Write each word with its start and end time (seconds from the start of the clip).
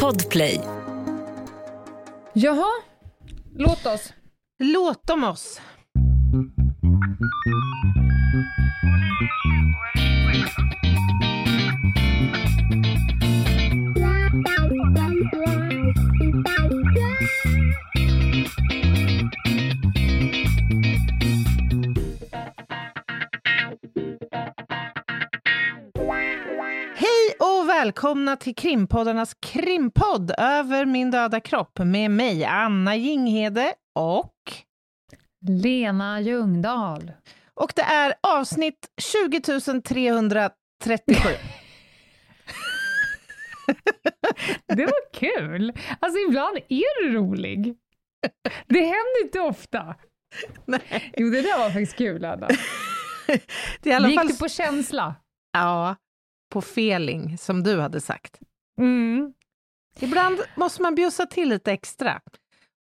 Podplay. 0.00 0.60
Jaha, 2.32 2.70
låt 3.56 3.86
oss. 3.86 4.12
Låt 4.58 5.06
dem 5.06 5.24
oss. 5.24 5.60
Välkomna 27.92 28.36
till 28.36 28.54
krimpoddarnas 28.54 29.34
krimpodd 29.34 30.32
Över 30.38 30.84
min 30.84 31.10
döda 31.10 31.40
kropp 31.40 31.78
med 31.78 32.10
mig, 32.10 32.44
Anna 32.44 32.96
Jinghede 32.96 33.74
och... 33.94 34.34
Lena 35.48 36.20
Ljungdahl. 36.20 37.12
Och 37.54 37.72
det 37.76 37.82
är 37.82 38.14
avsnitt 38.20 38.88
20 39.00 39.40
337. 39.40 41.14
Det 44.66 44.84
var 44.84 45.12
kul! 45.12 45.72
Alltså 46.00 46.18
ibland 46.28 46.56
är 46.68 47.02
du 47.02 47.14
rolig. 47.14 47.76
Det 48.66 48.80
händer 48.80 49.24
inte 49.24 49.40
ofta. 49.40 49.94
Nej. 50.64 51.12
Jo, 51.16 51.30
det 51.30 51.42
där 51.42 51.58
var 51.58 51.70
faktiskt 51.70 51.96
kul, 51.96 52.24
Anna. 52.24 52.48
Det 53.80 53.90
är 53.90 53.92
i 53.92 53.92
alla 53.92 54.08
Gick 54.08 54.18
fall... 54.18 54.28
du 54.28 54.36
på 54.36 54.48
känsla? 54.48 55.14
Ja, 55.52 55.96
på 56.52 56.58
feeling, 56.58 57.38
som 57.38 57.62
du 57.62 57.80
hade 57.80 58.00
sagt. 58.00 58.38
Mm. 58.78 59.32
Ibland 60.00 60.40
måste 60.56 60.82
man 60.82 60.94
bjussa 60.94 61.26
till 61.26 61.48
lite 61.48 61.72
extra. 61.72 62.20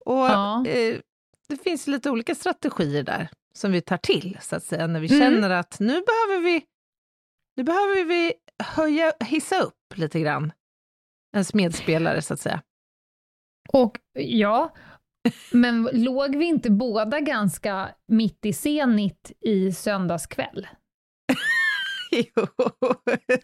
Och 0.05 0.15
Ja. 0.17 0.67
eh, 0.67 0.99
det 1.49 1.57
finns 1.57 1.87
lite 1.87 2.11
olika 2.11 2.35
strategier 2.35 3.03
där 3.03 3.29
som 3.55 3.73
vi 3.73 3.81
tar 3.81 3.97
till, 3.97 4.39
så 4.41 4.57
att 4.57 4.65
säga, 4.65 4.87
när 4.87 5.01
vi 5.01 5.07
Mm. 5.15 5.21
känner 5.21 5.51
att 5.51 5.81
nu 5.81 5.87
behöver 5.93 6.43
vi, 6.45 6.65
nu 7.57 7.63
behöver 7.65 8.05
vi 8.05 8.33
höja, 8.65 9.13
hissa 9.21 9.61
upp 9.61 9.95
lite 9.95 10.21
grann 10.21 10.53
ens 11.35 11.55
medspelare, 11.55 12.23
så 12.23 12.35
att 12.35 12.41
säga. 12.41 12.63
Och 13.73 13.99
ja, 14.19 14.75
men 15.53 15.89
låg 15.93 16.37
vi 16.37 16.45
inte 16.45 16.71
båda 16.71 17.21
ganska 17.21 17.89
mitt 18.09 18.47
i 18.47 18.53
senit 18.53 19.33
i 19.41 19.73
söndagskväll? 19.73 20.67
Jo, 22.17 22.47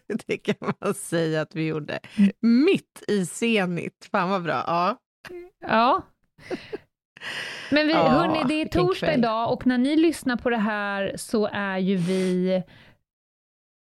det 0.27 0.37
kan 0.37 0.55
man 0.81 0.93
säga 0.93 1.41
att 1.41 1.55
vi 1.55 1.67
gjorde. 1.67 1.99
Mitt 2.41 3.03
i 3.07 3.25
senit. 3.25 4.07
Fan 4.11 4.29
vad 4.29 4.43
bra. 4.43 4.63
Ja. 4.67 4.97
Ja. 5.67 6.01
Men 7.71 7.87
vi, 7.87 7.93
Ja, 7.97 8.09
hörni, 8.09 8.43
det 8.47 8.61
är 8.61 8.65
torsdag 8.65 9.13
idag 9.13 9.53
och 9.53 9.67
när 9.67 9.77
ni 9.77 9.95
lyssnar 9.95 10.37
på 10.37 10.49
det 10.49 10.57
här 10.57 11.13
så 11.15 11.49
är 11.53 11.77
ju 11.77 11.95
vi... 11.95 12.63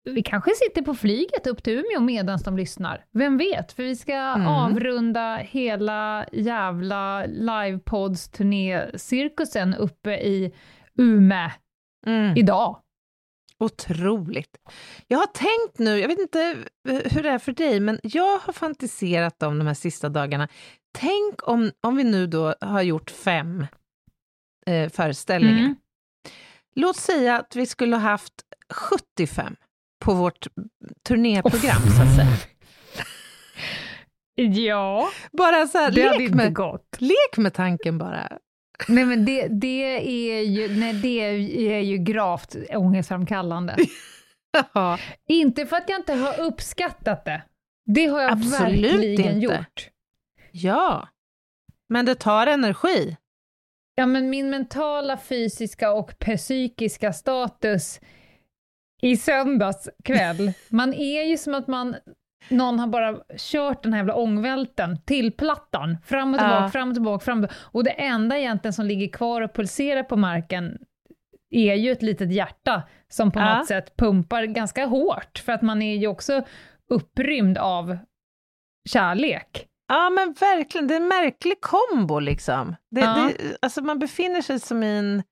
Vi 0.10 0.24
kanske 0.24 0.52
sitter 0.56 0.82
på 0.82 0.96
flyget 0.96 1.48
upp 1.48 1.64
till 1.64 1.74
Umeå 1.74 2.00
medan 2.00 2.40
de 2.46 2.58
lyssnar. 2.58 3.06
Vem 3.12 3.38
vet? 3.38 3.72
För 3.72 3.84
vi 3.84 3.96
ska 3.96 4.14
Mm. 4.14 4.48
avrunda 4.48 5.36
hela 5.38 6.26
jävla 6.32 7.26
livepods-turné-cirkusen 7.26 9.76
uppe 9.76 10.12
i 10.18 10.54
Umeå 11.00 11.50
Mm. 12.08 12.38
idag. 12.38 12.80
Otroligt. 13.60 14.58
Jag 15.08 15.18
har 15.18 15.26
tänkt 15.28 15.80
nu, 15.80 16.00
jag 16.00 16.08
vet 16.08 16.20
inte 16.20 16.58
hur 16.88 17.24
det 17.24 17.30
är 17.30 17.40
för 17.40 17.52
dig, 17.52 17.80
men 17.80 18.00
jag 18.04 18.40
har 18.40 18.54
fantiserat 18.54 19.44
om 19.44 19.58
de 19.58 19.68
här 19.68 19.74
sista 19.74 20.10
dagarna. 20.10 20.48
Tänk 20.98 21.48
om, 21.48 21.72
om 21.82 21.96
vi 21.96 22.04
nu 22.04 22.28
då 22.28 22.56
har 22.62 22.82
gjort 22.82 23.10
fem 23.12 23.66
eh, 24.68 24.90
föreställningar. 24.90 25.60
Mm. 25.60 25.76
Låt 26.76 26.98
säga 26.98 27.40
att 27.40 27.56
vi 27.56 27.66
skulle 27.66 27.96
ha 27.96 28.02
haft 28.04 28.34
75 28.74 29.56
på 30.06 30.14
vårt 30.14 30.48
turnéprogram, 31.08 31.82
så 31.82 32.02
att 32.02 32.16
säga. 32.16 32.28
Ja, 34.40 35.10
Bara 35.32 35.68
så 35.68 35.78
här, 35.78 35.92
det 35.92 36.02
hade 36.02 36.18
lek 36.18 36.22
inte 36.22 36.36
med, 36.36 36.56
gått. 36.56 36.98
lek 37.00 37.38
med 37.38 37.54
tanken 37.54 37.98
bara. 37.98 38.38
Nej 38.88 39.06
men 39.06 39.26
det, 39.26 39.48
det, 39.48 39.84
är 40.38 40.42
ju, 40.42 40.80
nej, 40.80 40.94
det 40.94 41.20
är 41.74 41.80
ju 41.80 41.98
gravt 41.98 42.56
ångestframkallande. 42.70 43.76
Ja, 44.74 45.00
Inte 45.28 45.66
för 45.66 45.78
att 45.78 45.90
jag 45.90 46.00
inte 46.00 46.14
har 46.14 46.40
uppskattat 46.40 47.26
det. 47.26 47.44
Det 47.86 48.06
har 48.06 48.22
jag 48.22 48.32
Absolut 48.32 48.84
verkligen 48.94 49.36
inte. 49.36 49.46
gjort. 49.46 49.90
ja. 50.52 51.08
Men 51.90 52.06
det 52.06 52.16
tar 52.16 52.48
energi. 52.48 53.18
Ja, 53.96 54.06
men 54.06 54.30
min 54.30 54.50
mentala, 54.50 55.18
fysiska 55.18 55.92
och 55.94 56.20
psykiska 56.20 57.14
status 57.14 58.00
i 59.02 59.18
söndags 59.18 59.90
kväll, 60.04 60.52
man 60.70 60.94
är 60.94 61.24
ju 61.24 61.38
som 61.38 61.54
att 61.56 61.68
man 61.68 61.96
någon 62.50 62.80
har 62.80 62.88
bara 62.88 63.18
kört 63.38 63.84
den 63.84 63.94
här 63.94 64.00
jävla 64.00 64.16
ångvälten 64.16 64.98
till 65.06 65.32
plattan, 65.32 65.98
fram 66.06 66.34
och 66.34 66.40
tillbaka, 66.40 66.64
Ja. 66.64 66.70
fram 66.70 66.90
och 66.90 66.96
tillbaka, 66.96 67.26
fram 67.26 67.44
och, 67.44 67.50
och 67.62 67.84
det 67.84 67.90
enda 67.92 68.38
egentligen 68.38 68.74
som 68.74 68.86
ligger 68.86 69.08
kvar 69.08 69.42
och 69.42 69.54
pulserar 69.54 70.04
på 70.04 70.16
marken 70.16 70.78
är 71.50 71.74
ju 71.76 71.92
ett 71.92 72.02
litet 72.02 72.32
hjärta 72.32 72.84
som 73.10 73.32
på 73.32 73.40
Ja. 73.40 73.58
något 73.58 73.68
sätt 73.68 73.98
pumpar 73.98 74.44
ganska 74.44 74.86
hårt, 74.86 75.40
för 75.46 75.54
att 75.54 75.62
man 75.62 75.82
är 75.82 75.96
ju 75.96 76.08
också 76.08 76.42
upprymd 76.90 77.58
av 77.58 77.98
kärlek. 78.90 79.68
Ja, 79.88 80.10
men 80.10 80.36
verkligen. 80.40 80.88
Det 80.88 80.94
är 80.94 81.00
en 81.02 81.08
märklig 81.08 81.62
kombo 81.62 82.20
liksom. 82.20 82.76
Det, 82.92 83.02
Ja. 83.02 83.30
det, 83.38 83.58
alltså 83.62 83.82
man 83.82 84.00
befinner 84.00 84.42
sig 84.42 84.60
som 84.60 84.84
i 84.84 84.98
en, 84.98 85.24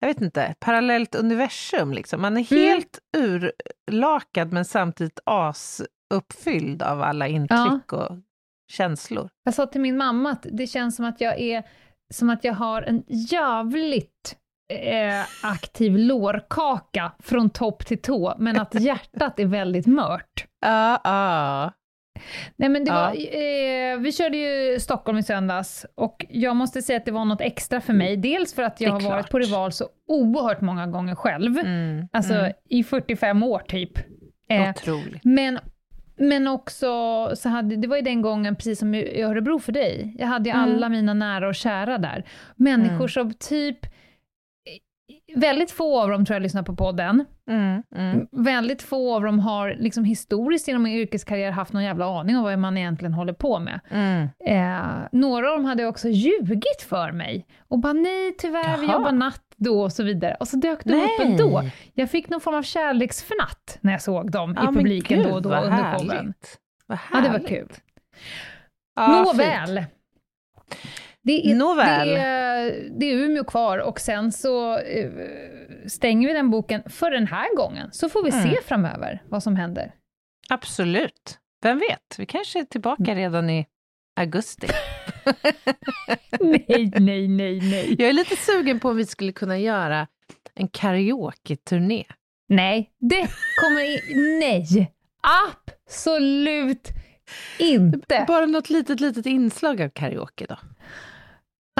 jag 0.00 0.08
vet 0.08 0.20
inte, 0.20 0.54
parallellt 0.60 1.14
universum. 1.14 1.92
Liksom. 1.92 2.20
Man 2.22 2.36
är 2.36 2.52
Mm. 2.52 2.62
helt 2.68 2.98
urlakad 3.16 4.52
men 4.52 4.64
samtidigt 4.64 5.20
asuppfylld 6.12 6.82
av 6.82 7.02
alla 7.02 7.28
intryck 7.28 7.92
och 7.92 8.08
känslor. 8.72 9.28
Jag 9.44 9.54
sa 9.54 9.66
till 9.66 9.80
min 9.80 9.96
mamma 9.96 10.30
att 10.30 10.46
det 10.52 10.66
känns 10.66 10.96
som 10.96 11.04
att 11.04 11.20
jag 11.20 11.40
är 11.40 11.62
som 12.14 12.30
att 12.30 12.44
jag 12.44 12.54
har 12.54 12.82
en 12.82 13.02
jävligt 13.08 14.36
eh, 14.72 15.50
aktiv 15.52 15.98
lårkaka 15.98 17.12
från 17.18 17.50
topp 17.50 17.86
till 17.86 18.02
tå, 18.02 18.34
men 18.38 18.60
att 18.60 18.74
hjärtat 18.80 19.38
är 19.38 19.46
väldigt 19.46 19.86
mört. 19.86 20.46
Ja, 20.60 21.00
ja. 21.04 21.72
Nej, 22.56 22.68
men 22.68 22.84
det 22.84 22.90
Ja. 22.90 22.94
var, 22.94 23.10
eh, 23.12 23.98
vi 23.98 24.12
körde 24.12 24.36
ju 24.36 24.80
Stockholm 24.80 25.18
i 25.18 25.22
söndags 25.22 25.86
och 25.94 26.26
jag 26.28 26.56
måste 26.56 26.82
säga 26.82 26.96
att 26.96 27.04
det 27.04 27.10
var 27.12 27.24
något 27.24 27.40
extra 27.40 27.80
för 27.80 27.92
mig. 27.92 28.16
Dels 28.16 28.54
för 28.54 28.62
att 28.62 28.80
jag 28.80 28.90
har 28.92 29.00
varit 29.00 29.30
på 29.30 29.38
Rival 29.38 29.72
så 29.72 29.88
oerhört 30.08 30.60
många 30.60 30.86
gånger 30.86 31.14
själv, 31.14 31.58
Mm, 31.58 32.08
alltså 32.12 32.34
mm. 32.34 32.52
i 32.68 32.84
45 32.84 33.42
år 33.42 33.58
typ. 33.58 33.98
Eh, 34.48 34.74
men, 35.22 35.58
men 36.28 36.48
också, 36.48 36.88
så 37.36 37.48
hade, 37.48 37.76
det 37.76 37.88
var 37.88 37.96
ju 37.96 38.02
den 38.02 38.22
gången, 38.22 38.56
precis 38.56 38.78
som 38.78 38.94
i 38.94 39.22
Örebro 39.22 39.58
för 39.58 39.72
dig, 39.72 40.16
jag 40.18 40.26
hade 40.26 40.50
ju 40.50 40.56
Mm. 40.56 40.62
alla 40.72 40.88
mina 40.88 41.14
nära 41.14 41.48
och 41.48 41.54
kära 41.54 41.98
där. 41.98 42.24
Människor 42.56 42.94
Mm. 42.96 43.08
som 43.08 43.32
typ, 43.32 43.78
väldigt 45.34 45.70
få 45.70 46.00
av 46.02 46.10
dem 46.10 46.24
tror 46.24 46.34
jag 46.34 46.42
lyssnar 46.42 46.62
på 46.62 46.76
podden, 46.76 47.24
Mm, 47.50 47.82
mm. 47.96 48.26
väldigt 48.32 48.82
få 48.82 49.14
av 49.14 49.22
dem 49.22 49.38
har 49.38 49.76
liksom 49.78 50.04
historiskt 50.04 50.68
genom 50.68 50.82
min 50.82 50.92
yrkeskarriär 50.98 51.50
haft 51.50 51.72
någon 51.72 51.84
jävla 51.84 52.20
aning 52.20 52.36
om 52.36 52.42
vad 52.42 52.58
man 52.58 52.78
egentligen 52.78 53.14
håller 53.14 53.32
på 53.32 53.58
med. 53.58 53.80
Mm. 53.90 54.28
Eh, 54.46 55.08
några 55.12 55.50
av 55.50 55.56
dem 55.56 55.64
hade 55.64 55.86
också 55.86 56.08
ljugit 56.08 56.82
för 56.88 57.12
mig 57.12 57.46
och 57.68 57.78
bara 57.78 57.92
nej 57.92 58.34
tyvärr, 58.38 58.76
vi 58.78 58.86
Jaha. 58.86 58.92
jobbar 58.92 59.12
natt 59.12 59.51
då 59.56 59.82
och 59.82 59.92
så 59.92 60.02
vidare. 60.02 60.36
Och 60.40 60.48
så 60.48 60.56
dök 60.56 60.84
de 60.84 60.94
upp 60.94 61.20
ändå. 61.20 61.62
Jag 61.94 62.10
fick 62.10 62.28
någon 62.28 62.40
form 62.40 62.54
av 62.54 62.62
kärleksfnatt 62.62 63.78
när 63.80 63.92
jag 63.92 64.02
såg 64.02 64.30
dem 64.30 64.54
Ja, 64.56 64.70
i 64.70 64.74
publiken 64.74 65.18
gud, 65.18 65.26
då 65.28 65.34
och 65.34 65.42
då 65.42 65.48
under 65.54 65.70
härligt. 65.70 66.10
showen. 66.12 66.34
Vad 66.86 66.98
Ja, 67.12 67.16
det 67.20 67.22
var 67.28 67.32
härligt. 67.32 67.48
kul. 67.48 67.68
Ja, 68.96 69.24
fint. 69.24 69.36
Nåväl. 69.38 69.84
Det 71.22 71.50
är, 71.50 71.54
Nåväl. 71.54 72.08
Det, 72.08 72.16
är, 72.18 72.88
det 73.00 73.06
är 73.06 73.14
Umeå 73.14 73.44
kvar 73.44 73.78
och 73.78 74.00
sen 74.00 74.32
så 74.32 74.78
eh, 74.78 75.10
stänger 75.86 76.28
vi 76.28 76.34
den 76.34 76.50
boken 76.50 76.82
för 76.90 77.10
den 77.10 77.26
här 77.26 77.56
gången. 77.56 77.88
Så 77.92 78.08
får 78.08 78.22
vi 78.24 78.30
Mm. 78.30 78.42
se 78.42 78.62
framöver 78.62 79.22
vad 79.28 79.42
som 79.42 79.56
händer. 79.56 79.94
Absolut. 80.50 81.38
Vem 81.62 81.78
vet, 81.78 82.18
vi 82.18 82.26
kanske 82.26 82.60
är 82.60 82.64
tillbaka 82.64 83.14
redan 83.14 83.50
i 83.50 83.66
augusti. 84.16 84.66
nej, 86.40 86.92
nej, 87.00 87.28
nej, 87.28 87.60
nej. 87.60 87.96
Jag 87.98 88.08
är 88.08 88.12
lite 88.12 88.36
sugen 88.36 88.80
på 88.80 88.88
om 88.88 88.96
vi 88.96 89.06
skulle 89.06 89.32
kunna 89.32 89.58
göra 89.58 90.06
en 90.54 90.68
karaoke-turné. 90.68 92.04
Nej, 92.48 92.90
det 93.00 93.28
kommer 93.60 93.80
i, 93.80 94.00
Nej! 94.40 94.92
Absolut 95.86 96.88
inte! 97.58 98.24
Bara 98.28 98.46
något 98.46 98.70
litet, 98.70 99.00
litet 99.00 99.26
inslag 99.26 99.82
av 99.82 99.88
karaoke 99.88 100.46
då. 100.48 100.56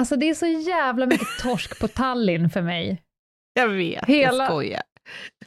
Alltså 0.00 0.16
det 0.16 0.28
är 0.28 0.34
så 0.34 0.46
jävla 0.46 1.06
mycket 1.06 1.28
torsk 1.42 1.80
på 1.80 1.88
Tallinn 1.88 2.50
för 2.50 2.62
mig. 2.62 3.02
Jag 3.54 3.68
vet, 3.68 4.04
Hela- 4.04 4.38
jag 4.44 4.48
skojar. 4.48 4.82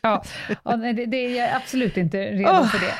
Ja, 0.02 0.24
ja 0.64 0.76
det, 0.78 1.06
det 1.06 1.18
är 1.18 1.36
jag 1.36 1.56
absolut 1.56 1.98
inte 1.98 2.32
redo 2.32 2.50
Åh. 2.52 2.68
för 2.68 2.80
det. 2.80 2.96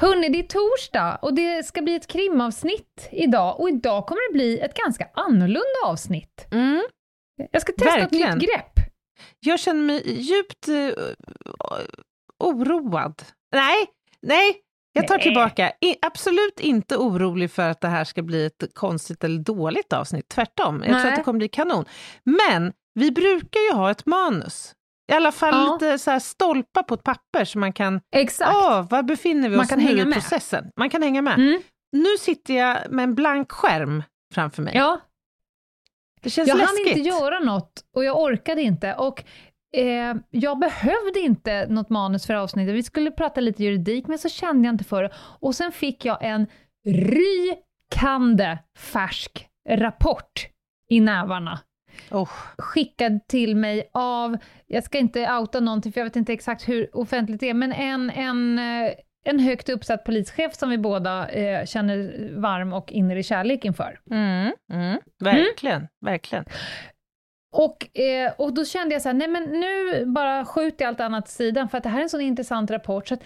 Hörni, 0.00 0.28
det 0.28 0.38
är 0.38 0.42
torsdag 0.42 1.18
och 1.22 1.34
det 1.34 1.66
ska 1.66 1.82
bli 1.82 1.94
ett 1.94 2.06
krimavsnitt 2.06 3.08
idag 3.12 3.60
och 3.60 3.68
idag 3.68 4.06
kommer 4.06 4.28
det 4.28 4.32
bli 4.32 4.60
ett 4.60 4.74
ganska 4.74 5.08
annorlunda 5.14 5.80
avsnitt. 5.84 6.46
Mm. 6.52 6.82
Jag 7.52 7.62
ska 7.62 7.72
testa 7.72 7.96
Verkligen. 7.98 8.28
ett 8.28 8.34
nytt 8.34 8.50
grepp. 8.50 8.72
Jag 9.40 9.60
känner 9.60 9.82
mig 9.82 10.20
djupt 10.20 10.68
eh, 10.68 11.04
oroad. 12.44 13.22
Nej, 13.52 13.86
nej, 14.22 14.56
jag 14.92 15.08
tar 15.08 15.14
Nej. 15.14 15.22
tillbaka. 15.22 15.72
I, 15.80 15.96
absolut 16.02 16.60
inte 16.60 16.96
orolig 16.96 17.50
för 17.50 17.68
att 17.68 17.80
det 17.80 17.88
här 17.88 18.04
ska 18.04 18.22
bli 18.22 18.46
ett 18.46 18.64
konstigt 18.74 19.24
eller 19.24 19.38
dåligt 19.38 19.92
avsnitt. 19.92 20.28
Tvärtom, 20.28 20.74
jag 20.76 20.84
tror 20.84 20.98
Nej. 21.02 21.08
att 21.08 21.16
det 21.16 21.22
kommer 21.22 21.38
bli 21.38 21.48
kanon. 21.48 21.84
Men 22.24 22.72
vi 22.94 23.10
brukar 23.10 23.60
ju 23.60 23.72
ha 23.72 23.90
ett 23.90 24.06
manus. 24.06 24.72
I 25.12 25.14
alla 25.14 25.32
fall 25.32 25.54
Ja. 25.54 25.72
lite 25.80 25.98
så 25.98 26.20
stolpar 26.20 26.82
på 26.82 26.94
ett 26.94 27.02
papper 27.02 27.44
så 27.44 27.58
man 27.58 27.72
kan... 27.72 28.00
Exakt. 28.16 28.50
Åh, 28.54 28.88
var 28.90 29.02
befinner 29.02 29.48
vi 29.48 29.56
Man 29.56 29.64
oss 29.64 29.70
kan 29.70 29.78
nu 29.78 29.84
hänga 29.84 30.02
i 30.02 30.04
med. 30.04 30.14
processen? 30.14 30.70
Man 30.76 30.90
kan 30.90 31.02
hänga 31.02 31.22
med. 31.22 31.34
Mm. 31.34 31.60
Nu 31.92 32.16
sitter 32.20 32.54
jag 32.54 32.78
med 32.90 33.02
en 33.02 33.14
blank 33.14 33.52
skärm 33.52 34.02
framför 34.34 34.62
mig. 34.62 34.76
Ja, 34.76 35.00
Det 36.22 36.30
känns 36.30 36.48
jag 36.48 36.56
hann 36.56 36.60
läskigt. 36.76 36.96
inte 36.96 37.08
göra 37.08 37.38
något 37.38 37.72
och 37.94 38.04
jag 38.04 38.20
orkade 38.20 38.62
inte. 38.62 38.94
Och 38.94 39.24
eh, 39.76 40.14
jag 40.30 40.58
behövde 40.58 41.20
inte 41.20 41.66
något 41.68 41.90
manus 41.90 42.26
för 42.26 42.34
avsnittet. 42.34 42.74
Vi 42.74 42.82
skulle 42.82 43.10
prata 43.10 43.40
lite 43.40 43.64
juridik, 43.64 44.06
men 44.06 44.18
så 44.18 44.28
kände 44.28 44.68
jag 44.68 44.74
inte 44.74 44.84
för 44.84 45.02
det. 45.02 45.10
Och 45.40 45.54
sen 45.54 45.72
fick 45.72 46.04
jag 46.04 46.18
en 46.24 46.46
rykande 46.84 48.58
färsk 48.78 49.46
rapport 49.68 50.46
i 50.90 51.00
nävarna. 51.00 51.58
Oh, 52.10 52.30
skickad 52.58 53.26
till 53.28 53.56
mig 53.56 53.90
av, 53.92 54.36
jag 54.66 54.84
ska 54.84 54.98
inte 54.98 55.32
outa 55.32 55.60
någonting 55.60 55.92
för 55.92 56.00
jag 56.00 56.06
vet 56.06 56.16
inte 56.16 56.32
exakt 56.32 56.68
hur 56.68 56.96
offentligt 56.96 57.40
det 57.40 57.50
är, 57.50 57.54
men 57.54 57.72
en, 57.72 58.10
en, 58.10 58.58
eh, 58.58 58.92
en 59.24 59.40
högt 59.40 59.68
uppsatt 59.68 60.04
polischef 60.04 60.54
som 60.54 60.70
vi 60.70 60.78
båda 60.78 61.28
eh, 61.28 61.66
känner 61.66 62.30
varm 62.40 62.72
och 62.72 62.92
innerlig 62.92 63.26
kärlek 63.26 63.64
inför. 63.64 64.00
mm, 64.10 64.52
mm, 64.72 65.00
verkligen, 65.24 65.88
verkligen. 66.00 66.44
Och, 67.52 67.98
eh, 67.98 68.32
och 68.38 68.54
då 68.54 68.64
kände 68.64 68.94
jag 68.94 69.02
så 69.02 69.08
här, 69.08 69.14
nej 69.14 69.28
men 69.28 69.42
nu 69.42 70.04
bara 70.06 70.44
skjut 70.44 70.80
i 70.80 70.84
allt 70.84 71.00
annat 71.00 71.24
åt 71.24 71.28
sidan, 71.28 71.68
för 71.68 71.78
att 71.78 71.84
det 71.84 71.90
här 71.90 71.98
är 71.98 72.02
en 72.02 72.08
sån 72.08 72.20
intressant 72.20 72.70
rapport, 72.70 73.08
så 73.08 73.16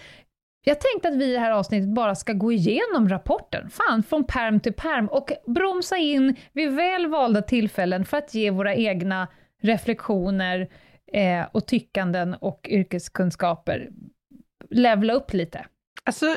jag 0.63 0.81
tänkte 0.81 1.07
att 1.07 1.15
vi 1.15 1.25
i 1.29 1.33
det 1.33 1.39
här 1.39 1.51
avsnittet 1.51 1.89
bara 1.89 2.15
ska 2.15 2.33
gå 2.33 2.51
igenom 2.51 3.09
rapporten, 3.09 3.69
fan, 3.69 4.03
från 4.03 4.23
perm 4.23 4.59
till 4.59 4.73
perm, 4.73 5.07
och 5.07 5.31
bromsa 5.47 5.97
in 5.97 6.35
vid 6.53 6.71
väl 6.71 7.07
valda 7.07 7.41
tillfällen 7.41 8.05
för 8.05 8.17
att 8.17 8.33
ge 8.33 8.51
våra 8.51 8.75
egna 8.75 9.27
reflektioner 9.61 10.69
eh, 11.13 11.45
och 11.51 11.67
tyckanden 11.67 12.33
och 12.33 12.67
yrkeskunskaper 12.69 13.89
levla 14.69 15.13
upp 15.13 15.33
lite. 15.33 15.65
Alltså, 16.03 16.35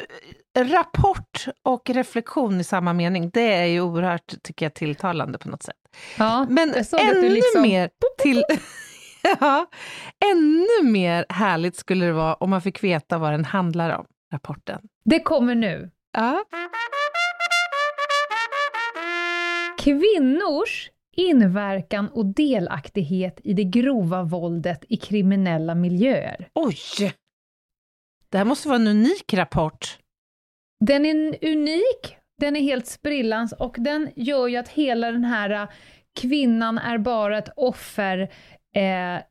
rapport 0.59 1.47
och 1.63 1.91
reflektion 1.91 2.61
i 2.61 2.65
samma 2.65 2.93
mening, 2.93 3.31
det 3.31 3.55
är 3.55 3.65
ju 3.65 3.81
oerhört, 3.81 4.43
tycker 4.43 4.67
jag, 4.67 4.75
tilltalande 4.75 5.39
på 5.39 5.49
något 5.49 5.63
sätt. 5.63 5.77
Ja, 6.19 6.47
Men 6.51 6.75
ännu 7.01 7.29
liksom- 7.29 7.63
mer 7.63 7.91
till... 8.23 8.45
ja, 9.41 9.67
ännu 10.33 10.91
mer 10.91 11.27
härligt 11.29 11.77
skulle 11.77 12.07
det 12.07 12.13
vara 12.13 12.35
om 12.35 12.51
man 12.51 12.63
fick 12.63 12.85
veta 12.85 13.19
vad 13.19 13.33
den 13.33 13.45
handlar 13.45 13.91
om, 13.99 14.07
rapporten. 14.35 14.81
Det 15.05 15.21
kommer 15.21 15.55
nu. 15.55 15.91
Ja. 16.13 16.45
Kvinnors 19.79 20.91
inverkan 21.17 22.09
och 22.09 22.27
delaktighet 22.27 23.41
i 23.45 23.53
det 23.53 23.65
grova 23.65 24.23
våldet 24.23 24.85
i 24.89 24.97
kriminella 24.97 25.75
miljöer. 25.75 26.49
Oj! 26.55 26.77
Det 28.29 28.39
här 28.39 28.45
måste 28.45 28.69
vara 28.69 28.77
en 28.77 28.87
unik 28.87 29.35
rapport. 29.35 29.99
Den 30.81 31.07
är 31.07 31.45
unik, 31.53 32.17
den 32.41 32.57
är 32.57 32.61
helt 32.61 32.87
sprillans 32.87 33.53
och 33.53 33.77
den 33.79 34.11
gör 34.17 34.49
ju 34.49 34.57
att 34.57 34.69
hela 34.69 35.13
den 35.13 35.25
här 35.25 35.51
äh, 35.51 35.69
kvinnan 36.21 36.79
är 36.79 36.99
bara 36.99 37.39
ett 37.39 37.49
offer, 37.57 38.19
eh, 38.75 39.23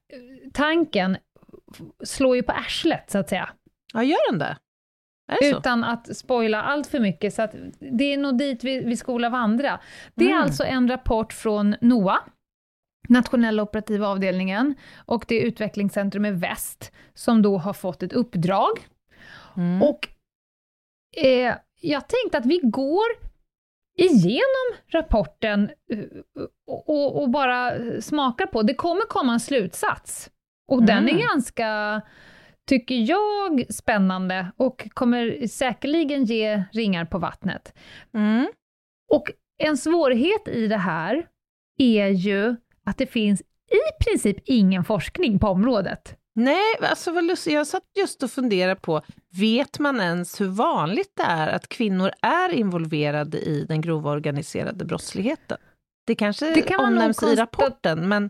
tanken 0.53 1.17
slår 2.03 2.35
ju 2.35 2.43
på 2.43 2.51
arslet 2.51 3.11
så 3.11 3.17
att 3.17 3.29
säga. 3.29 3.49
Ja, 3.93 4.03
gör 4.03 4.31
den 4.31 4.39
det? 4.39 4.57
Utan 5.41 5.83
att 5.83 6.17
spoila 6.17 6.63
allt 6.63 6.87
för 6.87 6.99
mycket, 6.99 7.33
så 7.33 7.41
att 7.41 7.55
det 7.79 8.13
är 8.13 8.17
nog 8.17 8.37
dit 8.37 8.63
vi, 8.63 8.79
vi 8.79 8.97
skola 8.97 9.29
vandra. 9.29 9.79
Det 10.15 10.25
är 10.25 10.29
Mm. 10.29 10.43
alltså 10.43 10.63
en 10.63 10.87
rapport 10.87 11.33
från 11.33 11.75
NOA, 11.81 12.19
Nationella 13.09 13.63
operativa 13.63 14.07
avdelningen, 14.07 14.75
och 15.05 15.25
det 15.27 15.35
är 15.41 15.45
Utvecklingscentrum 15.45 16.25
i 16.25 16.31
Väst, 16.31 16.91
som 17.13 17.41
då 17.41 17.57
har 17.57 17.73
fått 17.73 18.03
ett 18.03 18.13
uppdrag. 18.13 18.87
Mm. 19.57 19.81
Och 19.83 20.07
eh, 21.17 21.53
jag 21.81 22.03
tänkte 22.09 22.37
att 22.37 22.45
vi 22.45 22.59
går 22.63 23.05
igenom 23.97 24.77
rapporten 24.91 25.69
eh, 25.91 25.99
och, 26.67 26.89
och, 26.89 27.21
och 27.21 27.29
bara 27.29 27.71
smakar 28.01 28.45
på. 28.45 28.61
Det 28.63 28.73
kommer 28.73 29.01
komma 29.01 29.33
en 29.33 29.39
slutsats. 29.39 30.29
Och 30.67 30.83
den 30.83 30.97
Mm. 30.97 31.15
är 31.17 31.21
ganska, 31.27 32.01
tycker 32.69 32.95
jag, 32.95 33.65
spännande 33.73 34.51
och 34.57 34.87
kommer 34.93 35.47
säkerligen 35.47 36.25
ge 36.25 36.63
ringar 36.71 37.05
på 37.05 37.17
vattnet. 37.17 37.73
Mm. 38.13 38.47
Och 39.11 39.31
en 39.57 39.77
svårighet 39.77 40.47
i 40.47 40.67
det 40.67 40.77
här 40.77 41.27
är 41.79 42.07
ju 42.07 42.55
att 42.85 42.97
det 42.97 43.05
finns 43.05 43.41
i 43.71 44.03
princip 44.03 44.37
ingen 44.45 44.83
forskning 44.83 45.39
på 45.39 45.47
området. 45.47 46.17
Nej, 46.35 46.75
alltså 46.81 47.11
vad 47.11 47.23
lustigt. 47.23 47.53
Jag 47.53 47.67
satt 47.67 47.83
just 47.97 48.23
och 48.23 48.31
funderade 48.31 48.75
på, 48.75 49.01
vet 49.39 49.79
man 49.79 50.01
ens 50.01 50.41
hur 50.41 50.47
vanligt 50.47 51.11
det 51.15 51.23
är 51.23 51.47
att 51.47 51.69
kvinnor 51.69 52.11
är 52.21 52.49
involverade 52.49 53.37
i 53.37 53.65
den 53.65 53.81
grova 53.81 54.11
organiserade 54.11 54.85
brottsligheten? 54.85 55.57
Det 56.05 56.15
kanske 56.15 56.53
Det 56.53 56.61
kan 56.61 56.79
omnämns 56.79 57.23
i 57.23 57.35
rapporten, 57.35 58.09
men 58.09 58.29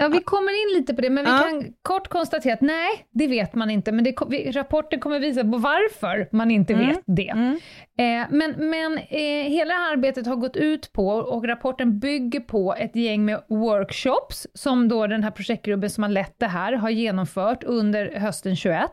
Ja, 0.00 0.08
vi 0.08 0.20
kommer 0.20 0.52
in 0.52 0.80
lite 0.80 0.94
på 0.94 1.00
det, 1.00 1.10
men 1.10 1.24
vi 1.24 1.30
Ja. 1.30 1.38
kan 1.38 1.64
kort 1.82 2.08
konstatera 2.08 2.54
att 2.54 2.60
nej, 2.60 2.88
det 3.10 3.26
vet 3.26 3.54
man 3.54 3.70
inte, 3.70 3.92
men 3.92 4.04
det, 4.04 4.12
rapporten 4.52 5.00
kommer 5.00 5.20
visa 5.20 5.40
på 5.42 5.58
varför 5.58 6.28
man 6.32 6.50
inte 6.50 6.72
Mm. 6.74 6.86
vet 6.88 7.00
det. 7.06 7.28
mm. 7.28 7.58
Eh, 7.98 8.26
men 8.30 8.70
men 8.70 8.98
eh, 8.98 9.48
hela 9.50 9.74
det 9.74 9.80
här 9.80 9.92
arbetet 9.92 10.26
har 10.26 10.36
gått 10.36 10.56
ut 10.56 10.92
på, 10.92 11.08
och 11.08 11.44
rapporten 11.44 11.98
bygger 11.98 12.40
på 12.40 12.74
ett 12.78 12.96
gäng 12.96 13.24
med 13.24 13.40
workshops, 13.48 14.46
som 14.54 14.88
då 14.88 15.06
den 15.06 15.22
här 15.24 15.30
projektgruppen 15.30 15.90
som 15.90 16.02
har 16.02 16.10
lett 16.10 16.34
det 16.38 16.46
här 16.46 16.72
har 16.72 16.90
genomfört 16.90 17.64
under 17.64 18.10
hösten 18.18 18.56
21. 18.56 18.90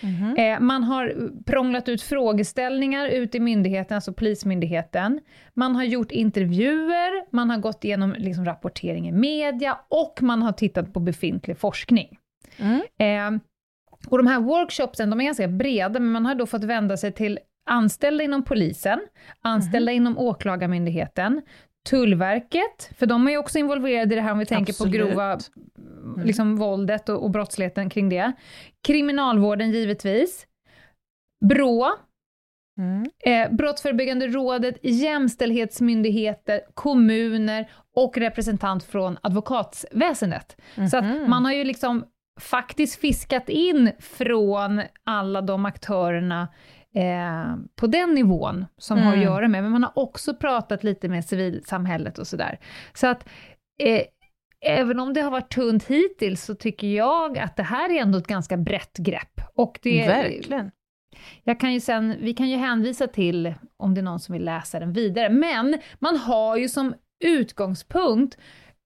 Mhm. 0.00 0.36
Eh, 0.36 0.60
man 0.60 0.84
har 0.84 1.14
prånglat 1.46 1.88
ut 1.88 2.02
frågeställningar 2.02 3.06
ut 3.08 3.34
i 3.34 3.40
myndigheten, 3.40 3.94
alltså 3.94 4.12
Polismyndigheten. 4.12 5.20
Man 5.54 5.76
har 5.76 5.84
gjort 5.84 6.10
intervjuer, 6.12 7.32
man 7.36 7.50
har 7.50 7.58
gått 7.58 7.84
igenom 7.84 8.14
liksom, 8.18 8.44
rapportering 8.44 9.08
i 9.08 9.12
media 9.12 9.78
och 9.88 10.22
man 10.22 10.31
har 10.42 10.52
tittat 10.52 10.92
på 10.92 11.00
befintlig 11.00 11.58
forskning. 11.58 12.18
Mm. 12.56 12.82
Eh, 12.98 13.40
och 14.06 14.18
de 14.18 14.26
här 14.26 14.40
workshopsen, 14.40 15.10
de 15.10 15.20
är 15.20 15.24
ganska 15.24 15.48
breda, 15.48 16.00
men 16.00 16.12
man 16.12 16.26
har 16.26 16.34
då 16.34 16.46
fått 16.46 16.64
vända 16.64 16.96
sig 16.96 17.12
till 17.12 17.38
anställda 17.66 18.24
inom 18.24 18.44
polisen, 18.44 19.00
anställda 19.40 19.92
inom 19.92 20.18
åklagarmyndigheten, 20.18 21.42
Tullverket, 21.90 22.90
för 22.98 23.06
de 23.06 23.26
är 23.26 23.30
ju 23.30 23.38
också 23.38 23.58
involverade 23.58 24.14
i 24.14 24.16
det 24.16 24.22
här 24.22 24.32
om 24.32 24.38
vi 24.38 24.46
tänker 24.46 24.72
Absolut. 24.72 24.92
på 24.92 24.98
grova 24.98 25.38
liksom, 26.24 26.56
våldet 26.56 27.08
och, 27.08 27.24
och 27.24 27.30
brottsligheten 27.30 27.90
kring 27.90 28.08
det. 28.08 28.32
Kriminalvården 28.86 29.70
givetvis. 29.70 30.46
BRÅ, 31.44 31.86
Mm. 32.82 33.06
eh, 33.24 33.52
Brottsförebyggande 33.56 34.26
rådet, 34.26 34.76
jämställdhetsmyndigheter, 34.82 36.60
kommuner 36.74 37.70
och 37.96 38.16
representant 38.18 38.84
från 38.84 39.18
advokatsväsendet. 39.22 40.56
Så 40.90 40.96
att 40.96 41.04
Mhm. 41.04 41.30
man 41.30 41.44
har 41.44 41.52
ju 41.52 41.64
liksom 41.64 42.04
faktiskt 42.40 43.00
fiskat 43.00 43.48
in 43.48 43.90
från 43.98 44.82
alla 45.04 45.40
de 45.42 45.66
aktörerna 45.66 46.48
eh, 46.94 47.56
på 47.76 47.86
den 47.86 48.14
nivån 48.14 48.66
som 48.78 48.98
har 48.98 49.08
att 49.08 49.14
Mm. 49.16 49.24
göra 49.26 49.48
med, 49.48 49.62
men 49.62 49.72
man 49.72 49.82
har 49.82 49.92
också 49.98 50.34
pratat 50.34 50.84
lite 50.84 51.08
med 51.08 51.24
civilsamhället 51.24 52.18
och 52.18 52.26
sådär. 52.26 52.58
Så 52.94 53.06
att 53.06 53.28
eh, 53.82 54.02
även 54.60 55.00
om 55.00 55.14
det 55.14 55.20
har 55.20 55.30
varit 55.30 55.54
tunt 55.54 55.84
hittills 55.86 56.44
så 56.44 56.54
tycker 56.54 56.86
jag 56.86 57.38
att 57.38 57.56
det 57.56 57.62
här 57.62 57.90
är 57.90 58.00
ändå 58.02 58.18
ett 58.18 58.26
ganska 58.26 58.56
brett 58.56 58.96
grepp. 58.96 59.40
Och 59.54 59.78
det, 59.82 60.06
Verkligen. 60.08 60.70
Jag 61.44 61.60
kan 61.60 61.72
ju 61.72 61.80
sen, 61.80 62.16
vi 62.20 62.34
kan 62.34 62.48
ju 62.50 62.56
hänvisa 62.56 63.06
till 63.06 63.54
om 63.76 63.94
det 63.94 64.00
är 64.00 64.02
någon 64.02 64.20
som 64.20 64.32
vill 64.32 64.44
läsa 64.44 64.80
den 64.80 64.92
vidare, 64.92 65.28
men 65.28 65.78
man 65.98 66.16
har 66.16 66.56
ju 66.56 66.68
som 66.68 66.94
utgångspunkt 67.24 68.38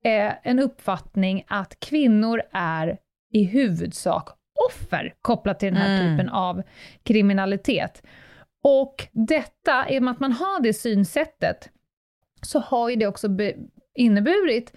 eh, 0.05 0.33
en 0.43 0.59
uppfattning 0.59 1.45
att 1.49 1.81
kvinnor 1.81 2.43
är 2.53 2.99
i 3.33 3.45
huvudsak 3.45 4.29
offer 4.71 5.15
kopplat 5.23 5.59
till 5.61 5.73
den 5.75 5.83
här 5.83 6.01
Mm. 6.01 6.17
typen 6.17 6.29
av 6.29 6.63
kriminalitet. 7.03 8.03
Och 8.65 9.07
detta, 9.13 9.91
i 9.91 9.99
och 9.99 10.03
med 10.03 10.13
att 10.13 10.21
man 10.21 10.33
har 10.33 10.63
det 10.63 10.73
synsättet, 10.73 11.71
så 12.43 12.59
har 12.59 12.89
ju 12.91 12.97
det 12.97 13.07
också 13.07 13.29
inneburit 13.95 14.73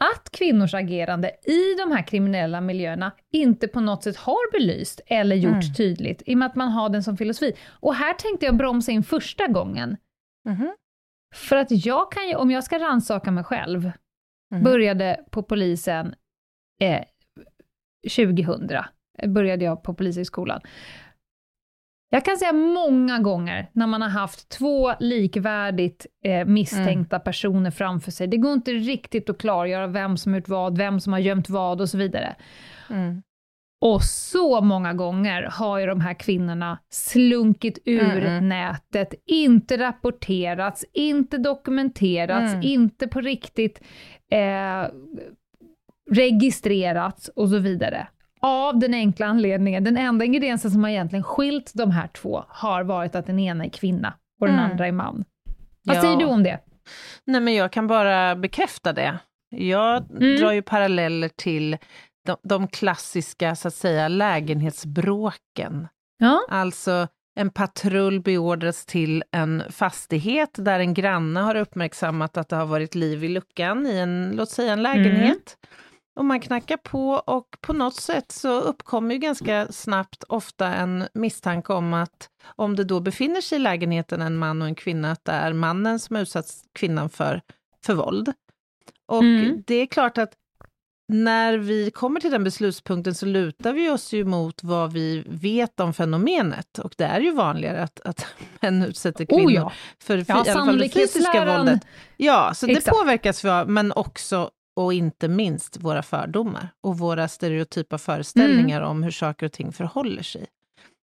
att 0.00 0.30
kvinnors 0.30 0.74
agerande 0.74 1.28
i 1.44 1.74
de 1.78 1.92
här 1.92 2.06
kriminella 2.06 2.60
miljöerna 2.60 3.12
inte 3.32 3.68
på 3.68 3.80
något 3.80 4.02
sätt 4.04 4.16
har 4.16 4.52
belyst 4.52 5.00
eller 5.06 5.36
gjort 5.36 5.52
Mm. 5.52 5.74
tydligt, 5.76 6.22
i 6.26 6.34
och 6.34 6.38
med 6.38 6.46
att 6.46 6.54
man 6.54 6.68
har 6.68 6.88
den 6.88 7.02
som 7.02 7.16
filosofi. 7.16 7.52
Och 7.68 7.94
här 7.94 8.14
tänkte 8.14 8.46
jag 8.46 8.56
bromsa 8.56 8.92
in 8.92 9.02
första 9.02 9.46
gången. 9.46 9.96
Mhm. 10.48 10.72
För 11.34 11.56
att 11.56 11.86
jag 11.86 12.12
kan 12.12 12.28
ju, 12.28 12.34
om 12.34 12.50
jag 12.50 12.64
ska 12.64 12.78
rannsaka 12.78 13.30
mig 13.30 13.44
själv, 13.44 13.90
Mhm. 14.50 14.62
började 14.64 15.20
på 15.30 15.42
polisen 15.42 16.14
eh, 16.80 17.04
2000, 18.16 18.68
började 19.28 19.64
jag 19.64 19.82
på 19.82 19.94
polishögskolan. 19.94 20.60
Jag 22.14 22.24
kan 22.24 22.36
säga 22.36 22.52
många 22.52 23.18
gånger 23.18 23.70
när 23.72 23.86
man 23.86 24.02
har 24.02 24.08
haft 24.08 24.48
två 24.48 24.92
likvärdigt 25.00 26.06
eh, 26.24 26.44
misstänkta 26.46 27.18
personer 27.18 27.70
framför 27.70 28.10
sig, 28.10 28.26
det 28.26 28.36
går 28.36 28.52
inte 28.52 28.70
riktigt 28.72 29.30
att 29.30 29.38
klargöra 29.38 29.86
vem 29.86 30.16
som 30.16 30.34
gjort 30.34 30.48
vad, 30.48 30.78
vem 30.78 31.00
som 31.00 31.12
har 31.12 31.20
gömt 31.20 31.48
vad 31.48 31.80
och 31.80 31.88
så 31.88 31.98
vidare. 31.98 32.36
Mm. 32.90 33.22
Och 33.80 34.02
så 34.02 34.60
många 34.60 34.92
gånger 34.94 35.42
har 35.42 35.78
ju 35.78 35.86
de 35.86 36.00
här 36.00 36.14
kvinnorna 36.14 36.78
slunkit 36.90 37.78
ur 37.84 38.26
Mm. 38.26 38.48
nätet, 38.48 39.14
inte 39.26 39.78
rapporterats, 39.78 40.84
inte 40.92 41.38
dokumenterats, 41.38 42.52
Mm. 42.52 42.62
inte 42.62 43.08
på 43.08 43.20
riktigt 43.20 43.82
eh, 44.30 44.86
registrerats 46.10 47.28
och 47.28 47.48
så 47.48 47.58
vidare. 47.58 48.06
Av 48.42 48.78
den 48.78 48.94
enkla 48.94 49.26
anledningen, 49.26 49.84
den 49.84 49.96
enda 49.96 50.24
ingrediensen 50.24 50.70
som 50.70 50.82
har 50.84 50.90
egentligen 50.90 51.22
skilt 51.22 51.72
de 51.74 51.90
här 51.90 52.08
två 52.08 52.44
har 52.48 52.84
varit 52.84 53.14
att 53.14 53.26
den 53.26 53.38
ena 53.38 53.64
är 53.64 53.68
kvinna 53.68 54.14
och 54.40 54.46
den 54.46 54.58
Mm. 54.58 54.70
andra 54.70 54.86
är 54.86 54.92
man. 54.92 55.24
Vad 55.84 55.96
Ja. 55.96 56.00
säger 56.00 56.16
du 56.16 56.24
om 56.24 56.42
det? 56.42 56.58
Nej, 57.24 57.40
men 57.40 57.54
jag 57.54 57.72
kan 57.72 57.86
bara 57.86 58.36
bekräfta 58.36 58.92
det. 58.92 59.18
Jag 59.50 60.10
Mm. 60.10 60.36
drar 60.40 60.52
ju 60.52 60.62
paralleller 60.62 61.28
till 61.28 61.76
de, 62.26 62.36
de 62.42 62.68
klassiska, 62.68 63.56
så 63.56 63.68
att 63.68 63.74
säga, 63.74 64.08
lägenhetsbråken. 64.08 65.88
Ja. 66.18 66.40
Alltså, 66.48 67.08
en 67.40 67.50
patrull 67.50 68.20
beordras 68.20 68.86
till 68.86 69.24
en 69.32 69.62
fastighet 69.70 70.50
där 70.54 70.80
en 70.80 70.94
granne 70.94 71.40
har 71.40 71.54
uppmärksammat 71.54 72.36
att 72.36 72.48
det 72.48 72.56
har 72.56 72.66
varit 72.66 72.94
liv 72.94 73.24
i 73.24 73.28
luckan 73.28 73.86
i 73.86 73.98
en, 73.98 74.32
låt 74.36 74.50
säga 74.50 74.72
en 74.72 74.82
lägenhet. 74.82 75.56
Och 76.16 76.24
man 76.24 76.40
knackar 76.40 76.76
på 76.76 77.10
och 77.10 77.46
på 77.60 77.72
något 77.72 77.94
sätt 77.96 78.32
så 78.32 78.60
uppkommer 78.60 79.14
ju 79.14 79.20
ganska 79.20 79.66
snabbt 79.72 80.24
ofta 80.28 80.66
en 80.74 81.08
misstanke 81.14 81.72
om 81.72 81.94
att 81.94 82.28
om 82.56 82.76
det 82.76 82.84
då 82.84 83.00
befinner 83.00 83.40
sig 83.40 83.56
i 83.56 83.58
lägenheten 83.58 84.22
en 84.22 84.36
man 84.36 84.62
och 84.62 84.68
en 84.68 84.74
kvinna, 84.74 85.12
att 85.12 85.24
det 85.24 85.32
är 85.32 85.52
mannen 85.52 85.98
som 85.98 86.16
har 86.16 86.22
utsatt 86.22 86.46
kvinnan 86.72 87.08
för, 87.10 87.40
för 87.84 87.94
våld. 87.94 88.32
Och 89.08 89.22
Mm. 89.22 89.62
det 89.66 89.74
är 89.74 89.86
klart 89.86 90.18
att 90.18 90.32
när 91.08 91.58
vi 91.58 91.90
kommer 91.90 92.20
till 92.20 92.30
den 92.30 92.44
beslutspunkten 92.44 93.14
så 93.14 93.26
lutar 93.26 93.72
vi 93.72 93.90
oss 93.90 94.12
ju 94.12 94.24
mot 94.24 94.62
vad 94.64 94.92
vi 94.92 95.24
vet 95.28 95.80
om 95.80 95.94
fenomenet. 95.94 96.78
Och 96.78 96.94
det 96.98 97.04
är 97.04 97.20
ju 97.20 97.30
vanligare 97.32 97.82
att, 97.82 98.00
att 98.00 98.26
män 98.60 98.82
utsätter 98.82 99.24
kvinnor 99.24 99.46
Oh 99.46 99.54
ja. 99.54 99.72
för 99.98 100.16
Ja, 100.28 100.46
i 100.46 100.50
alla 100.50 100.64
fall 100.64 100.78
det 100.78 100.88
fysiska 100.88 101.56
våldet. 101.58 101.86
Ja, 102.16 102.54
så 102.54 102.66
det 102.66 102.72
Exakt. 102.72 102.96
påverkas 102.96 103.44
vi 103.44 103.48
av, 103.48 103.68
men 103.68 103.92
också 103.92 104.50
och 104.76 104.92
inte 104.92 105.28
minst 105.28 105.76
våra 105.80 106.02
fördomar 106.02 106.68
och 106.80 106.98
våra 106.98 107.28
stereotypa 107.28 107.98
föreställningar 107.98 108.76
Mm. 108.80 108.90
om 108.90 109.02
hur 109.02 109.10
saker 109.10 109.46
och 109.46 109.52
ting 109.52 109.72
förhåller 109.72 110.22
sig. 110.22 110.46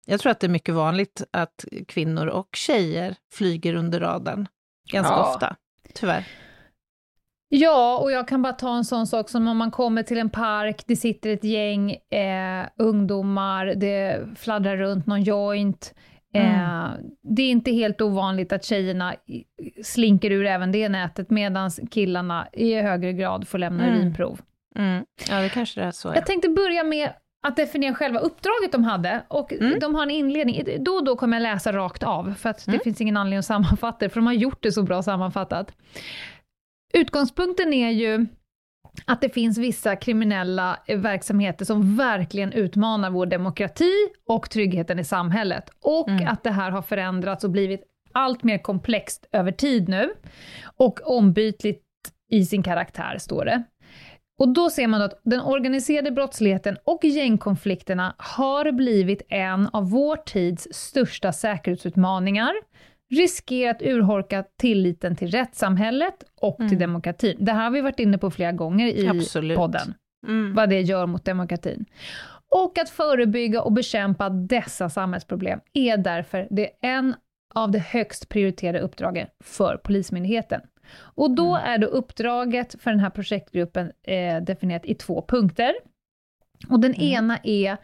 Jag 0.07 0.21
tror 0.21 0.33
att 0.33 0.41
det 0.41 0.47
är 0.47 0.49
mycket 0.49 0.75
vanligt 0.75 1.23
att 1.31 1.65
kvinnor 1.89 2.27
och 2.27 2.49
tjejer 2.57 3.17
flyger 3.33 3.75
under 3.75 4.01
radarn 4.01 4.49
ganska 4.93 5.13
Ja. 5.13 5.31
ofta, 5.35 5.57
tyvärr. 5.95 6.27
Ja, 7.51 7.99
och 7.99 8.13
jag 8.13 8.29
kan 8.29 8.43
bara 8.43 8.53
ta 8.53 8.77
en 8.77 8.85
sån 8.85 9.07
sak 9.07 9.31
som 9.31 9.49
om 9.49 9.57
man 9.57 9.71
kommer 9.71 10.03
till 10.03 10.19
en 10.19 10.31
park, 10.31 10.83
det 10.87 10.97
sitter 10.97 11.31
ett 11.31 11.45
gäng 11.45 11.91
eh, 11.93 12.67
ungdomar, 12.77 13.67
det 13.67 14.27
fladdrar 14.37 14.77
runt 14.77 15.07
någon 15.07 15.23
joint. 15.23 15.95
Eh, 16.35 16.89
Det 17.23 17.43
är 17.43 17.51
inte 17.51 17.71
helt 17.73 18.01
ovanligt 18.01 18.53
att 18.53 18.65
tjejerna 18.65 19.15
slinker 19.83 20.31
ur 20.31 20.47
även 20.47 20.73
det 20.73 20.89
nätet, 20.89 21.31
medan 21.31 21.71
killarna 21.91 22.49
i 22.53 22.75
högre 22.75 23.13
grad 23.13 23.49
får 23.49 23.59
lämna 23.59 23.85
Mm. 23.87 23.99
urinprov. 24.01 24.41
Mm. 24.77 25.05
Ja, 25.31 25.41
det 25.41 25.49
kanske 25.49 25.81
det 25.81 25.87
är 25.87 25.91
så. 25.91 26.09
Ja. 26.09 26.15
Jag 26.15 26.27
tänkte 26.27 26.49
börja 26.49 26.85
med 26.85 27.13
att 27.47 27.57
definiera 27.57 27.95
själva 27.95 28.19
uppdraget 28.21 28.73
de 28.73 28.85
hade, 28.85 29.23
och 29.29 29.53
Mm. 29.53 29.79
de 29.81 29.95
har 29.95 30.03
en 30.03 30.11
inledning. 30.11 30.63
Då 30.85 30.93
och 30.93 31.05
då 31.05 31.17
kommer 31.17 31.37
jag 31.37 31.43
läsa 31.43 31.73
rakt 31.73 32.03
av, 32.03 32.35
för 32.35 32.49
att 32.51 32.65
det 32.65 32.71
Mm. 32.71 32.81
finns 32.85 33.01
ingen 33.01 33.17
anledning 33.17 33.39
att 33.39 33.45
sammanfatta 33.45 33.99
det, 34.01 34.09
för 34.09 34.21
de 34.21 34.27
har 34.27 34.33
gjort 34.35 34.63
det 34.63 34.73
så 34.73 34.83
bra 34.83 35.03
sammanfattat. 35.03 35.73
Utgångspunkten 36.95 37.73
är 37.73 37.91
ju 37.91 38.27
att 39.05 39.21
det 39.21 39.29
finns 39.29 39.59
vissa 39.59 39.97
kriminella 39.97 40.79
eh, 40.87 40.99
verksamheter 40.99 41.65
som 41.65 41.97
verkligen 41.97 42.53
utmanar 42.53 43.11
vår 43.11 43.27
demokrati 43.27 43.93
och 44.29 44.51
tryggheten 44.51 44.99
i 44.99 45.05
samhället. 45.05 45.71
Och 45.83 46.09
Mm. 46.09 46.29
att 46.29 46.45
det 46.45 46.51
här 46.51 46.71
har 46.71 46.83
förändrats 46.83 47.45
och 47.45 47.51
blivit 47.51 47.81
allt 48.13 48.43
mer 48.43 48.59
komplext 48.59 49.27
över 49.33 49.53
tid 49.53 49.89
nu. 49.89 50.11
Och 50.77 51.01
ombytligt 51.05 51.85
i 52.31 52.45
sin 52.45 52.63
karaktär, 52.63 53.17
står 53.19 53.45
det. 53.45 53.63
Och 54.39 54.49
då 54.49 54.71
ser 54.71 54.87
man 54.87 55.03
att 55.03 55.21
den 55.25 55.41
organiserade 55.41 56.11
brottsligheten 56.11 56.77
och 56.85 57.05
gängkonflikterna 57.05 58.15
har 58.19 58.73
blivit 58.73 59.23
en 59.29 59.69
av 59.73 59.91
vår 59.91 60.17
tids 60.17 60.69
största 60.71 61.33
säkerhetsutmaningar, 61.33 62.53
riskerar 63.11 63.71
att 63.71 63.83
urholka 63.83 64.45
tilliten 64.57 65.17
till 65.17 65.31
rättssamhället 65.31 66.25
och 66.41 66.61
Mm. 66.61 66.69
till 66.69 66.79
demokratin. 66.79 67.37
Det 67.41 67.53
här 67.53 67.65
har 67.65 67.71
vi 67.71 67.81
varit 67.81 67.99
inne 68.01 68.19
på 68.19 68.31
flera 68.31 68.53
gånger 68.53 68.87
i 68.87 69.09
Absolut. 69.09 69.57
podden, 69.57 69.95
Mm. 70.27 70.55
vad 70.55 70.69
det 70.71 70.81
gör 70.81 71.07
mot 71.07 71.25
demokratin. 71.25 71.85
Och 72.65 72.79
att 72.79 72.91
förebygga 72.91 73.63
och 73.63 73.73
bekämpa 73.73 74.29
dessa 74.31 74.89
samhällsproblem 74.89 75.61
är 75.73 75.97
därför 75.97 76.47
det 76.51 76.71
en 76.81 77.15
av 77.55 77.71
de 77.71 77.79
högst 77.79 78.29
prioriterade 78.29 78.81
uppdragen 78.81 79.27
för 79.45 79.77
Polismyndigheten. 79.77 80.61
Och 80.99 81.31
då 81.31 81.57
Mm. 81.57 81.69
är 81.73 81.79
då 81.79 81.87
uppdraget 81.87 82.77
för 82.83 82.91
den 82.91 83.01
här 83.01 83.11
projektgruppen 83.11 83.93
eh, 84.03 84.43
definierat 84.43 84.85
i 84.85 84.95
två 84.95 85.25
punkter. 85.29 85.75
Och 86.69 86.81
den 86.81 86.95
Mm. 86.95 87.07
ena 87.07 87.39
är 87.43 87.77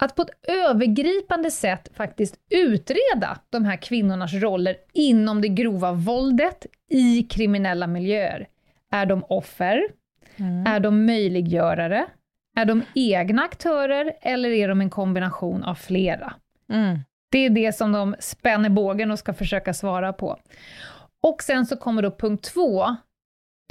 att 0.00 0.14
på 0.14 0.22
ett 0.22 0.48
övergripande 0.48 1.50
sätt 1.50 1.88
faktiskt 1.94 2.36
utreda 2.50 3.38
de 3.50 3.64
här 3.64 3.76
kvinnornas 3.76 4.32
roller 4.32 4.76
inom 4.92 5.40
det 5.40 5.48
grova 5.48 5.92
våldet 5.92 6.66
i 6.88 7.22
kriminella 7.22 7.86
miljöer. 7.86 8.48
Är 8.90 9.06
de 9.06 9.24
offer? 9.28 9.88
Mm. 10.36 10.66
Är 10.66 10.80
de 10.80 11.06
möjliggörare? 11.06 12.06
Är 12.56 12.64
de 12.64 12.82
egna 12.94 13.42
aktörer 13.42 14.12
eller 14.20 14.50
är 14.50 14.68
de 14.68 14.80
en 14.80 14.90
kombination 14.90 15.64
av 15.64 15.74
flera? 15.74 16.34
Mm. 16.72 16.98
Det 17.30 17.38
är 17.38 17.50
det 17.50 17.72
som 17.72 17.92
de 17.92 18.14
spänner 18.18 18.70
bågen 18.70 19.10
och 19.10 19.18
ska 19.18 19.34
försöka 19.34 19.74
svara 19.74 20.12
på. 20.12 20.38
Och 21.22 21.42
sen 21.42 21.66
så 21.66 21.76
kommer 21.76 22.02
då 22.02 22.10
punkt 22.10 22.44
två, 22.54 22.96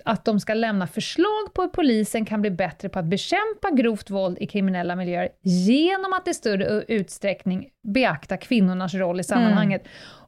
att 0.06 0.26
de 0.26 0.40
ska 0.40 0.54
lämna 0.54 0.88
förslag 0.88 1.54
på 1.54 1.62
hur 1.62 1.70
polisen 1.70 2.26
kan 2.26 2.42
bli 2.42 2.52
bättre 2.52 2.90
på 2.90 3.00
att 3.00 3.06
bekämpa 3.06 3.72
grovt 3.72 4.10
våld 4.10 4.38
i 4.42 4.48
kriminella 4.48 4.96
miljöer 4.96 5.30
genom 5.42 6.14
att 6.14 6.28
i 6.28 6.34
större 6.34 6.84
utsträckning 6.88 7.70
beakta 7.88 8.38
kvinnornas 8.38 8.94
roll 8.94 9.20
i 9.20 9.24
sammanhanget. 9.24 9.84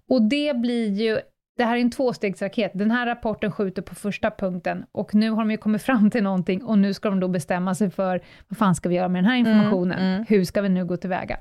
Och 0.10 0.22
det 0.22 0.54
blir 0.56 0.94
ju 0.94 1.20
det 1.58 1.64
här 1.64 1.78
är 1.78 1.82
en 1.82 1.92
tvåstegsraket. 1.92 2.72
Den 2.74 2.92
här 2.92 3.06
rapporten 3.06 3.52
skjuter 3.52 3.82
på 3.82 3.96
första 3.96 4.32
punkten 4.32 4.86
och 4.92 5.16
nu 5.16 5.30
har 5.30 5.38
de 5.38 5.52
ju 5.52 5.58
kommit 5.58 5.82
fram 5.84 6.12
till 6.12 6.24
någonting 6.24 6.64
och 6.64 6.78
nu 6.78 6.94
ska 6.94 7.10
de 7.10 7.20
då 7.20 7.28
bestämma 7.28 7.76
sig 7.76 7.90
för 7.90 8.22
vad 8.48 8.58
fan 8.58 8.76
ska 8.76 8.90
vi 8.90 8.96
göra 8.96 9.08
med 9.08 9.24
den 9.24 9.30
här 9.32 9.38
informationen? 9.38 10.00
mm. 10.00 10.26
Hur 10.30 10.46
ska 10.46 10.62
vi 10.62 10.70
nu 10.70 10.86
gå 10.86 10.98
tillväga? 10.98 11.40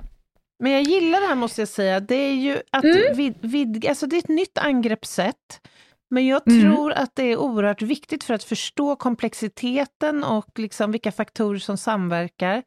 Men 0.63 0.73
jag 0.73 0.83
gillar 0.83 1.21
det 1.21 1.27
här 1.27 1.35
måste 1.35 1.61
jag 1.61 1.69
säga, 1.69 2.01
det 2.01 2.15
är 2.15 2.35
ju 2.35 2.57
att 2.71 2.85
Mm. 2.85 3.17
vid, 3.17 3.35
vid, 3.41 3.87
alltså 3.87 4.07
det 4.07 4.17
är 4.17 4.19
ett 4.19 4.29
nytt 4.29 4.59
angreppssätt. 4.59 5.61
Men 6.11 6.27
jag 6.27 6.43
Mm. 6.49 6.63
tror 6.63 6.93
att 6.93 7.11
det 7.17 7.23
är 7.33 7.37
oerhört 7.37 7.83
viktigt 7.83 8.25
för 8.25 8.35
att 8.35 8.45
förstå 8.45 8.97
komplexiteten 8.97 10.25
och 10.25 10.59
liksom 10.59 10.93
vilka 10.93 11.13
faktorer 11.13 11.59
som 11.59 11.77
samverkar. 11.77 12.63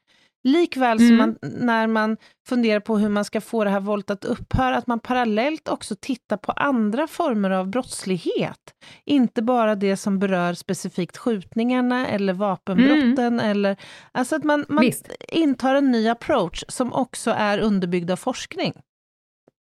Likväl 0.45 0.97
som 0.97 1.07
Mm. 1.07 1.17
man, 1.17 1.37
när 1.65 1.87
man 1.87 2.17
funderar 2.47 2.79
på 2.79 2.97
hur 2.97 3.09
man 3.09 3.25
ska 3.25 3.41
få 3.41 3.63
det 3.63 3.69
här 3.69 3.79
våldet 3.79 4.11
att 4.11 4.25
upphöra, 4.25 4.77
att 4.77 4.87
man 4.87 4.99
parallellt 4.99 5.67
också 5.69 5.95
tittar 6.01 6.37
på 6.37 6.51
andra 6.51 7.07
former 7.07 7.49
av 7.51 7.67
brottslighet. 7.67 8.59
Inte 9.05 9.41
bara 9.41 9.75
det 9.75 9.97
som 9.97 10.19
berör 10.19 10.53
specifikt 10.53 11.17
skjutningarna 11.17 12.07
eller 12.07 12.33
vapenbrotten, 12.33 13.39
eller, 13.39 13.77
alltså 14.11 14.35
att 14.35 14.43
man, 14.43 14.65
man 14.69 14.81
Visst. 14.81 15.07
intar 15.29 15.75
en 15.75 15.91
ny 15.91 16.07
approach 16.09 16.63
som 16.67 16.93
också 16.93 17.31
är 17.31 17.59
underbyggd 17.59 18.11
av 18.11 18.15
forskning. 18.15 18.73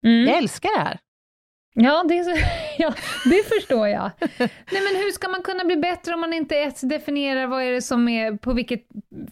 Mm. 0.07 0.27
Jag 0.29 0.37
älskar 0.39 0.71
det 0.79 0.85
här. 0.85 0.99
Ja, 1.83 2.05
det, 2.09 2.25
så, 2.25 2.31
ja, 2.79 2.95
det 3.25 3.49
förstår 3.49 3.89
jag. 3.89 4.11
Nej, 4.39 4.83
men 4.83 5.03
hur 5.03 5.13
ska 5.13 5.29
man 5.29 5.43
kunna 5.43 5.65
bli 5.65 5.77
bättre 5.77 6.15
om 6.15 6.21
man 6.21 6.33
inte 6.33 6.55
ens 6.55 6.81
definierar 6.81 7.47
vad 7.47 7.63
är 7.63 7.73
det 7.73 7.83
som 7.83 8.09
är, 8.09 8.37
på 8.37 8.53
vilket 8.53 8.83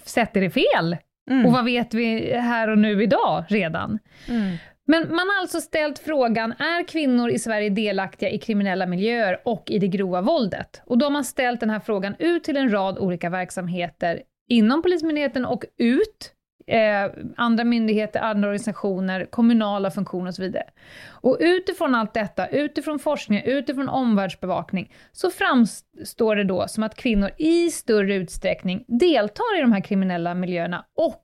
sätt 0.04 0.36
är 0.36 0.40
det 0.40 0.50
fel? 0.50 0.96
Mm. 1.30 1.46
Och 1.46 1.52
vad 1.52 1.64
vet 1.64 1.94
vi 1.94 2.32
här 2.32 2.68
och 2.68 2.78
nu 2.78 3.02
idag 3.02 3.44
redan? 3.48 3.98
Mm. 4.28 4.56
Men 4.86 5.08
man 5.08 5.28
har 5.28 5.40
alltså 5.40 5.60
ställt 5.60 5.98
frågan, 5.98 6.52
är 6.52 6.88
kvinnor 6.88 7.30
i 7.30 7.38
Sverige 7.38 7.70
delaktiga 7.70 8.30
i 8.30 8.38
kriminella 8.38 8.86
miljöer 8.86 9.40
och 9.44 9.70
i 9.70 9.78
det 9.78 9.88
grova 9.88 10.20
våldet? 10.20 10.82
Och 10.84 10.98
då 10.98 11.06
har 11.06 11.10
man 11.10 11.24
ställt 11.24 11.60
den 11.60 11.70
här 11.70 11.80
frågan 11.80 12.14
ut 12.18 12.44
till 12.44 12.56
en 12.56 12.72
rad 12.72 12.98
olika 12.98 13.30
verksamheter 13.30 14.22
inom 14.48 14.82
Polismyndigheten 14.82 15.44
och 15.44 15.64
ut, 15.78 16.32
eh, 16.68 17.10
andra 17.36 17.64
myndigheter, 17.64 18.20
andra 18.20 18.48
organisationer, 18.48 19.24
kommunala 19.24 19.90
funktioner 19.90 20.28
och 20.28 20.34
så 20.34 20.42
vidare. 20.42 20.64
Och 21.08 21.36
utifrån 21.40 21.94
allt 21.94 22.14
detta, 22.14 22.46
utifrån 22.46 22.98
forskning, 22.98 23.42
utifrån 23.44 23.88
omvärldsbevakning, 23.88 24.92
så 25.12 25.30
framstår 25.30 26.36
det 26.36 26.44
då 26.44 26.68
som 26.68 26.82
att 26.82 26.94
kvinnor 26.94 27.30
i 27.38 27.70
större 27.70 28.14
utsträckning 28.14 28.84
deltar 28.88 29.58
i 29.58 29.60
de 29.60 29.72
här 29.72 29.80
kriminella 29.80 30.34
miljöerna 30.34 30.84
och 30.96 31.22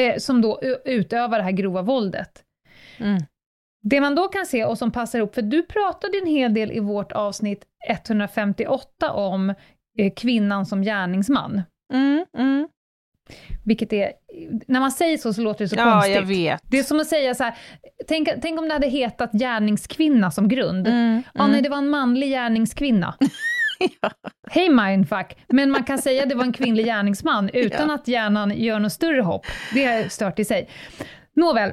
eh, 0.00 0.16
som 0.16 0.42
då 0.42 0.60
utövar 0.84 1.38
det 1.38 1.44
här 1.44 1.50
grova 1.50 1.82
våldet. 1.82 2.42
Mm. 2.98 3.22
Det 3.82 4.00
man 4.00 4.14
då 4.14 4.28
kan 4.28 4.46
se 4.46 4.64
och 4.64 4.78
som 4.78 4.90
passar 4.90 5.18
ihop, 5.18 5.34
för 5.34 5.42
du 5.42 5.62
pratade 5.62 6.18
en 6.18 6.26
hel 6.26 6.54
del 6.54 6.72
i 6.72 6.80
vårt 6.80 7.12
avsnitt 7.12 7.64
158 7.88 9.12
om 9.12 9.54
eh, 9.98 10.12
kvinnan 10.16 10.66
som 10.66 10.82
gärningsman. 10.82 11.62
Mm, 11.92 12.24
mm. 12.38 12.68
Vilket 13.64 13.92
är, 13.92 14.12
när 14.66 14.80
man 14.80 14.92
säger 14.92 15.18
så 15.18 15.32
så 15.32 15.40
låter 15.40 15.64
det 15.64 15.68
så 15.68 15.76
ja, 15.76 15.92
konstigt. 15.92 16.14
Jag 16.14 16.22
vet. 16.22 16.62
Det 16.70 16.78
är 16.78 16.82
som 16.82 17.00
att 17.00 17.06
säga 17.06 17.34
så 17.34 17.44
här, 17.44 17.54
tänk, 18.08 18.28
tänk 18.42 18.58
om 18.58 18.68
det 18.68 18.74
hade 18.74 18.88
hetat 18.88 19.32
gärningskvinna 19.32 20.30
som 20.30 20.48
grund. 20.48 20.88
Mm, 20.88 21.22
ja, 21.34 21.40
mm. 21.40 21.52
nej, 21.52 21.62
det 21.62 21.68
var 21.68 21.78
en 21.78 21.88
manlig 21.88 22.28
gärningskvinna. 22.28 23.14
ja. 24.00 24.10
Hej 24.50 24.68
mindfuck! 24.68 25.36
Men 25.48 25.70
man 25.70 25.84
kan 25.84 25.98
säga 25.98 26.22
att 26.22 26.28
det 26.28 26.34
var 26.34 26.44
en 26.44 26.52
kvinnlig 26.52 26.84
gärningsman 26.84 27.50
utan 27.52 27.88
ja. 27.88 27.94
att 27.94 28.08
hjärnan 28.08 28.50
gör 28.56 28.78
något 28.78 28.92
större 28.92 29.20
hopp. 29.20 29.46
Det 29.74 29.84
är 29.84 30.08
stört 30.08 30.38
i 30.38 30.44
sig. 30.44 30.68
Nåväl, 31.36 31.72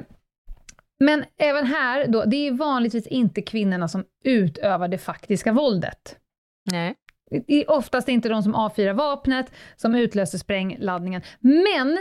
men 1.00 1.24
även 1.38 1.66
här 1.66 2.06
då, 2.06 2.24
det 2.24 2.36
är 2.36 2.52
vanligtvis 2.52 3.06
inte 3.06 3.42
kvinnorna 3.42 3.88
som 3.88 4.04
utövar 4.24 4.88
det 4.88 4.98
faktiska 4.98 5.52
våldet. 5.52 6.16
Nej. 6.70 6.94
Det 7.30 7.54
är 7.62 7.70
oftast 7.70 8.08
inte 8.08 8.28
de 8.28 8.42
som 8.42 8.54
avfyrar 8.54 8.92
vapnet, 8.92 9.52
som 9.76 9.94
utlöser 9.94 10.38
sprängladdningen. 10.38 11.22
Men 11.40 11.98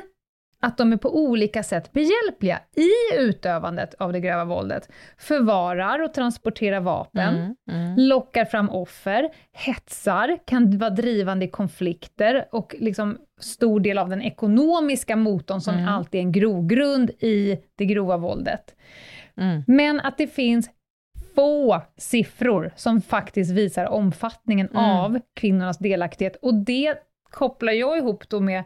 att 0.60 0.78
de 0.78 0.94
är 0.94 0.98
på 0.98 1.18
olika 1.18 1.64
sätt 1.64 1.92
behjälpliga 1.92 2.60
i 2.76 3.20
utövandet 3.20 3.94
av 3.94 4.14
det 4.14 4.20
grova 4.20 4.46
våldet. 4.46 4.90
Förvarar 5.18 6.04
och 6.04 6.14
transporterar 6.14 6.80
vapen, 6.80 7.36
mm, 7.36 7.56
mm. 7.72 7.96
lockar 8.00 8.46
fram 8.46 8.70
offer, 8.70 9.30
hetsar, 9.52 10.38
kan 10.46 10.78
vara 10.78 10.90
drivande 10.90 11.46
i 11.46 11.50
konflikter 11.50 12.46
och 12.52 12.76
liksom 12.80 13.18
stor 13.40 13.80
del 13.80 13.98
av 13.98 14.10
den 14.10 14.22
ekonomiska 14.22 15.16
motorn 15.16 15.62
som 15.62 15.74
Mm. 15.74 15.88
alltid 15.88 16.20
är 16.20 16.24
en 16.24 16.32
grogrund 16.32 17.10
i 17.10 17.58
det 17.76 17.86
grova 17.86 18.18
våldet. 18.18 18.76
Mm. 19.38 19.64
Men 19.68 20.00
att 20.00 20.18
det 20.18 20.28
finns 20.28 20.70
få 21.38 21.82
siffror 21.98 22.72
som 22.76 23.02
faktiskt 23.02 23.52
visar 23.52 23.86
omfattningen 23.86 24.68
Mm. 24.68 24.84
av 24.84 25.20
kvinnornas 25.34 25.78
delaktighet. 25.78 26.36
Och 26.42 26.54
det 26.54 26.94
kopplar 27.32 27.74
jag 27.74 27.98
ihop 27.98 28.30
då 28.30 28.40
med 28.40 28.64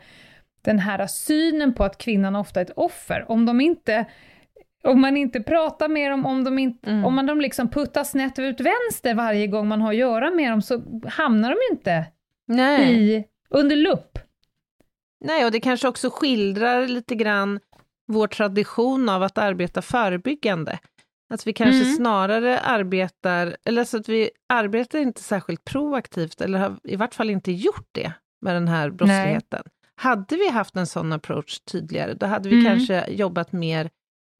den 0.62 0.80
här 0.80 1.08
synen 1.08 1.74
på 1.74 1.84
att 1.84 1.98
kvinnan 1.98 2.36
ofta 2.36 2.60
är 2.60 2.66
ett 2.66 2.72
offer. 2.76 3.26
Om 3.32 3.46
de 3.46 3.62
inte 3.62 4.06
om 4.84 5.02
man 5.02 5.18
inte 5.18 5.42
pratar 5.42 5.88
med 5.88 6.12
dem, 6.12 6.26
om 6.26 6.44
de, 6.44 6.60
inte, 6.60 6.90
Mm. 6.90 7.06
om 7.06 7.16
man 7.16 7.26
de 7.26 7.42
liksom 7.42 7.70
puttar 7.70 8.04
snett 8.04 8.40
ut 8.40 8.60
vänster 8.60 9.14
varje 9.14 9.48
gång 9.48 9.68
man 9.68 9.82
har 9.82 9.90
att 9.90 9.96
göra 9.98 10.32
med 10.32 10.52
dem, 10.52 10.62
så 10.62 10.82
hamnar 11.10 11.50
de 11.50 11.58
inte 11.76 12.06
Nej. 12.48 13.12
i, 13.16 13.24
under 13.50 13.76
lupp. 13.76 14.20
Nej, 15.26 15.46
och 15.46 15.52
det 15.52 15.60
kanske 15.60 15.88
också 15.88 16.10
skildrar 16.10 16.88
lite 16.88 17.16
grann 17.16 17.60
vår 18.08 18.28
tradition 18.28 19.10
av 19.10 19.24
att 19.24 19.38
arbeta 19.38 19.82
förebyggande. 19.82 20.80
Att 21.32 21.48
vi 21.48 21.54
kanske 21.54 21.84
Mm. 21.84 21.96
snarare 21.96 22.60
arbetar, 22.60 23.58
eller 23.66 23.84
så 23.86 23.98
att 23.98 24.10
vi 24.10 24.30
arbetar 24.54 25.00
inte 25.00 25.22
särskilt 25.22 25.64
proaktivt, 25.66 26.42
eller 26.42 26.60
har 26.60 26.80
i 26.84 26.96
vart 26.96 27.14
fall 27.16 27.30
inte 27.30 27.52
gjort 27.52 27.88
det 27.92 28.14
med 28.42 28.56
den 28.56 28.68
här 28.68 28.90
brottsligheten. 28.90 29.64
Hade 29.96 30.36
vi 30.36 30.50
haft 30.50 30.76
en 30.76 30.88
sån 30.88 31.14
approach 31.14 31.60
tydligare, 31.60 32.14
då 32.14 32.26
hade 32.26 32.50
vi 32.50 32.56
Mm. 32.60 32.66
kanske 32.66 33.12
jobbat 33.12 33.52
mer 33.52 33.90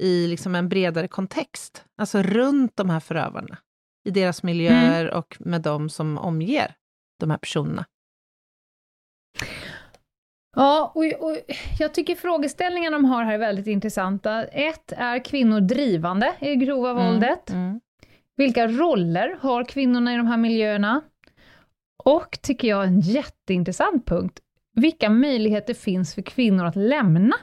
i 0.04 0.28
liksom 0.28 0.56
en 0.56 0.70
bredare 0.70 1.08
kontext, 1.08 1.86
alltså 1.98 2.22
runt 2.22 2.76
de 2.78 2.90
här 2.90 3.00
förövarna, 3.00 3.58
i 4.08 4.12
deras 4.12 4.44
miljöer 4.44 5.06
Mm. 5.06 5.18
och 5.18 5.38
med 5.40 5.62
de 5.62 5.90
som 5.90 6.18
omger 6.18 6.76
de 7.20 7.32
här 7.32 7.38
personerna. 7.38 7.86
Ja, 10.56 10.92
och, 10.96 11.04
och 11.04 11.38
jag 11.80 11.94
tycker 11.94 12.16
frågeställningarna 12.16 12.98
de 12.98 13.06
har 13.06 13.24
här 13.24 13.34
är 13.34 13.38
väldigt 13.38 13.68
intressanta. 13.68 14.44
Ett, 14.44 14.92
är 14.98 15.26
kvinnor 15.26 15.62
drivande 15.62 16.34
i 16.40 16.46
det 16.48 16.56
grova 16.56 16.94
våldet? 16.94 17.50
Mm. 17.50 17.80
Vilka 18.38 18.68
roller 18.68 19.38
har 19.42 19.64
kvinnorna 19.64 20.14
i 20.14 20.18
de 20.18 20.28
här 20.28 20.38
miljöerna? 20.38 21.02
Och, 22.04 22.40
tycker 22.42 22.68
jag, 22.68 22.84
en 22.84 23.00
jätteintressant 23.00 24.06
punkt, 24.06 24.40
vilka 24.74 25.10
möjligheter 25.10 25.74
finns 25.74 26.16
för 26.16 26.22
kvinnor 26.22 26.66
att 26.66 26.76
lämna 26.76 27.36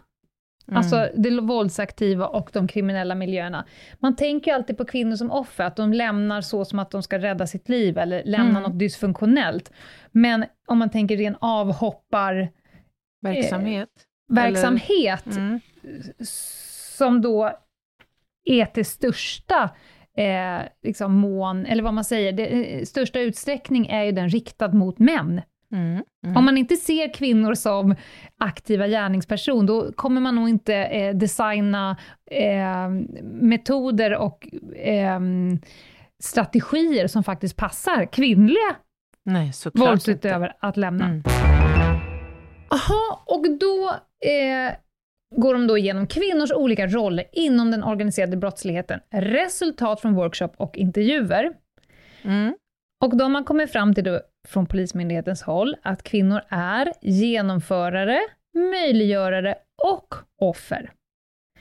Mm. 0.68 0.78
Alltså 0.78 1.08
det 1.16 1.40
våldsaktiva 1.40 2.26
och 2.26 2.50
de 2.52 2.68
kriminella 2.68 3.14
miljöerna. 3.14 3.64
Man 3.98 4.16
tänker 4.16 4.50
ju 4.50 4.54
alltid 4.54 4.76
på 4.76 4.84
kvinnor 4.84 5.16
som 5.16 5.30
offer, 5.30 5.64
att 5.64 5.76
de 5.76 5.92
lämnar 5.92 6.40
så 6.40 6.64
som 6.64 6.78
att 6.78 6.90
de 6.90 7.02
ska 7.02 7.18
rädda 7.18 7.46
sitt 7.46 7.68
liv, 7.68 7.98
eller 7.98 8.22
lämna 8.24 8.50
Mm. 8.50 8.62
något 8.62 8.78
dysfunktionellt. 8.78 9.72
Men 10.12 10.44
om 10.66 10.78
man 10.78 10.90
tänker 10.90 11.16
ren 11.16 11.36
avhoppar 11.40 12.48
Verksamhet. 13.22 13.88
verksamhet, 14.28 15.26
Mm. 15.26 15.60
som 16.98 17.20
då 17.22 17.52
är 18.44 18.64
till 18.66 18.84
största 18.84 19.70
eh, 20.16 20.58
liksom 20.82 21.14
mån, 21.14 21.66
eller 21.66 21.82
vad 21.82 21.94
man 21.94 22.04
säger, 22.04 22.32
det, 22.32 22.46
eh, 22.46 22.84
största 22.84 23.20
utsträckning 23.20 23.86
är 23.86 24.04
ju 24.04 24.12
den 24.12 24.28
riktad 24.28 24.68
mot 24.72 24.98
män. 24.98 25.42
Mm. 25.72 26.02
Mm. 26.24 26.36
Om 26.36 26.44
man 26.44 26.58
inte 26.58 26.76
ser 26.76 27.14
kvinnor 27.14 27.54
som 27.54 27.94
aktiva 28.38 28.86
gärningsperson, 28.88 29.66
då 29.66 29.92
kommer 29.92 30.20
man 30.20 30.34
nog 30.34 30.48
inte 30.48 30.74
eh, 30.74 31.16
designa 31.16 31.96
eh, 32.30 32.88
metoder 33.24 34.14
och 34.16 34.48
eh, 34.76 35.20
strategier 36.22 37.06
som 37.06 37.24
faktiskt 37.24 37.56
passar 37.56 38.06
kvinnliga 38.12 38.76
Nej, 39.24 39.52
våldsutövare 39.74 40.52
att 40.60 40.76
lämna. 40.76 41.04
Mm. 41.04 41.22
Jaha, 42.70 43.18
och 43.26 43.50
då 43.58 43.90
eh, 44.30 44.74
går 45.36 45.54
de 45.54 45.66
då 45.66 45.78
igenom 45.78 46.06
kvinnors 46.06 46.52
olika 46.52 46.86
roller 46.86 47.24
inom 47.32 47.70
den 47.70 47.84
organiserade 47.84 48.36
brottsligheten, 48.36 49.00
resultat 49.10 50.00
från 50.00 50.14
workshop 50.14 50.50
och 50.56 50.76
intervjuer. 50.76 51.52
Mm. 52.22 52.54
Och 53.04 53.16
de 53.16 53.34
har 53.34 53.42
kommit 53.42 53.72
fram 53.72 53.94
till 53.94 54.04
då, 54.04 54.20
från 54.48 54.66
Polismyndighetens 54.66 55.42
håll 55.42 55.76
att 55.82 56.02
kvinnor 56.02 56.40
är 56.48 56.92
genomförare, 57.00 58.20
möjliggörare 58.54 59.54
och 59.82 60.14
offer. 60.40 60.92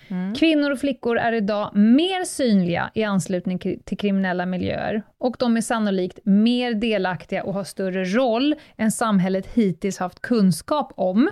Mm. 0.09 0.35
Kvinnor 0.35 0.71
och 0.71 0.79
flickor 0.79 1.17
är 1.17 1.33
idag 1.33 1.71
mer 1.75 2.23
synliga 2.25 2.91
i 2.93 3.03
anslutning 3.03 3.59
till 3.59 3.97
kriminella 3.97 4.45
miljöer 4.45 5.03
och 5.19 5.35
de 5.39 5.57
är 5.57 5.61
sannolikt 5.61 6.19
mer 6.23 6.73
delaktiga 6.73 7.43
och 7.43 7.53
har 7.53 7.63
större 7.63 8.03
roll 8.05 8.55
än 8.77 8.91
samhället 8.91 9.47
hittills 9.53 9.97
haft 9.97 10.19
kunskap 10.21 10.93
om. 10.95 11.29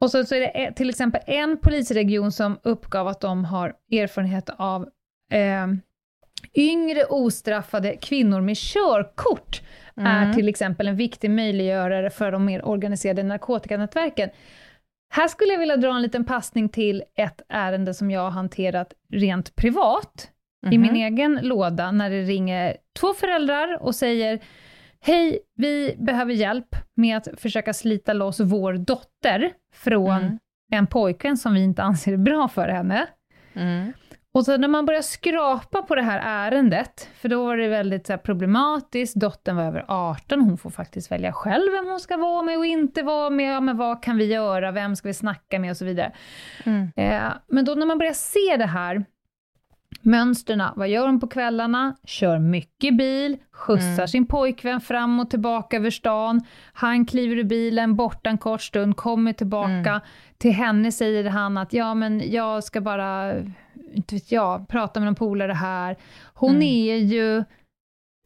Och 0.00 0.10
så, 0.10 0.24
så 0.24 0.34
är 0.34 0.40
det 0.40 0.46
e- 0.46 0.72
till 0.76 0.90
exempel 0.90 1.20
en 1.26 1.56
polisregion 1.58 2.32
som 2.32 2.58
uppgav 2.62 3.08
att 3.08 3.20
de 3.20 3.44
har 3.44 3.74
erfarenhet 3.92 4.50
av 4.56 4.88
eh, 5.32 5.66
yngre 6.54 7.04
ostraffade 7.04 7.96
kvinnor 7.96 8.40
med 8.40 8.56
körkort 8.56 9.62
är 9.96 10.22
Mm. 10.22 10.34
till 10.34 10.48
exempel 10.48 10.88
en 10.88 10.96
viktig 10.96 11.30
möjliggörare 11.30 12.10
för 12.10 12.32
de 12.32 12.44
mer 12.44 12.64
organiserade 12.68 13.22
narkotikanätverken. 13.22 14.30
Här 15.12 15.28
skulle 15.28 15.52
jag 15.52 15.58
vilja 15.60 15.76
dra 15.76 15.94
en 15.96 16.02
liten 16.02 16.24
passning 16.24 16.68
till 16.68 17.02
ett 17.16 17.42
ärende 17.48 17.94
som 17.94 18.10
jag 18.10 18.20
har 18.20 18.30
hanterat 18.30 18.92
rent 19.12 19.56
privat, 19.56 20.30
i 20.70 20.78
Mhm. 20.78 20.80
min 20.92 20.96
egen 20.96 21.38
låda, 21.42 21.90
när 21.92 22.10
det 22.10 22.22
ringer 22.22 22.76
två 23.00 23.14
föräldrar 23.14 23.82
och 23.82 23.94
säger 23.94 24.40
Hej, 25.02 25.38
vi 25.56 25.94
behöver 25.98 26.32
hjälp 26.34 26.76
med 26.94 27.16
att 27.16 27.28
försöka 27.40 27.72
slita 27.72 28.12
loss 28.12 28.40
vår 28.40 28.72
dotter 28.72 29.52
från 29.74 30.10
Mm. 30.16 30.38
en 30.72 30.86
pojkvän 30.86 31.36
som 31.36 31.54
vi 31.54 31.60
inte 31.64 31.82
anser 31.90 32.12
är 32.12 32.16
bra 32.16 32.48
för 32.48 32.68
henne. 32.68 33.06
Mm. 33.54 33.92
Och 34.34 34.44
så 34.44 34.56
när 34.56 34.68
man 34.68 34.86
börjar 34.86 35.02
skrapa 35.02 35.82
på 35.82 35.94
det 35.94 36.02
här 36.02 36.20
ärendet, 36.24 37.08
för 37.14 37.28
då 37.28 37.44
var 37.44 37.56
det 37.56 37.68
väldigt 37.68 38.06
så 38.06 38.18
problematiskt, 38.18 39.14
dottern 39.14 39.56
var 39.56 39.64
över 39.64 39.84
18, 39.88 40.40
hon 40.40 40.58
får 40.58 40.70
faktiskt 40.70 41.12
välja 41.12 41.32
själv 41.32 41.72
vem 41.72 41.86
hon 41.86 42.00
ska 42.00 42.16
vara 42.16 42.42
med 42.42 42.58
och 42.58 42.66
inte 42.66 43.02
vara 43.02 43.30
med, 43.30 43.56
ja, 43.56 43.60
men 43.60 43.76
vad 43.76 44.02
kan 44.02 44.16
vi 44.16 44.24
göra, 44.24 44.70
vem 44.72 44.96
ska 44.96 45.08
vi 45.08 45.14
snacka 45.14 45.58
med 45.58 45.70
och 45.70 45.76
så 45.76 45.84
vidare. 45.84 46.12
Mm. 46.64 46.88
Eh, 46.96 47.32
men 47.48 47.64
då 47.64 47.74
när 47.74 47.86
man 47.86 47.98
börjar 47.98 48.12
se 48.12 48.56
det 48.58 48.66
här, 48.66 49.04
mönsterna, 50.02 50.72
vad 50.76 50.88
gör 50.88 51.06
hon 51.06 51.20
på 51.20 51.26
kvällarna? 51.28 51.96
Kör 52.04 52.38
mycket 52.38 52.96
bil, 52.98 53.38
skjutsar 53.52 53.86
Mm. 53.92 54.08
sin 54.08 54.26
pojkvän 54.26 54.80
fram 54.80 55.20
och 55.20 55.30
tillbaka 55.30 55.76
över 55.76 55.90
stan, 55.90 56.40
han 56.72 57.06
kliver 57.06 57.36
ur 57.36 57.44
bilen, 57.44 57.96
borta 57.96 58.30
en 58.30 58.38
kort 58.38 58.62
stund, 58.62 58.96
kommer 58.96 59.32
tillbaka, 59.32 59.70
Mm. 59.90 60.00
till 60.38 60.52
henne 60.52 60.92
säger 60.92 61.30
han 61.30 61.58
att 61.58 61.72
ja 61.72 61.94
men 61.94 62.32
jag 62.32 62.64
ska 62.64 62.80
bara 62.80 63.34
inte 63.94 64.14
vet 64.14 64.32
jag, 64.32 64.68
pratar 64.68 65.00
med 65.00 65.06
någon 65.06 65.14
polare 65.14 65.52
här. 65.52 65.96
Hon 66.34 66.50
Mm. 66.50 66.62
är 66.62 66.96
ju 66.96 67.36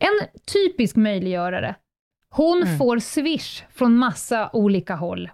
en 0.00 0.28
typisk 0.52 0.96
möjliggörare. 0.96 1.74
Hon 2.30 2.62
Mm. 2.62 2.78
får 2.78 2.98
swish 2.98 3.62
från 3.70 3.96
massa 3.96 4.50
olika 4.52 4.94
håll. 4.94 5.30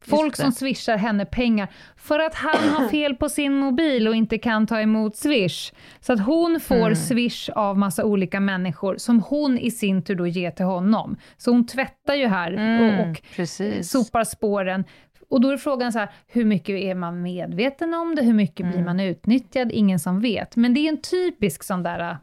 Folk 0.00 0.36
som 0.36 0.52
swishar 0.52 0.96
henne 0.96 1.24
pengar 1.24 1.68
för 1.96 2.18
att 2.18 2.34
han 2.34 2.68
har 2.68 2.88
fel 2.90 3.14
på 3.16 3.28
sin 3.28 3.52
mobil 3.54 4.08
och 4.08 4.14
inte 4.14 4.38
kan 4.38 4.66
ta 4.66 4.80
emot 4.80 5.16
swish. 5.16 5.72
Så 6.00 6.12
att 6.12 6.20
hon 6.26 6.60
får 6.60 6.76
Mm. 6.76 6.96
swish 6.96 7.48
av 7.54 7.78
massa 7.78 8.04
olika 8.04 8.40
människor 8.40 8.96
som 8.96 9.20
hon 9.22 9.58
i 9.58 9.70
sin 9.70 10.02
tur 10.02 10.14
då 10.14 10.26
ger 10.26 10.50
till 10.50 10.64
honom. 10.64 11.16
Så 11.36 11.50
hon 11.50 11.66
tvättar 11.66 12.14
ju 12.14 12.26
här 12.26 12.52
och, 12.52 12.58
och 13.00 13.02
Mm, 13.02 13.14
precis. 13.36 13.90
sopar 13.90 14.24
spåren. 14.24 14.84
Och 15.30 15.40
då 15.40 15.50
är 15.50 15.56
frågan 15.56 15.92
så 15.92 15.98
här, 15.98 16.08
hur 16.26 16.44
mycket 16.44 16.76
är 16.76 16.94
man 16.94 17.22
medveten 17.22 17.94
om 17.94 18.14
det? 18.14 18.22
Hur 18.22 18.34
mycket 18.34 18.66
blir 18.66 18.74
Mm. 18.74 18.84
man 18.84 19.00
utnyttjad? 19.00 19.72
Ingen 19.72 19.98
som 19.98 20.20
vet. 20.20 20.56
Men 20.56 20.74
det 20.74 20.80
är 20.80 20.88
en 20.88 21.00
typisk 21.02 21.62
sån 21.62 21.82
där... 21.82 22.18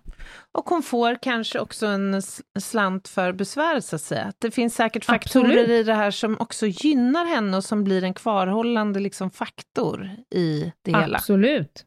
Och 0.51 0.69
hon 0.69 0.83
får 0.83 1.15
kanske 1.21 1.59
också 1.59 1.85
en 1.87 2.21
slant 2.59 3.07
för 3.07 3.31
besvär, 3.31 3.79
så 3.79 3.95
att 3.95 4.01
säga. 4.01 4.33
Det 4.39 4.51
finns 4.51 4.75
säkert 4.75 5.05
faktorer 5.05 5.45
Absolut. 5.45 5.69
i 5.69 5.83
det 5.83 5.93
här 5.93 6.11
som 6.11 6.37
också 6.39 6.65
gynnar 6.67 7.25
henne 7.25 7.57
och 7.57 7.63
som 7.63 7.83
blir 7.83 8.03
en 8.03 8.13
kvarhållande 8.13 8.99
liksom, 8.99 9.31
faktor 9.31 10.09
i 10.35 10.71
det 10.81 10.91
hela. 10.91 11.17
Absolut. 11.17 11.85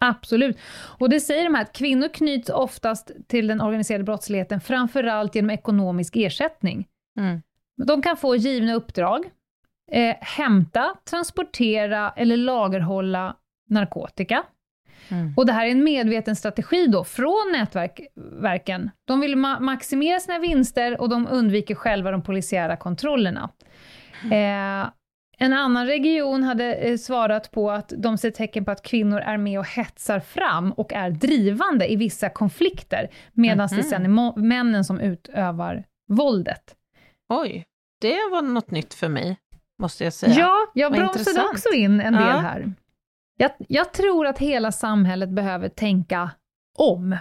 Absolut. 0.00 0.58
Och 0.98 1.08
det 1.10 1.20
säger 1.20 1.44
de 1.44 1.54
här 1.54 1.62
att 1.62 1.72
kvinnor 1.72 2.08
knyts 2.08 2.50
oftast 2.50 3.10
till 3.28 3.46
den 3.46 3.60
organiserade 3.60 4.04
brottsligheten, 4.04 4.60
framförallt 4.60 5.34
genom 5.34 5.50
ekonomisk 5.50 6.16
ersättning. 6.16 6.86
Mm. 7.18 7.42
De 7.86 8.02
kan 8.02 8.16
få 8.16 8.36
givna 8.36 8.74
uppdrag, 8.74 9.30
eh, 9.90 10.16
hämta, 10.20 10.94
transportera 11.10 12.12
eller 12.16 12.36
lagerhålla 12.36 13.36
narkotika. 13.70 14.42
Mm. 15.10 15.34
Och 15.36 15.46
det 15.46 15.52
här 15.52 15.66
är 15.66 15.70
en 15.70 15.84
medveten 15.84 16.36
strategi 16.36 16.86
då 16.86 17.04
från 17.04 17.52
nätverken. 17.52 18.90
De 19.04 19.20
vill 19.20 19.34
ma- 19.36 19.60
maximera 19.60 20.20
sina 20.20 20.38
vinster 20.38 21.00
och 21.00 21.08
de 21.08 21.26
undviker 21.30 21.74
själva 21.74 22.10
de 22.10 22.22
polisiära 22.22 22.76
kontrollerna. 22.76 23.50
Eh, 24.24 24.90
en 25.40 25.52
annan 25.52 25.86
region 25.86 26.42
hade 26.42 26.74
eh, 26.74 26.96
svarat 26.96 27.50
på 27.50 27.70
att 27.70 27.92
de 27.96 28.18
ser 28.18 28.30
tecken 28.30 28.64
på 28.64 28.70
att 28.70 28.82
kvinnor 28.82 29.18
är 29.20 29.36
med 29.36 29.58
och 29.58 29.66
hetsar 29.68 30.20
fram 30.20 30.72
och 30.72 30.92
är 30.92 31.10
drivande 31.10 31.92
i 31.92 31.96
vissa 31.96 32.28
konflikter, 32.30 33.08
medan 33.32 33.68
det 33.68 33.74
Mhm. 33.74 33.82
sen 33.84 34.04
är 34.04 34.08
mo- 34.08 34.36
männen 34.38 34.84
som 34.84 35.00
utövar 35.00 35.84
våldet. 36.08 36.74
Oj, 37.28 37.64
det 38.00 38.16
var 38.32 38.42
något 38.42 38.70
nytt 38.70 38.94
för 38.94 39.08
mig, 39.08 39.36
måste 39.78 40.04
jag 40.04 40.12
säga. 40.12 40.34
Ja, 40.38 40.56
jag 40.74 40.90
Vad 40.90 40.98
bromsade 40.98 41.20
intressant. 41.20 41.50
också 41.52 41.68
in 41.74 42.00
en 42.00 42.12
del 42.12 42.22
Ja. 42.22 42.38
här. 42.38 42.72
Jag, 43.36 43.50
jag 43.68 43.92
tror 43.92 44.26
att 44.26 44.38
hela 44.38 44.72
samhället 44.72 45.28
behöver 45.30 45.68
tänka 45.68 46.30
om. 46.78 47.16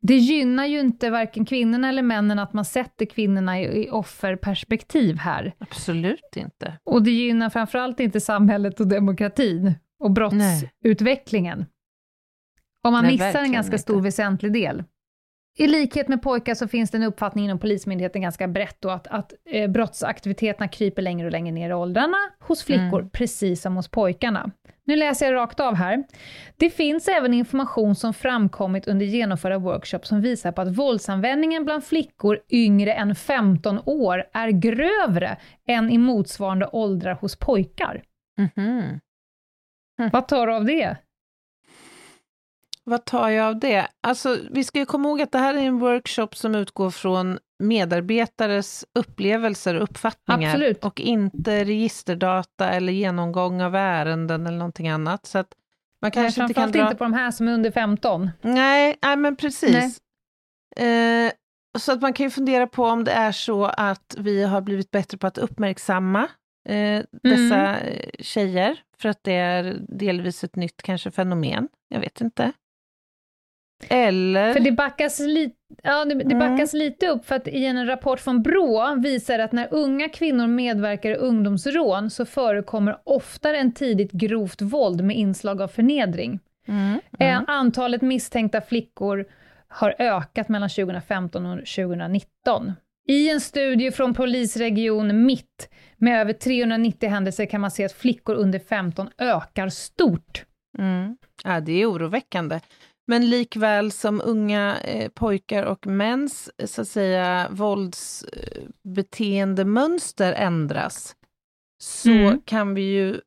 Det 0.00 0.16
gynnar 0.16 0.66
ju 0.66 0.80
inte 0.80 1.10
varken 1.10 1.44
kvinnorna 1.44 1.88
eller 1.88 2.02
männen 2.02 2.38
att 2.38 2.52
man 2.52 2.64
sätter 2.64 3.04
kvinnorna 3.06 3.60
i, 3.60 3.90
offerperspektiv 3.90 5.16
här. 5.16 5.52
Absolut 5.58 6.36
inte. 6.36 6.78
Och 6.84 7.02
det 7.02 7.10
gynnar 7.10 7.50
framförallt 7.50 8.00
inte 8.00 8.20
samhället 8.20 8.80
och 8.80 8.86
demokratin 8.88 9.74
och 10.00 10.10
brottsutvecklingen. 10.10 11.66
Om 12.84 12.92
man 12.92 13.04
Nej, 13.04 13.12
missar 13.12 13.42
en 13.42 13.52
ganska 13.52 13.72
inte. 13.72 13.82
stor 13.82 14.00
väsentlig 14.02 14.52
del. 14.52 14.84
I 15.58 15.66
likhet 15.66 16.08
med 16.08 16.22
pojkar 16.22 16.54
så 16.54 16.68
finns 16.68 16.90
det 16.90 16.98
en 16.98 17.02
uppfattning 17.02 17.44
inom 17.44 17.58
Polismyndigheten 17.58 18.22
ganska 18.22 18.48
brett 18.48 18.76
då 18.80 18.90
att, 18.90 19.06
att 19.06 19.32
eh, 19.50 19.70
brottsaktiviteterna 19.70 20.68
kryper 20.68 21.02
längre 21.02 21.26
och 21.26 21.32
längre 21.32 21.52
ner 21.52 21.70
i 21.70 21.72
åldrarna 21.72 22.16
hos 22.40 22.62
flickor, 22.64 22.98
Mm. 23.00 23.10
precis 23.10 23.62
som 23.62 23.76
hos 23.76 23.88
pojkarna. 23.88 24.50
Nu 24.84 24.96
läser 24.96 25.26
jag 25.26 25.34
rakt 25.34 25.60
av 25.60 25.74
här. 25.74 26.04
Det 26.56 26.70
finns 26.70 27.08
även 27.08 27.34
information 27.34 27.94
som 27.94 28.14
framkommit 28.14 28.88
under 28.88 29.06
genomförda 29.06 29.58
workshops 29.58 30.08
som 30.08 30.20
visar 30.20 30.52
på 30.52 30.60
att 30.60 30.76
våldsanvändningen 30.76 31.64
bland 31.64 31.84
flickor 31.84 32.38
yngre 32.50 32.92
än 32.92 33.14
15 33.14 33.80
år 33.86 34.24
är 34.32 34.48
grövre 34.48 35.36
än 35.68 35.90
i 35.90 35.98
motsvarande 35.98 36.66
åldrar 36.72 37.14
hos 37.14 37.36
pojkar. 37.36 38.02
Mhm. 38.38 39.00
Vad 40.12 40.28
tar 40.28 40.46
du 40.46 40.54
av 40.54 40.64
det? 40.64 40.96
Vad 42.88 43.04
tar 43.04 43.28
jag 43.28 43.46
av 43.46 43.58
det? 43.58 43.88
Alltså, 44.00 44.38
vi 44.50 44.64
ska 44.64 44.78
ju 44.78 44.86
komma 44.86 45.08
ihåg 45.08 45.22
att 45.22 45.32
det 45.32 45.38
här 45.38 45.54
är 45.54 45.58
en 45.58 45.78
workshop 45.78 46.28
som 46.34 46.54
utgår 46.54 46.90
från 46.90 47.38
medarbetares 47.58 48.84
upplevelser 48.94 49.74
och 49.74 49.82
uppfattningar 49.82 50.50
Absolut. 50.50 50.84
och 50.84 51.00
inte 51.00 51.64
registerdata 51.64 52.70
eller 52.70 52.92
genomgång 52.92 53.62
av 53.62 53.74
ärenden 53.74 54.46
eller 54.46 54.58
någonting 54.58 54.88
annat. 54.88 55.26
Så 55.26 55.38
att 55.38 55.48
man 56.02 56.10
kanske 56.10 56.42
inte 56.42 56.54
kan 56.54 56.72
dra... 56.72 56.82
inte 56.82 56.96
på 56.96 57.04
de 57.04 57.12
här 57.12 57.30
som 57.30 57.48
är 57.48 57.52
under 57.52 57.70
15. 57.70 58.30
Nej, 58.40 58.98
nej 59.02 59.16
men 59.16 59.36
precis. 59.36 60.00
Eh, 60.76 61.32
så 61.78 61.92
att 61.92 62.02
man 62.02 62.12
kan 62.12 62.26
ju 62.26 62.30
fundera 62.30 62.66
på 62.66 62.84
om 62.84 63.04
det 63.04 63.12
är 63.12 63.32
så 63.32 63.64
att 63.64 64.14
vi 64.18 64.44
har 64.44 64.60
blivit 64.60 64.90
bättre 64.90 65.18
på 65.18 65.26
att 65.26 65.38
uppmärksamma 65.38 66.28
eh, 66.68 67.02
dessa 67.22 67.80
eh, 67.80 68.10
tjejer, 68.18 68.80
för 68.98 69.08
att 69.08 69.18
det 69.22 69.34
är 69.34 69.76
delvis 69.88 70.44
ett 70.44 70.56
nytt 70.56 70.82
kanske 70.82 71.10
fenomen. 71.10 71.68
Jag 71.88 72.00
vet 72.00 72.20
inte. 72.20 72.52
Eller... 73.88 74.52
För 74.52 74.60
det 74.60 74.72
backas, 74.72 75.20
li- 75.20 75.50
ja, 75.82 76.04
det, 76.04 76.14
det 76.14 76.34
Mm. 76.34 76.38
backas 76.38 76.72
lite 76.72 77.08
upp, 77.08 77.24
för 77.26 77.34
att 77.36 77.48
i 77.48 77.64
en 77.64 77.86
rapport 77.86 78.20
från 78.20 78.42
Brå 78.42 78.94
visar 78.94 79.38
att 79.38 79.52
när 79.52 79.68
unga 79.70 80.08
kvinnor 80.08 80.46
medverkar 80.46 81.10
i 81.10 81.14
ungdomsrån 81.14 82.10
så 82.10 82.24
förekommer 82.24 82.98
oftare 83.04 83.58
än 83.58 83.72
tidigt 83.72 84.12
grovt 84.12 84.62
våld 84.62 85.04
med 85.04 85.16
inslag 85.16 85.62
av 85.62 85.68
förnedring. 85.68 86.40
Mm, 86.68 87.00
Eh, 87.18 87.32
mm. 87.34 87.44
Antalet 87.48 88.02
misstänkta 88.02 88.60
flickor 88.60 89.24
har 89.68 89.94
ökat 89.98 90.48
mellan 90.48 90.68
2015 90.68 91.46
och 91.46 91.58
2019. 91.58 92.72
I 93.08 93.30
en 93.30 93.40
studie 93.40 93.90
från 93.90 94.14
polisregion 94.14 95.26
Mitt 95.26 95.68
med 95.96 96.20
över 96.20 96.32
390 96.32 97.08
händelser 97.08 97.46
kan 97.46 97.60
man 97.60 97.70
se 97.70 97.84
att 97.84 97.92
flickor 97.92 98.34
under 98.34 98.58
15 98.58 99.08
ökar 99.18 99.68
stort. 99.68 100.44
Mm. 100.78 101.16
Ja, 101.44 101.60
det 101.60 101.72
är 101.72 101.86
oroväckande. 101.92 102.60
Men 103.10 103.30
likväl 103.30 103.92
som 103.92 104.20
unga 104.24 104.80
eh, 104.80 105.08
pojkar 105.08 105.62
och 105.62 105.86
mäns 105.86 106.50
så 106.64 106.82
att 106.82 106.88
säga 106.88 107.48
våldsbeteendemönster 107.50 110.32
ändras, 110.32 111.16
så 111.82 112.10
Mm. 112.10 112.40
kan 112.44 112.74
vi 112.74 112.82
ju 112.82 113.14
eh, 113.14 113.18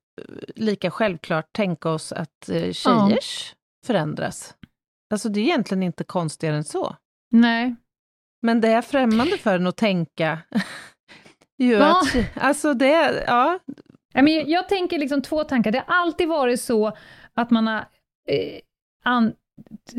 lika 0.56 0.92
självklart 0.92 1.54
tänka 1.54 1.90
oss 1.90 2.12
att 2.12 2.50
eh, 2.50 2.72
tjejers 2.72 3.56
förändras. 3.86 4.56
Alltså 5.14 5.30
det 5.30 5.40
är 5.40 5.44
egentligen 5.44 5.84
inte 5.84 6.04
konstigare 6.04 6.56
än 6.56 6.64
så. 6.64 6.96
Nej. 7.32 7.76
Men 8.42 8.62
det 8.62 8.68
är 8.68 8.82
främmande 8.82 9.38
för 9.38 9.56
en 9.56 9.68
att 9.68 9.78
tänka. 9.78 10.40
ju 11.58 11.72
Ja. 11.74 12.02
att, 12.02 12.08
alltså 12.44 12.74
det, 12.74 13.24
ja, 13.28 13.60
Nej, 14.14 14.24
men 14.24 14.34
jag, 14.34 14.50
jag 14.50 14.70
tänker 14.70 14.98
liksom 15.00 15.22
två 15.22 15.44
tankar. 15.44 15.72
Det 15.72 15.84
har 15.88 15.96
alltid 15.96 16.28
varit 16.28 16.62
så 16.62 16.98
att 17.34 17.52
man 17.52 17.68
har 17.68 17.80
eh, 18.28 18.60
an, 19.04 19.34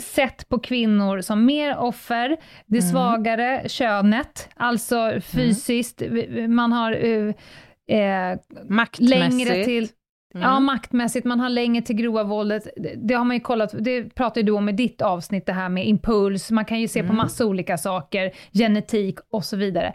sett 0.02 0.48
på 0.48 0.58
kvinnor 0.58 1.20
som 1.20 1.44
mer 1.44 1.76
offer, 1.78 2.36
det 2.66 2.78
Mm. 2.78 2.90
svagare 2.90 3.68
könet, 3.68 4.48
alltså 4.56 5.20
fysiskt, 5.20 6.02
man 6.48 6.72
har 6.72 6.92
eh, 6.92 7.34
eh, 7.98 8.38
längre 8.98 9.64
till 9.64 9.88
Mm. 10.34 10.48
Ja, 10.48 10.60
maktmässigt, 10.60 11.26
man 11.26 11.40
har 11.40 11.48
längre 11.48 11.82
till 11.82 11.96
grova 11.96 12.24
våldet. 12.24 12.68
Det, 12.96 13.14
har 13.14 13.24
man 13.24 13.36
ju 13.36 13.40
kollat, 13.40 13.74
det 13.78 14.14
pratar 14.14 14.42
du 14.42 14.52
om 14.52 14.68
i 14.68 14.72
ditt 14.72 15.02
avsnitt, 15.02 15.46
det 15.46 15.52
här 15.52 15.68
med 15.68 15.86
impuls, 15.88 16.50
man 16.50 16.64
kan 16.64 16.80
ju 16.80 16.88
se 16.88 17.00
på 17.00 17.04
Mm. 17.04 17.16
massa 17.16 17.46
olika 17.46 17.78
saker, 17.78 18.30
genetik 18.52 19.18
och 19.30 19.44
så 19.44 19.56
vidare. 19.56 19.92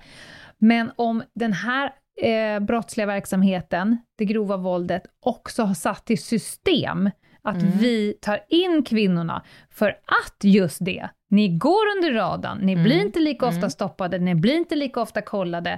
Men 0.57 0.91
om 0.95 1.23
den 1.35 1.53
här 1.53 1.91
eh, 2.21 2.59
brottsliga 2.59 3.07
verksamheten, 3.07 3.97
det 4.17 4.25
grova 4.25 4.57
våldet, 4.57 5.03
också 5.25 5.63
har 5.63 5.73
satt 5.73 6.11
i 6.11 6.17
system 6.17 7.09
att 7.47 7.61
Mm. 7.61 7.77
vi 7.77 8.13
tar 8.21 8.39
in 8.49 8.83
kvinnorna 8.83 9.43
för 9.69 9.89
att 9.89 10.43
just 10.43 10.85
det, 10.85 11.09
ni 11.29 11.47
går 11.57 11.83
under 11.97 12.13
radarn, 12.13 12.57
ni 12.57 12.75
blir 12.75 12.95
Mm. 12.95 13.05
inte 13.07 13.19
lika 13.19 13.45
ofta 13.45 13.57
Mm. 13.57 13.69
stoppade, 13.69 14.17
ni 14.19 14.35
blir 14.35 14.55
inte 14.57 14.75
lika 14.75 15.01
ofta 15.01 15.21
kollade, 15.21 15.71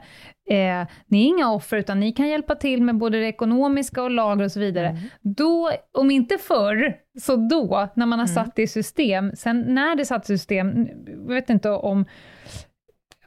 eh, 0.49 0.87
ni 1.07 1.23
är 1.23 1.27
inga 1.27 1.51
offer 1.51 1.77
utan 1.77 1.99
ni 1.99 2.11
kan 2.11 2.27
hjälpa 2.29 2.55
till 2.55 2.81
med 2.81 2.97
både 2.97 3.19
det 3.19 3.27
ekonomiska 3.27 4.03
och 4.03 4.11
lager 4.11 4.45
och 4.45 4.51
så 4.51 4.59
vidare. 4.59 4.87
Mm. 4.87 5.01
Då, 5.21 5.71
om 5.91 6.11
inte 6.11 6.37
förr, 6.37 6.95
så 7.21 7.35
då, 7.35 7.87
när 7.95 8.05
man 8.05 8.19
har 8.19 8.25
Mm. 8.27 8.35
satt 8.35 8.55
det 8.55 8.61
i 8.61 8.67
system, 8.67 9.31
sen 9.35 9.61
när 9.61 9.95
det 9.95 10.05
satt 10.05 10.23
i 10.23 10.27
system, 10.37 10.87
jag 11.27 11.33
vet 11.33 11.49
inte 11.49 11.69
om, 11.69 12.05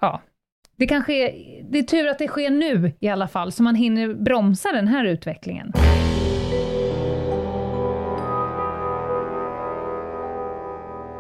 ja, 0.01 0.23
det 0.77 0.87
kan 0.87 1.03
ske, 1.05 1.35
det 1.71 1.79
är 1.79 1.83
tur 1.83 2.09
att 2.09 2.19
det 2.19 2.29
sker 2.29 2.51
nu 2.51 2.93
i 3.01 3.09
alla 3.09 3.29
fall, 3.29 3.53
så 3.53 3.63
man 3.63 3.75
hinner 3.75 4.15
bromsa 4.15 4.73
den 4.73 4.89
här 4.89 5.05
utvecklingen. 5.05 5.73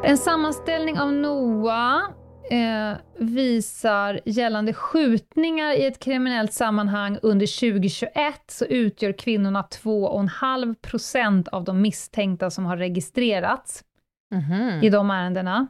En 0.04 0.18
sammanställning 0.18 0.98
av 1.00 1.12
NOA 1.12 2.02
eh, 2.50 2.96
visar 3.18 4.20
gällande 4.24 4.72
skjutningar 4.74 5.72
i 5.72 5.86
ett 5.86 5.98
kriminellt 5.98 6.52
sammanhang 6.52 7.18
under 7.22 7.60
2021 7.60 8.12
så 8.48 8.64
utgör 8.64 9.12
kvinnorna 9.12 9.62
2,5 9.62 10.74
procent 10.74 11.48
av 11.48 11.64
de 11.64 11.80
misstänkta 11.82 12.50
som 12.50 12.64
har 12.66 12.76
registrerats 12.76 13.84
Mhm. 14.30 14.82
i 14.82 14.90
de 14.90 15.10
ärendena. 15.10 15.66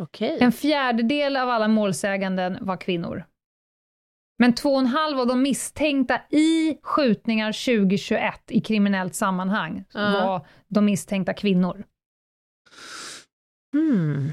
Okej. 0.00 0.38
En 0.40 0.52
fjärdedel 0.52 1.36
av 1.36 1.48
alla 1.50 1.68
målsäganden 1.68 2.58
var 2.60 2.76
kvinnor. 2.76 3.24
Men 4.38 4.52
2,5 4.54 5.20
av 5.20 5.26
de 5.26 5.42
misstänkta 5.42 6.20
i 6.30 6.78
skjutningar 6.82 7.52
2021 7.52 8.50
i 8.50 8.60
kriminellt 8.60 9.14
sammanhang 9.14 9.84
Ja. 9.94 10.00
var 10.00 10.46
de 10.68 10.84
misstänkta 10.84 11.34
kvinnor. 11.34 11.84
Hmm. 13.72 14.32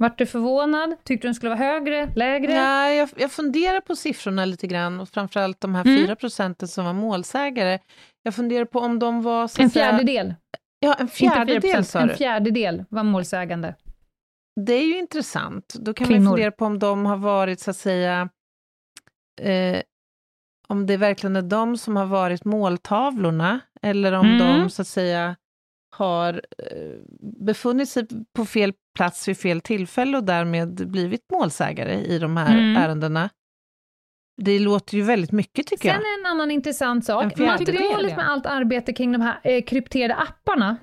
Vart 0.00 0.18
du 0.18 0.26
förvånad? 0.26 0.90
Tyckte 1.04 1.26
du 1.26 1.28
den 1.28 1.34
skulle 1.34 1.48
vara 1.50 1.58
högre, 1.58 2.12
lägre? 2.16 2.52
Ja, 2.52 2.90
jag, 2.90 3.08
jag 3.16 3.32
funderar 3.32 3.80
på 3.80 3.96
siffrorna 3.96 4.44
lite 4.44 4.66
grann, 4.66 5.00
och 5.00 5.08
framförallt 5.08 5.60
de 5.60 5.74
här 5.74 5.84
Mm. 5.86 5.96
fyra 5.98 6.16
procenten 6.16 6.68
som 6.68 6.84
var 6.84 6.92
målsägare. 6.92 7.78
Jag 8.22 8.34
funderar 8.34 8.64
på 8.64 8.78
om 8.80 8.98
de 8.98 9.22
var... 9.22 9.38
En 9.38 9.44
att 9.44 9.50
säga- 9.52 9.68
fjärdedel, 9.70 10.34
Ja, 10.80 10.94
en 10.94 11.08
fjärdedel 11.08 11.62
4%, 11.62 11.82
sa 11.82 12.00
en 12.00 12.08
du. 12.08 12.14
fjärdedel 12.14 12.84
var 12.88 13.02
målsägande. 13.02 13.74
Det 14.66 14.72
är 14.72 14.84
ju 14.86 14.98
intressant. 14.98 15.74
Då 15.80 15.94
kan 15.94 16.04
man 16.08 16.14
Kvinnor. 16.16 16.30
fundera 16.30 16.50
på 16.50 16.64
om 16.64 16.78
de 16.78 17.06
har 17.06 17.16
varit, 17.16 17.60
så 17.60 17.70
att 17.70 17.76
säga, 17.76 18.28
eh, 19.40 19.82
om 20.68 20.86
det 20.86 20.96
verkligen 20.96 21.36
är 21.36 21.42
de 21.42 21.76
som 21.76 21.96
har 21.96 22.06
varit 22.06 22.44
måltavlorna, 22.44 23.60
eller 23.82 24.12
om 24.12 24.26
Mm. 24.26 24.38
de, 24.38 24.70
så 24.70 24.82
att 24.82 24.88
säga, 24.88 25.36
har 25.98 26.34
eh, 26.58 26.94
befunnit 27.46 27.88
sig 27.88 28.06
på 28.36 28.44
fel 28.44 28.72
plats 28.96 29.28
vid 29.28 29.38
fel 29.38 29.60
tillfälle 29.60 30.16
och 30.16 30.24
därmed 30.24 30.88
blivit 30.90 31.20
målsägare 31.32 31.94
i 31.94 32.18
de 32.18 32.36
här 32.36 32.58
Mm. 32.58 32.76
ärendena. 32.76 33.30
Det 34.42 34.58
låter 34.58 34.96
ju 34.96 35.02
väldigt 35.02 35.32
mycket, 35.32 35.66
tycker 35.66 35.92
Sen 35.92 36.02
jag. 36.02 36.20
en 36.20 36.26
annan 36.26 36.50
intressant 36.50 37.04
sak. 37.04 37.38
Materialet 37.38 38.16
med 38.16 38.28
allt 38.30 38.46
arbete 38.46 38.92
kring 38.92 39.12
de 39.12 39.20
här 39.22 39.40
eh, 39.44 39.62
krypterade 39.62 40.14
apparna, 40.14 40.76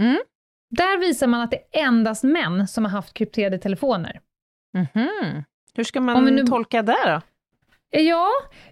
Mm. 0.00 0.18
där 0.76 0.98
visar 0.98 1.26
man 1.26 1.40
att 1.40 1.50
det 1.50 1.56
är 1.72 1.82
endast 1.86 2.24
män 2.24 2.68
som 2.68 2.84
har 2.84 2.92
haft 2.92 3.14
krypterade 3.14 3.58
telefoner. 3.58 4.20
Mhm. 4.74 5.44
Hur 5.74 5.84
ska 5.84 6.00
man 6.00 6.24
nu- 6.24 6.46
tolka 6.46 6.82
det 6.82 6.96
då? 7.06 7.20
Eh, 7.94 8.02
Ja, 8.02 8.28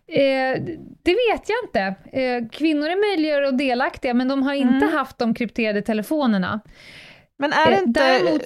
eh, 0.06 0.62
det 1.04 1.12
vet 1.30 1.48
jag 1.48 1.58
inte. 1.64 1.80
Eh, 2.20 2.48
kvinnor 2.52 2.88
är 2.88 3.10
möjliggörare 3.10 3.46
och 3.48 3.54
delaktiga, 3.54 4.14
men 4.14 4.28
de 4.28 4.42
har 4.42 4.54
inte 4.54 4.74
Mm. 4.86 4.92
haft 4.92 5.18
de 5.18 5.34
krypterade 5.34 5.82
telefonerna. 5.82 6.60
Men 7.38 7.52
är 7.52 7.66
det 7.70 7.76
Eh, 7.76 7.82
inte, 7.82 8.00
däremot- 8.00 8.42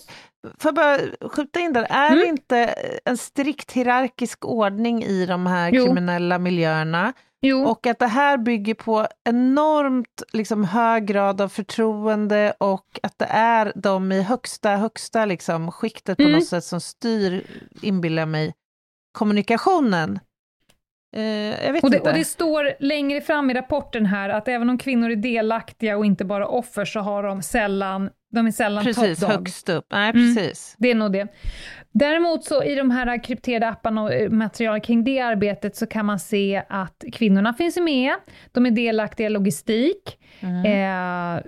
får 0.59 0.69
jag 0.69 0.75
bara 0.75 0.99
skjuta 1.29 1.61
in 1.61 1.73
där, 1.73 1.87
är 1.91 2.07
Mm. 2.07 2.19
det 2.19 2.27
inte 2.27 2.75
en 3.05 3.17
strikt 3.17 3.73
hierarkisk 3.73 4.45
ordning 4.45 5.03
i 5.03 5.27
de 5.27 5.47
här 5.47 5.71
Jo. 5.73 5.85
kriminella 5.87 6.39
miljöerna? 6.39 7.13
Jo, 7.41 7.65
Och 7.65 7.87
att 7.87 7.99
det 7.99 8.07
här 8.07 8.39
bygger 8.39 8.75
på 8.75 9.07
enormt 9.25 10.23
liksom, 10.33 10.65
hög 10.65 11.07
grad 11.07 11.41
av 11.41 11.49
förtroende 11.49 12.55
och 12.59 13.01
att 13.03 13.19
det 13.19 13.25
är 13.31 13.73
de 13.75 14.13
i 14.13 14.23
högsta, 14.23 14.77
högsta 14.77 15.25
liksom, 15.25 15.73
skiktet 15.73 16.17
på 16.17 16.23
Mm. 16.23 16.35
något 16.35 16.47
sätt 16.47 16.65
som 16.65 16.81
styr, 16.81 17.47
inbillar 17.83 18.27
mig, 18.27 18.55
kommunikationen. 19.19 20.19
Eh, 21.17 21.75
och 21.83 21.91
det, 21.91 22.01
och 22.01 22.13
det 22.13 22.25
står 22.25 22.73
längre 22.81 23.21
fram 23.21 23.51
i 23.51 23.55
rapporten 23.55 24.07
här 24.07 24.29
att 24.29 24.49
även 24.49 24.71
om 24.71 24.79
kvinnor 24.79 25.11
är 25.11 25.17
delaktiga 25.17 25.97
och 25.97 26.07
inte 26.07 26.25
bara 26.25 26.47
offer 26.49 26.85
så 26.85 27.01
har 27.01 27.23
de 27.23 27.43
sällan, 27.43 28.11
de 28.31 28.47
är 28.47 28.51
sällan 28.51 28.85
precis, 28.85 29.21
top 29.21 29.29
dog. 29.29 29.39
högst 29.39 29.69
upp. 29.69 29.87
Nej, 29.91 30.11
Mm. 30.11 30.35
precis. 30.35 30.75
Det 30.79 30.91
är 30.91 30.95
nog 30.95 31.13
det. 31.13 31.29
Däremot 31.93 32.45
så 32.45 32.63
i 32.65 32.75
de 32.75 32.91
här 32.91 33.25
krypterade 33.25 33.69
apparna 33.69 34.03
och 34.03 34.13
eh, 34.13 34.31
material 34.31 34.81
kring 34.81 35.05
det 35.05 35.21
arbetet 35.21 35.77
så 35.77 35.87
kan 35.87 36.07
man 36.07 36.19
se 36.19 36.63
att 36.69 37.05
kvinnorna 37.13 37.55
finns 37.55 37.77
med, 37.77 38.13
de 38.53 38.67
är 38.67 38.71
delaktiga 38.71 39.27
i 39.27 39.31
logistik, 39.31 40.19
Mm. 40.41 40.65
eh, 40.65 41.43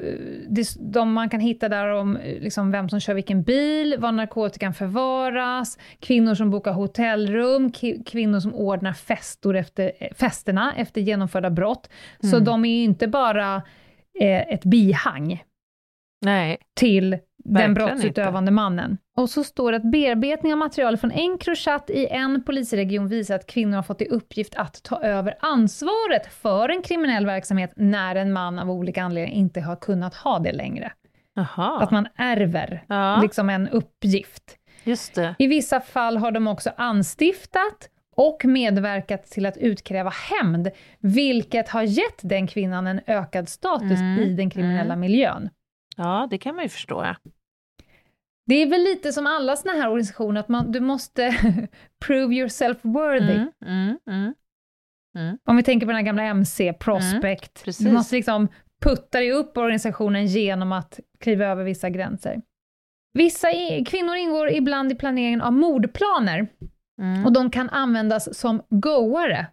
det, 0.48 0.66
de 0.92 1.12
man 1.12 1.28
kan 1.28 1.40
hitta 1.40 1.68
där 1.68 1.88
om 1.88 2.16
eh, 2.16 2.40
liksom 2.40 2.70
vem 2.70 2.88
som 2.88 3.00
kör 3.00 3.14
vilken 3.14 3.42
bil, 3.42 3.96
var 3.98 4.12
narkotikan 4.12 4.74
förvaras, 4.74 5.78
kvinnor 6.00 6.34
som 6.34 6.50
bokar 6.50 6.72
hotellrum, 6.72 7.72
kvinnor 8.06 8.40
som 8.40 8.54
ordnar 8.54 8.92
festor 8.92 9.56
efter, 9.56 9.92
eh, 9.98 10.08
festerna 10.14 10.74
efter 10.76 11.00
genomförda 11.00 11.50
brott. 11.50 11.90
Så 12.20 12.26
Mm. 12.36 12.44
de 12.44 12.64
är 12.64 12.76
ju 12.76 12.82
inte 12.82 13.08
bara 13.08 13.62
eh, 14.20 14.40
ett 14.54 14.64
bihang 14.64 15.42
Nej. 16.20 16.58
till 16.74 17.10
den 17.10 17.54
Verkligen 17.54 17.74
brottsutövande 17.74 18.50
mannen. 18.50 18.98
Och 19.16 19.30
så 19.30 19.44
står 19.44 19.72
det 19.72 19.76
att 19.76 19.90
bearbetning 19.92 20.52
av 20.52 20.58
material 20.58 20.96
från 20.96 21.10
Encrochat 21.10 21.90
i 21.90 22.06
en 22.06 22.44
polisregion 22.44 23.08
visar 23.08 23.34
att 23.34 23.46
kvinnor 23.46 23.76
har 23.76 23.82
fått 23.82 24.02
i 24.02 24.04
uppgift 24.08 24.54
att 24.54 24.82
ta 24.82 25.02
över 25.02 25.34
ansvaret 25.40 26.26
för 26.32 26.68
en 26.68 26.82
kriminell 26.82 27.26
verksamhet 27.26 27.72
när 27.76 28.16
en 28.16 28.32
man 28.32 28.58
av 28.58 28.70
olika 28.70 29.02
anledningar 29.02 29.36
inte 29.38 29.60
har 29.60 29.76
kunnat 29.76 30.14
ha 30.14 30.38
det 30.38 30.52
längre. 30.52 30.92
Jaha. 31.34 31.82
Att 31.82 31.90
man 31.90 32.08
ärver 32.16 32.84
Ja, 32.88 33.20
liksom 33.22 33.50
en 33.50 33.68
uppgift. 33.68 34.56
just 34.84 35.14
det. 35.14 35.34
I 35.38 35.46
vissa 35.46 35.80
fall 35.80 36.16
har 36.16 36.30
de 36.30 36.46
också 36.48 36.70
anstiftat 36.76 37.88
och 38.16 38.44
medverkat 38.44 39.24
till 39.26 39.46
att 39.46 39.56
utkräva 39.56 40.10
hämnd, 40.10 40.70
vilket 40.98 41.68
har 41.68 41.82
gett 41.82 42.20
den 42.22 42.46
kvinnan 42.46 42.86
en 42.86 43.00
ökad 43.06 43.48
status 43.48 44.00
Mm, 44.00 44.18
i 44.18 44.34
den 44.34 44.50
kriminella 44.50 44.96
miljön. 44.96 45.48
Ja, 45.96 46.28
det 46.30 46.38
kan 46.38 46.54
man 46.54 46.64
ju 46.64 46.68
förstå. 46.68 47.04
Ja. 47.04 47.16
Det 48.46 48.54
är 48.54 48.66
väl 48.66 48.80
lite 48.80 49.12
som 49.12 49.26
alla 49.26 49.56
såna 49.56 49.74
här 49.74 49.88
organisationer, 49.88 50.40
att 50.40 50.48
man, 50.48 50.72
du 50.72 50.80
måste 50.80 51.36
prove 52.06 52.34
yourself 52.34 52.78
worthy. 52.82 53.32
Mm, 53.66 53.98
mm, 54.06 54.34
mm. 55.18 55.38
Om 55.44 55.56
vi 55.56 55.62
tänker 55.62 55.86
på 55.86 55.90
den 55.90 55.96
här 55.96 56.02
gamla 56.06 56.22
MC, 56.22 56.72
Prospect. 56.72 57.64
precis. 57.64 57.86
du 57.86 57.92
måste 57.92 58.16
liksom 58.16 58.48
putta 58.82 59.18
dig 59.18 59.32
upp 59.32 59.56
organisationen 59.56 60.26
genom 60.26 60.72
att 60.72 61.00
kliva 61.20 61.46
över 61.46 61.64
vissa 61.64 61.90
gränser. 61.90 62.42
Vissa 63.12 63.48
kvinnor 63.86 64.14
ingår 64.14 64.50
ibland 64.50 64.92
i 64.92 64.94
planeringen 64.94 65.40
av 65.40 65.52
mordplaner 65.52 66.48
Mm, 67.00 67.26
och 67.26 67.32
de 67.32 67.50
kan 67.50 67.70
användas 67.70 68.38
som 68.38 68.62
goare. 68.68 69.46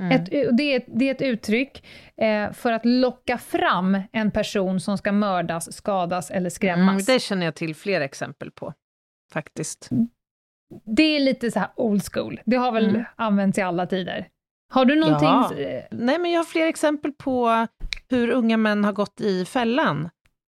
Mm. 0.00 0.10
Ett, 0.12 0.26
det, 0.56 0.74
är, 0.74 0.84
det 0.86 1.08
är 1.08 1.14
ett 1.14 1.22
uttryck 1.22 1.86
eh, 2.16 2.52
för 2.52 2.72
att 2.72 2.84
locka 2.84 3.38
fram 3.38 3.98
en 4.12 4.30
person 4.30 4.80
som 4.80 4.98
ska 4.98 5.12
mördas, 5.12 5.72
skadas 5.72 6.30
eller 6.30 6.40
Mm, 6.40 6.50
skrämmas. 6.50 7.06
det 7.06 7.20
känner 7.22 7.44
jag 7.46 7.54
till 7.54 7.74
fler 7.74 8.00
exempel 8.00 8.50
på, 8.50 8.72
faktiskt. 9.32 9.88
Det 10.96 11.02
är 11.02 11.20
lite 11.20 11.50
så 11.50 11.58
här 11.58 11.68
old 11.76 12.02
school. 12.12 12.40
Det 12.44 12.56
har 12.56 12.72
väl 12.72 12.88
Mm. 12.88 13.04
använts 13.16 13.58
i 13.58 13.62
alla 13.62 13.86
tider. 13.86 14.28
Har 14.72 14.84
du 14.84 14.94
någonting... 14.94 15.28
Ja. 15.28 15.50
Nej, 15.90 16.18
men 16.18 16.30
jag 16.30 16.40
har 16.40 16.44
fler 16.44 16.66
exempel 16.66 17.12
på 17.12 17.66
hur 18.08 18.30
unga 18.30 18.56
män 18.56 18.84
har 18.84 18.92
gått 18.92 19.20
i 19.20 19.44
fällan. 19.44 20.08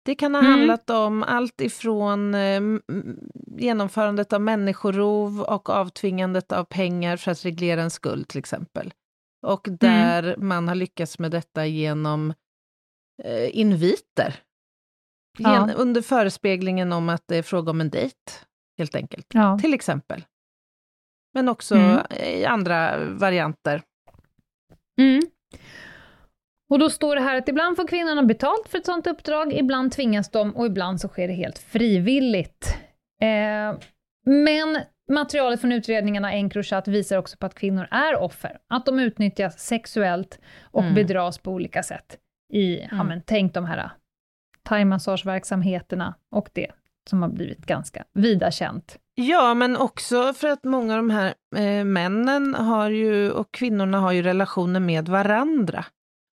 Det 0.04 0.14
kan 0.14 0.34
ha 0.34 0.40
Mm. 0.42 0.52
handlat 0.52 0.90
om 0.90 1.22
allt 1.22 1.60
ifrån 1.60 2.34
eh, 2.34 2.60
genomförandet 3.58 4.32
av 4.32 4.40
människorov 4.40 5.40
och 5.40 5.70
avtvingandet 5.70 6.52
av 6.52 6.64
pengar 6.64 7.16
för 7.16 7.30
att 7.30 7.44
reglera 7.44 7.82
en 7.82 7.90
skuld 7.90 8.28
till 8.28 8.38
exempel. 8.38 8.92
Och 9.46 9.68
där 9.70 10.36
man 10.36 10.68
har 10.68 10.74
lyckats 10.74 11.18
med 11.18 11.30
detta 11.30 11.66
genom 11.66 12.34
eh, 13.24 13.58
inviter. 13.58 14.34
Ja. 15.38 15.52
Gen- 15.68 15.76
under 15.76 16.02
förespeglingen 16.02 16.92
om 16.92 17.08
att 17.08 17.22
det 17.26 17.36
är 17.36 17.42
fråga 17.42 17.70
om 17.70 17.80
en 17.80 17.90
dejt, 17.90 18.16
helt 18.78 18.94
enkelt. 18.94 19.26
Ja. 19.34 19.58
Till 19.58 19.74
exempel. 19.74 20.24
Men 21.34 21.48
också 21.48 21.74
Mm. 21.74 22.00
i 22.24 22.44
andra 22.44 23.04
varianter. 23.04 23.82
Mm. 25.00 25.20
Och 26.70 26.78
då 26.78 26.90
står 26.90 27.14
det 27.16 27.20
här 27.22 27.36
att 27.36 27.48
ibland 27.48 27.76
får 27.76 27.88
kvinnorna 27.88 28.22
betalt 28.22 28.68
för 28.68 28.78
ett 28.78 28.86
sådant 28.86 29.06
uppdrag, 29.06 29.52
ibland 29.52 29.92
tvingas 29.92 30.30
de 30.30 30.56
och 30.56 30.66
ibland 30.66 31.00
så 31.00 31.08
sker 31.08 31.28
det 31.28 31.34
helt 31.34 31.58
frivilligt. 31.58 32.74
Eh, 33.22 33.78
men 34.26 34.78
materialet 35.08 35.60
från 35.60 35.72
utredningarna 35.72 36.32
Encrochat 36.32 36.88
visar 36.88 37.16
också 37.18 37.36
på 37.36 37.46
att 37.46 37.54
kvinnor 37.54 37.88
är 37.90 38.16
offer, 38.16 38.58
att 38.68 38.86
de 38.86 38.98
utnyttjas 38.98 39.58
sexuellt 39.58 40.40
och 40.62 40.82
Mm. 40.82 40.94
bedras 40.94 41.38
på 41.38 41.52
olika 41.52 41.82
sätt 41.82 42.18
i, 42.52 42.80
ja 42.90 43.04
men 43.04 43.22
tänk 43.26 43.54
de 43.54 43.64
här 43.64 43.90
thaimassageverksamheterna 44.68 46.14
och 46.30 46.48
det 46.52 46.70
som 47.10 47.22
har 47.22 47.28
blivit 47.28 47.66
ganska 47.66 48.04
vida 48.14 48.50
känt. 48.50 48.98
Ja, 49.14 49.54
men 49.54 49.76
också 49.76 50.32
för 50.32 50.48
att 50.48 50.64
många 50.64 50.92
av 50.92 50.98
de 50.98 51.10
här 51.10 51.34
eh, 51.56 51.84
männen 51.84 52.54
har 52.54 52.90
ju, 52.90 53.30
och 53.30 53.52
kvinnorna 53.52 53.98
har 54.00 54.12
ju 54.12 54.22
relationer 54.22 54.80
med 54.80 55.08
varandra. 55.08 55.84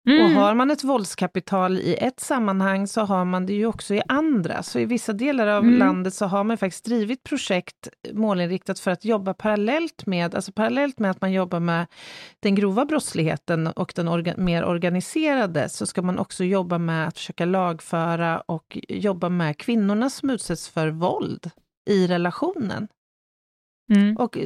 Och 0.05 0.29
har 0.29 0.55
man 0.55 0.71
ett 0.71 0.83
våldskapital 0.83 1.77
i 1.77 1.95
ett 1.95 2.19
sammanhang 2.19 2.87
så 2.87 3.01
har 3.01 3.25
man 3.25 3.45
det 3.45 3.53
ju 3.53 3.65
också 3.65 3.93
i 3.95 4.01
andra. 4.07 4.63
Så 4.63 4.79
i 4.79 4.85
vissa 4.85 5.13
delar 5.13 5.47
av 5.47 5.63
Mm. 5.63 5.79
landet 5.79 6.13
så 6.13 6.25
har 6.25 6.43
man 6.43 6.57
faktiskt 6.57 6.85
drivit 6.85 7.23
projekt 7.23 7.89
målinriktat 8.13 8.79
för 8.79 8.91
att 8.91 9.05
jobba 9.05 9.33
parallellt 9.33 10.05
med, 10.05 10.35
alltså 10.35 10.51
parallellt 10.51 10.99
med 10.99 11.11
att 11.11 11.21
man 11.21 11.31
jobbar 11.31 11.59
med 11.59 11.87
den 12.39 12.55
grova 12.55 12.85
brottsligheten 12.85 13.67
och 13.67 13.93
den 13.95 14.07
orga, 14.09 14.33
mer 14.37 14.65
organiserade, 14.65 15.69
så 15.69 15.85
ska 15.85 16.01
man 16.01 16.19
också 16.19 16.43
jobba 16.43 16.77
med 16.77 17.07
att 17.07 17.17
försöka 17.17 17.45
lagföra 17.45 18.39
och 18.39 18.77
jobba 18.89 19.29
med 19.29 19.57
kvinnorna 19.57 20.09
som 20.09 20.29
utsätts 20.29 20.69
för 20.69 20.87
våld 20.87 21.51
i 21.89 22.07
relationen. 22.07 22.87
Mm. 23.93 24.17
Och 24.17 24.37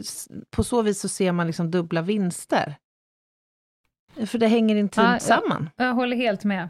på 0.49 0.63
så 0.63 0.81
vis 0.81 0.99
så 1.01 1.07
ser 1.09 1.31
man 1.31 1.47
liksom 1.47 1.71
dubbla 1.71 2.01
vinster. 2.01 2.75
För 4.25 4.38
det 4.38 4.47
hänger 4.47 4.75
intimt 4.75 5.08
Ja, 5.08 5.19
samman. 5.19 5.69
Jag 5.77 5.93
håller 5.93 6.17
helt 6.17 6.43
med. 6.43 6.69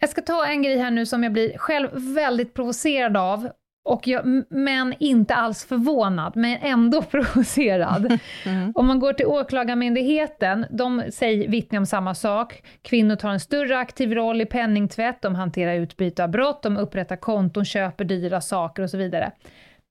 Jag 0.00 0.10
ska 0.10 0.22
ta 0.22 0.46
en 0.46 0.62
grej 0.62 0.78
här 0.78 0.90
nu 0.90 1.06
som 1.06 1.22
jag 1.22 1.32
blir 1.32 1.58
själv 1.58 1.88
väldigt 2.14 2.54
provocerad 2.54 3.16
av, 3.16 3.48
och 3.84 4.08
jag, 4.08 4.44
men 4.50 4.94
inte 4.98 5.34
alls 5.34 5.64
förvånad, 5.64 6.36
men 6.36 6.58
ändå 6.62 7.02
provocerad. 7.10 8.18
Mm. 8.44 8.72
Om 8.74 8.86
man 8.86 9.00
går 9.00 9.12
till 9.12 9.26
Åklagarmyndigheten, 9.26 10.66
de 10.70 11.02
säger, 11.10 11.48
vittnar 11.48 11.78
om 11.78 11.86
samma 11.86 12.14
sak. 12.14 12.62
Kvinnor 12.82 13.16
tar 13.16 13.30
en 13.30 13.40
större 13.40 13.78
aktiv 13.78 14.12
roll 14.12 14.40
i 14.40 14.46
penningtvätt, 14.46 15.22
de 15.22 15.34
hanterar 15.34 15.74
utbyte 15.74 16.24
av 16.24 16.30
brott, 16.30 16.62
de 16.62 16.76
upprättar 16.76 17.16
konton, 17.16 17.64
köper 17.64 18.04
dyra 18.04 18.40
saker 18.40 18.82
och 18.82 18.90
så 18.90 18.96
vidare. 18.96 19.32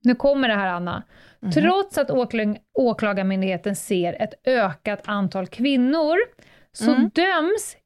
Nu 0.03 0.15
kommer 0.15 0.47
det 0.47 0.55
här, 0.55 0.67
Anna. 0.67 1.03
Trots 1.53 1.97
att 1.97 2.11
åklag- 2.11 2.57
Åklagarmyndigheten 2.73 3.75
ser 3.75 4.21
ett 4.21 4.33
ökat 4.47 5.01
antal 5.05 5.47
kvinnor, 5.47 6.17
så 6.71 6.91
Mm. 6.91 7.09
döms 7.13 7.77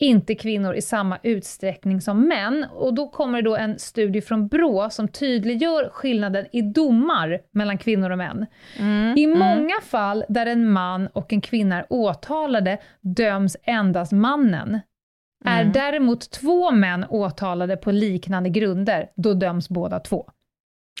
inte 0.00 0.34
kvinnor 0.34 0.74
i 0.74 0.82
samma 0.82 1.18
utsträckning 1.22 2.00
som 2.00 2.28
män. 2.28 2.66
Och 2.74 2.94
då 2.94 3.08
kommer 3.08 3.42
det 3.42 3.48
då 3.48 3.56
en 3.56 3.78
studie 3.78 4.20
från 4.20 4.48
Brå 4.48 4.90
som 4.90 5.08
tydliggör 5.08 5.88
skillnaden 5.92 6.46
i 6.52 6.62
domar 6.62 7.38
mellan 7.52 7.78
kvinnor 7.78 8.10
och 8.10 8.18
män. 8.18 8.46
Mm. 8.78 9.18
I 9.18 9.24
mm. 9.24 9.38
många 9.38 9.80
fall 9.82 10.24
där 10.28 10.46
en 10.46 10.70
man 10.72 11.06
och 11.06 11.32
en 11.32 11.40
kvinna 11.40 11.76
är 11.78 11.86
åtalade 11.88 12.78
döms 13.00 13.56
endast 13.62 14.12
mannen. 14.12 14.80
Är 15.44 15.60
Mm. 15.60 15.72
däremot 15.72 16.30
två 16.30 16.70
män 16.70 17.06
åtalade 17.08 17.76
på 17.76 17.90
liknande 17.92 18.48
grunder, 18.50 19.10
då 19.16 19.34
döms 19.34 19.68
båda 19.68 20.00
två. 20.00 20.30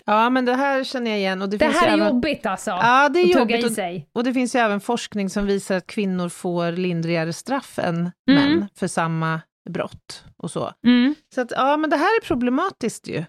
Ja, 0.06 0.30
men 0.30 0.44
det 0.44 0.54
här 0.54 0.84
känner 0.84 1.10
jag 1.10 1.18
igen. 1.20 1.42
Och 1.42 1.48
det, 1.48 1.56
Det 1.56 1.64
finns 1.64 1.80
här 1.80 1.88
är 1.88 1.92
även, 1.92 2.06
jobbigt 2.06 2.46
alltså, 2.46 2.70
Ja, 2.70 3.08
det 3.08 3.18
är 3.20 3.24
att 3.26 3.32
tugga 3.32 3.40
jobbigt. 3.56 3.64
i 3.64 3.68
Och, 3.68 3.72
sig. 3.74 4.08
och 4.12 4.24
det 4.24 4.34
finns 4.34 4.54
ju 4.54 4.58
även 4.60 4.80
forskning 4.80 5.30
som 5.30 5.46
visar 5.46 5.76
att 5.76 5.86
kvinnor 5.86 6.28
får 6.28 6.72
lindrigare 6.72 7.32
straff 7.32 7.78
än 7.78 7.94
Mm. 7.96 8.10
män 8.58 8.68
för 8.74 8.86
samma 8.86 9.40
brott 9.70 10.24
och 10.36 10.50
så. 10.50 10.72
Mm. 10.86 11.14
Så 11.34 11.40
att, 11.40 11.50
ja, 11.50 11.76
men 11.76 11.90
det 11.90 11.96
här 11.96 12.04
är 12.22 12.26
problematiskt 12.26 13.08
ju. 13.08 13.24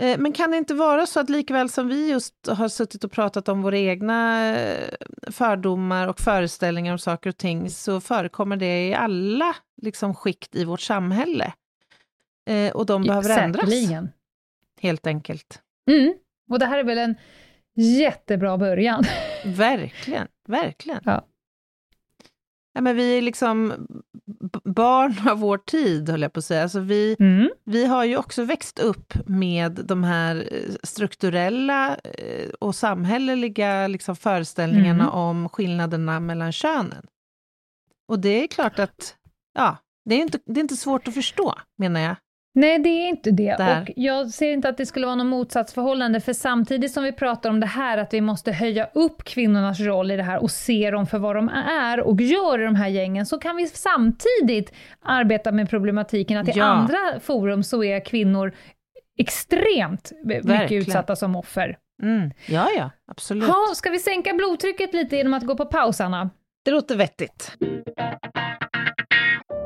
Eh, 0.00 0.18
Men 0.18 0.32
kan 0.32 0.50
det 0.50 0.56
inte 0.56 0.74
vara 0.74 1.06
så 1.06 1.20
att 1.20 1.30
likväl 1.30 1.68
som 1.70 1.88
vi 1.88 2.10
just 2.10 2.34
har 2.48 2.68
suttit 2.68 3.04
och 3.04 3.12
pratat 3.12 3.48
om 3.48 3.62
våra 3.62 3.78
egna 3.78 4.46
eh, 4.56 4.88
fördomar 5.30 6.08
och 6.08 6.20
föreställningar 6.20 6.92
om 6.92 6.98
saker 6.98 7.30
och 7.30 7.36
ting, 7.36 7.70
så 7.70 8.00
förekommer 8.00 8.56
det 8.56 8.88
i 8.88 8.94
alla 8.94 9.56
liksom, 9.82 10.14
skikt 10.14 10.54
i 10.54 10.64
vårt 10.64 10.80
samhälle. 10.80 11.52
Eh, 12.50 12.72
Och 12.72 12.86
de 12.86 13.02
behöver 13.02 13.38
ändras, 13.38 13.64
Säkerligen. 13.64 14.08
helt 14.80 15.06
enkelt. 15.06 15.60
Mm. 15.88 16.14
Och 16.50 16.58
det 16.58 16.66
här 16.66 16.78
är 16.78 16.84
väl 16.84 16.98
en 16.98 17.14
jättebra 17.76 18.58
början. 18.58 19.04
Verkligen, 19.44 20.28
verkligen. 20.48 21.00
Ja. 21.04 21.24
Ja, 22.72 22.80
men 22.80 22.96
vi 22.96 23.18
är 23.18 23.22
liksom 23.22 23.86
barn 24.64 25.28
av 25.28 25.38
vår 25.38 25.58
tid, 25.58 26.08
höll 26.08 26.22
jag 26.22 26.32
på 26.32 26.38
att 26.38 26.44
säga. 26.44 26.62
Alltså 26.62 26.80
vi, 26.80 27.16
Mm. 27.20 27.50
vi 27.64 27.86
har 27.86 28.04
ju 28.04 28.16
också 28.16 28.44
växt 28.44 28.78
upp 28.78 29.14
med 29.26 29.72
de 29.72 30.04
här 30.04 30.48
eh, 30.52 30.74
strukturella 30.82 31.96
eh, 31.96 32.48
och 32.60 32.74
samhälleliga 32.74 33.86
liksom 33.86 34.16
föreställningarna 34.16 35.02
Mm. 35.04 35.14
om 35.14 35.48
skillnaderna 35.48 36.20
mellan 36.20 36.52
könen. 36.52 37.06
Och 38.08 38.18
det 38.20 38.42
är 38.42 38.46
klart 38.46 38.78
att, 38.78 39.16
ja, 39.54 39.76
det 40.04 40.14
är 40.14 40.18
inte, 40.22 40.38
det 40.46 40.60
är 40.60 40.62
inte 40.62 40.76
svårt 40.76 41.08
att 41.08 41.14
förstå, 41.14 41.54
menar 41.78 42.00
jag. 42.00 42.16
Nej, 42.60 42.78
det 42.78 42.88
är 42.88 43.08
inte 43.08 43.30
det. 43.30 43.56
Där. 43.58 43.80
Och 43.82 43.88
jag 43.96 44.30
ser 44.30 44.52
inte 44.52 44.68
att 44.68 44.76
det 44.76 44.86
skulle 44.86 45.06
vara 45.06 45.16
något 45.16 45.26
motsatsförhållande, 45.26 46.20
för 46.20 46.32
samtidigt 46.32 46.92
som 46.92 47.04
vi 47.04 47.12
pratar 47.12 47.50
om 47.50 47.60
det 47.60 47.66
här, 47.66 47.98
att 47.98 48.14
vi 48.14 48.20
måste 48.20 48.52
höja 48.52 48.88
upp 48.94 49.24
kvinnornas 49.24 49.80
roll 49.80 50.10
i 50.10 50.16
det 50.16 50.22
här 50.22 50.42
och 50.42 50.50
se 50.50 50.90
dem 50.90 51.06
för 51.06 51.18
vad 51.18 51.36
de 51.36 51.48
är 51.82 52.00
och 52.00 52.20
gör 52.20 52.60
i 52.60 52.64
de 52.64 52.74
här 52.74 52.88
gängen, 52.88 53.26
så 53.26 53.38
kan 53.38 53.56
vi 53.56 53.66
samtidigt 53.66 54.72
arbeta 55.02 55.52
med 55.52 55.70
problematiken 55.70 56.38
att 56.38 56.48
i 56.48 56.52
Ja. 56.54 56.64
andra 56.64 56.98
forum 57.20 57.62
så 57.62 57.84
är 57.84 58.04
kvinnor 58.04 58.52
extremt 59.18 60.12
mycket 60.24 60.44
Verkligen. 60.44 60.82
utsatta 60.82 61.16
som 61.16 61.36
offer. 61.36 61.76
Mm. 62.02 62.30
Ja, 62.46 62.68
ja, 62.76 62.90
absolut. 63.10 63.48
Ha, 63.48 63.72
ska 63.74 63.90
vi 63.90 63.98
sänka 63.98 64.34
blodtrycket 64.34 64.94
lite 64.94 65.16
genom 65.16 65.34
att 65.34 65.46
gå 65.46 65.56
på 65.56 65.64
paus, 65.66 66.00
Anna? 66.00 66.30
Det 66.64 66.70
låter 66.70 66.96
vettigt. 66.96 67.52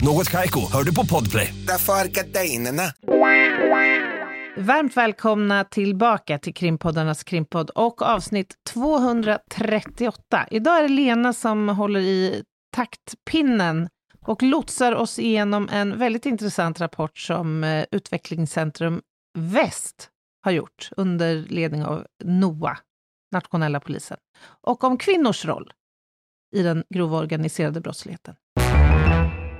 Något 0.00 0.30
Kaiko, 0.30 0.60
hör 0.72 0.84
du 0.84 0.94
på 0.94 1.06
Podplay. 1.06 1.54
Därför 1.66 1.92
är 1.92 2.04
gardinerna. 2.04 2.82
Varmt 4.56 4.96
välkomna 4.96 5.64
tillbaka 5.64 6.38
till 6.38 6.54
krimpoddarnas 6.54 7.24
krimpodd 7.24 7.70
och 7.70 8.02
avsnitt 8.02 8.54
238. 8.72 10.46
Idag 10.50 10.78
är 10.78 10.82
det 10.82 10.88
Lena 10.88 11.32
som 11.32 11.68
håller 11.68 12.00
i 12.00 12.42
taktpinnen 12.76 13.88
och 14.26 14.42
lotsar 14.42 14.94
oss 14.94 15.18
igenom 15.18 15.68
en 15.72 15.98
väldigt 15.98 16.26
intressant 16.26 16.80
rapport 16.80 17.18
som 17.18 17.64
eh, 17.64 17.84
Utvecklingscentrum 17.90 19.02
Väst 19.38 20.10
har 20.44 20.52
gjort 20.52 20.90
under 20.96 21.36
ledning 21.36 21.84
av 21.84 22.06
NOA, 22.24 22.78
nationella 23.32 23.80
polisen, 23.80 24.16
och 24.62 24.84
om 24.84 24.98
kvinnors 24.98 25.44
roll 25.44 25.72
i 26.56 26.62
den 26.62 26.84
grova 26.94 27.18
organiserade 27.18 27.80
brottsligheten. 27.80 28.34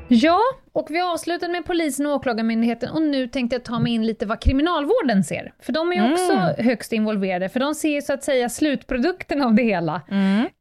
Ja, 0.09 0.39
och 0.73 0.87
vi 0.91 1.01
avslutade 1.01 1.53
med 1.53 1.65
polisen 1.65 2.07
och 2.07 2.13
åklagarmyndigheten 2.13 2.91
och 2.91 3.03
nu 3.03 3.29
tänkte 3.29 3.57
jag 3.57 3.65
ta 3.65 3.79
mig 3.79 3.93
in 3.93 4.07
lite 4.07 4.27
vad 4.27 4.41
kriminalvården 4.41 5.25
ser. 5.25 5.53
För 5.63 5.73
de 5.73 5.93
är 5.93 5.97
ju 5.97 6.13
också 6.13 6.63
högst 6.63 6.93
involverade, 6.93 7.49
för 7.49 7.61
de 7.61 7.75
ser 7.75 7.89
ju 7.89 8.03
så 8.03 8.13
att 8.13 8.25
säga 8.25 8.49
slutprodukten 8.49 9.43
av 9.43 9.55
det 9.55 9.63
hela. 9.63 10.03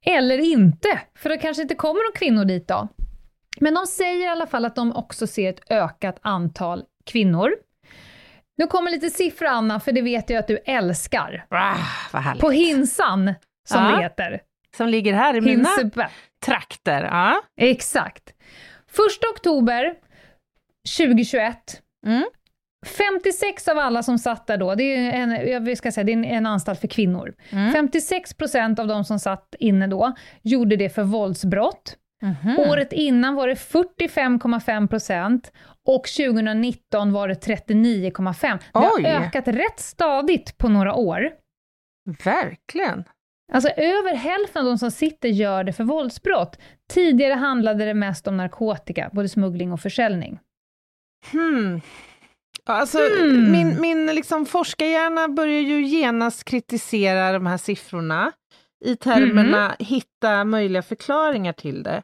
Eller 0.05 0.37
inte, 0.37 0.99
för 1.17 1.29
det 1.29 1.37
kanske 1.37 1.61
inte 1.61 1.75
kommer 1.75 1.99
några 1.99 2.17
kvinnor 2.17 2.45
dit 2.45 2.67
då. 2.67 2.87
Men 3.59 3.73
de 3.73 3.85
säger 3.87 4.25
i 4.25 4.27
alla 4.27 4.47
fall 4.47 4.65
att 4.65 4.75
de 4.75 4.95
också 4.95 5.27
ser 5.27 5.49
ett 5.49 5.71
ökat 5.71 6.19
antal 6.21 6.83
kvinnor. 7.05 7.51
Nu 8.57 8.67
kommer 8.67 8.91
lite 8.91 9.09
siffror 9.09 9.47
Anna, 9.47 9.79
för 9.79 9.91
det 9.91 10.01
vet 10.01 10.29
jag 10.29 10.39
att 10.39 10.47
du 10.47 10.57
älskar. 10.65 11.45
Ah. 11.49 12.35
På 12.39 12.49
Hinsan, 12.49 13.33
som 13.69 13.83
Ja. 13.83 13.91
det 13.91 14.03
heter. 14.03 14.41
Som 14.77 14.87
ligger 14.87 15.13
här 15.13 15.35
i 15.37 15.41
mina 15.41 15.69
trakter. 16.45 17.03
Ja. 17.03 17.41
Exakt. 17.57 18.33
1 18.97 19.23
oktober 19.33 19.93
2021. 20.97 21.81
Mm. 22.05 22.23
56 22.85 23.67
av 23.67 23.77
alla 23.77 24.03
som 24.03 24.17
satt 24.19 24.47
där 24.47 24.57
då, 24.57 24.75
det 24.75 24.83
är 24.83 25.11
en, 25.11 25.31
jag 25.67 25.77
ska 25.77 25.91
säga, 25.91 26.03
det 26.03 26.11
är 26.11 26.23
en, 26.23 26.45
anstalt 26.45 26.79
för 26.79 26.87
kvinnor. 26.87 27.33
Mm. 27.49 27.73
56 27.73 28.33
procent 28.33 28.79
av 28.79 28.87
de 28.87 29.05
som 29.05 29.19
satt 29.19 29.55
inne 29.59 29.87
då 29.87 30.15
gjorde 30.41 30.75
det 30.75 30.89
för 30.89 31.03
våldsbrott. 31.03 31.97
Mhm. 32.21 32.59
Året 32.59 32.93
innan 32.93 33.35
var 33.35 33.47
det 33.47 33.53
45,5 33.53 34.87
procent 34.87 35.51
och 35.85 36.03
2019 36.03 37.13
var 37.13 37.27
det 37.27 37.33
39,5. 37.47 38.59
Det 38.73 38.79
har 38.79 39.25
ökat 39.25 39.47
rätt 39.47 39.79
stadigt 39.79 40.57
på 40.57 40.69
några 40.69 40.93
år. 40.93 41.31
Verkligen. 42.23 43.03
Alltså 43.53 43.69
över 43.69 44.15
hälften 44.15 44.61
av 44.61 44.65
de 44.67 44.77
som 44.77 44.91
sitter 44.91 45.29
gör 45.29 45.63
det 45.63 45.73
för 45.73 45.83
våldsbrott. 45.83 46.57
Tidigare 46.89 47.33
handlade 47.33 47.85
det 47.85 47.93
mest 47.93 48.27
om 48.27 48.37
narkotika, 48.37 49.09
både 49.13 49.29
smuggling 49.29 49.71
och 49.71 49.79
försäljning. 49.79 50.39
Hmm. 51.31 51.81
Alltså, 52.65 52.97
Hmm. 52.97 53.51
Min, 53.51 53.81
min 53.81 54.05
liksom 54.05 54.45
forskarhjärna 54.45 55.27
börjar 55.27 55.61
ju 55.61 55.85
genast 55.85 56.43
kritisera 56.43 57.31
de 57.31 57.45
här 57.45 57.57
siffrorna 57.57 58.31
i 58.85 58.95
termerna 58.95 59.75
hitta 59.79 60.43
möjliga 60.43 60.81
förklaringar 60.81 61.53
till 61.53 61.83
det. 61.83 62.03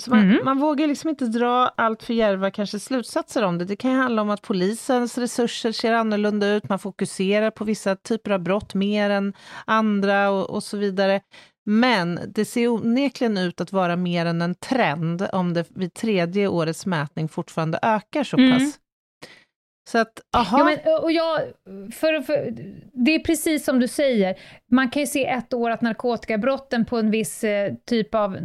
Så 0.00 0.10
man, 0.10 0.20
Mm. 0.30 0.44
man 0.44 0.58
vågar 0.58 0.86
liksom 0.86 1.10
inte 1.10 1.24
dra 1.26 1.68
allt 1.76 2.02
för 2.02 2.14
djärva 2.14 2.50
kanske 2.50 2.78
slutsatser 2.78 3.42
om 3.42 3.58
det. 3.58 3.64
Det 3.64 3.76
kan 3.76 3.90
ju 3.90 3.96
handla 3.96 4.22
om 4.22 4.30
att 4.30 4.42
polisens 4.42 5.18
resurser 5.18 5.72
ser 5.72 5.92
annorlunda 5.92 6.46
ut, 6.48 6.68
man 6.68 6.78
fokuserar 6.78 7.50
på 7.50 7.64
vissa 7.64 7.96
typer 7.96 8.30
av 8.30 8.40
brott 8.40 8.74
mer 8.74 9.10
än 9.10 9.32
andra 9.64 10.30
och, 10.30 10.50
och 10.50 10.62
så 10.62 10.76
vidare. 10.76 11.20
Men 11.64 12.20
det 12.34 12.44
ser 12.44 12.68
onekligen 12.68 13.38
ut 13.38 13.60
att 13.60 13.72
vara 13.72 13.96
mer 13.96 14.26
än 14.26 14.42
en 14.42 14.54
trend 14.54 15.26
om 15.32 15.54
det 15.54 15.64
vid 15.70 15.94
tredje 15.94 16.48
årets 16.48 16.86
mätning 16.86 17.28
fortfarande 17.28 17.78
ökar 17.82 18.24
så 18.24 18.36
Mm. 18.36 18.72
Så 19.84 19.98
att, 19.98 20.20
aha, 20.36 20.58
Ja, 20.58 20.64
men, 20.64 21.02
och 21.02 21.12
jag, 21.12 21.40
för, 21.94 22.20
för, 22.22 22.54
det 22.92 23.14
är 23.14 23.18
precis 23.18 23.64
som 23.64 23.80
du 23.80 23.88
säger, 23.88 24.34
man 24.70 24.90
kan 24.90 25.00
ju 25.02 25.06
se 25.06 25.26
ett 25.26 25.54
år 25.54 25.70
att 25.70 25.80
narkotikabrotten 25.82 26.84
på 26.84 26.98
en 26.98 27.10
viss 27.10 27.44
eh, 27.44 27.72
typ 27.86 28.14
av, 28.14 28.36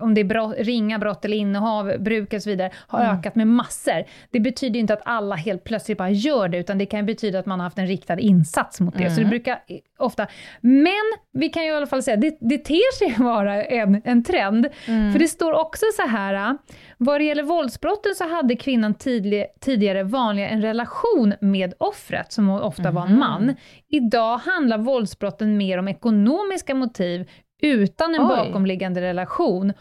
om 0.00 0.14
det 0.14 0.20
är 0.20 0.24
brott, 0.24 0.54
ringa 0.58 0.98
brott 0.98 1.24
eller 1.24 1.36
innehav, 1.36 1.92
bruk 1.98 2.32
och 2.32 2.42
så 2.42 2.50
vidare, 2.50 2.70
har 2.76 3.00
Mm. 3.04 3.16
ökat 3.18 3.34
med 3.34 3.46
massor. 3.46 4.04
Det 4.30 4.40
betyder 4.40 4.74
ju 4.74 4.80
inte 4.80 4.94
att 4.94 5.02
alla 5.04 5.36
helt 5.36 5.64
plötsligt 5.64 5.98
bara 5.98 6.10
gör 6.10 6.48
det, 6.48 6.58
utan 6.58 6.78
det 6.78 6.86
kan 6.86 7.06
betyda 7.06 7.38
att 7.38 7.46
man 7.46 7.60
har 7.60 7.64
haft 7.64 7.78
en 7.78 7.86
riktad 7.86 8.18
insats 8.20 8.80
mot 8.80 8.98
det. 8.98 9.10
Så 9.10 9.20
Mm. 9.20 9.24
det 9.24 9.30
brukar 9.30 9.52
eh, 9.52 9.78
ofta... 9.98 10.26
Men 10.60 10.92
vi 11.32 11.48
kan 11.48 11.64
ju 11.64 11.68
i 11.70 11.72
alla 11.74 11.86
fall 11.86 12.02
säga, 12.02 12.16
det, 12.16 12.36
det 12.40 12.58
ter 12.58 12.94
sig 12.98 13.14
vara 13.24 13.64
en, 13.64 14.02
en 14.04 14.24
trend. 14.24 14.66
Mm. 14.86 15.12
För 15.12 15.18
det 15.18 15.28
står 15.28 15.52
också 15.52 15.84
så 15.96 16.06
här, 16.08 16.58
vad 16.98 17.20
det 17.20 17.24
gäller 17.24 17.42
våldsbrotten 17.42 18.14
så 18.14 18.28
hade 18.28 18.56
kvinnan 18.56 18.94
tidlig, 18.94 19.46
tidigare 19.60 20.02
vanligen 20.02 20.50
en 20.50 20.62
relation 20.62 21.34
med 21.40 21.74
offret, 21.78 22.32
som 22.32 22.50
ofta 22.50 22.90
var 22.90 23.02
Mhm. 23.06 23.12
en 23.12 23.18
man. 23.18 23.54
Idag 23.88 24.38
handlar 24.38 24.78
våldsbrotten 24.78 25.56
mer 25.56 25.78
om 25.78 25.88
ekonomiska 25.88 26.74
motiv 26.74 27.30
utan 27.62 28.14
en 28.14 28.20
Oj. 28.20 28.28
bakomliggande 28.28 29.00
relation 29.00 29.72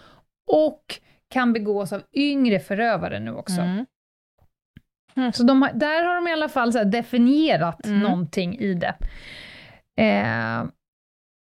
och 0.52 0.84
kan 1.34 1.54
begås 1.54 1.94
av 1.94 2.02
yngre 2.14 2.60
förövare 2.60 3.20
nu 3.20 3.32
också. 3.36 3.62
Mm. 3.62 3.86
Så 5.34 5.44
de 5.44 5.62
har, 5.62 5.72
där 5.74 6.04
har 6.06 6.16
de 6.16 6.28
i 6.28 6.32
alla 6.34 6.50
fall 6.50 6.72
definierat 6.92 7.86
Mm. 7.86 8.00
någonting 8.00 8.60
i 8.60 8.74
det. 8.74 8.96
Eh, 9.98 10.64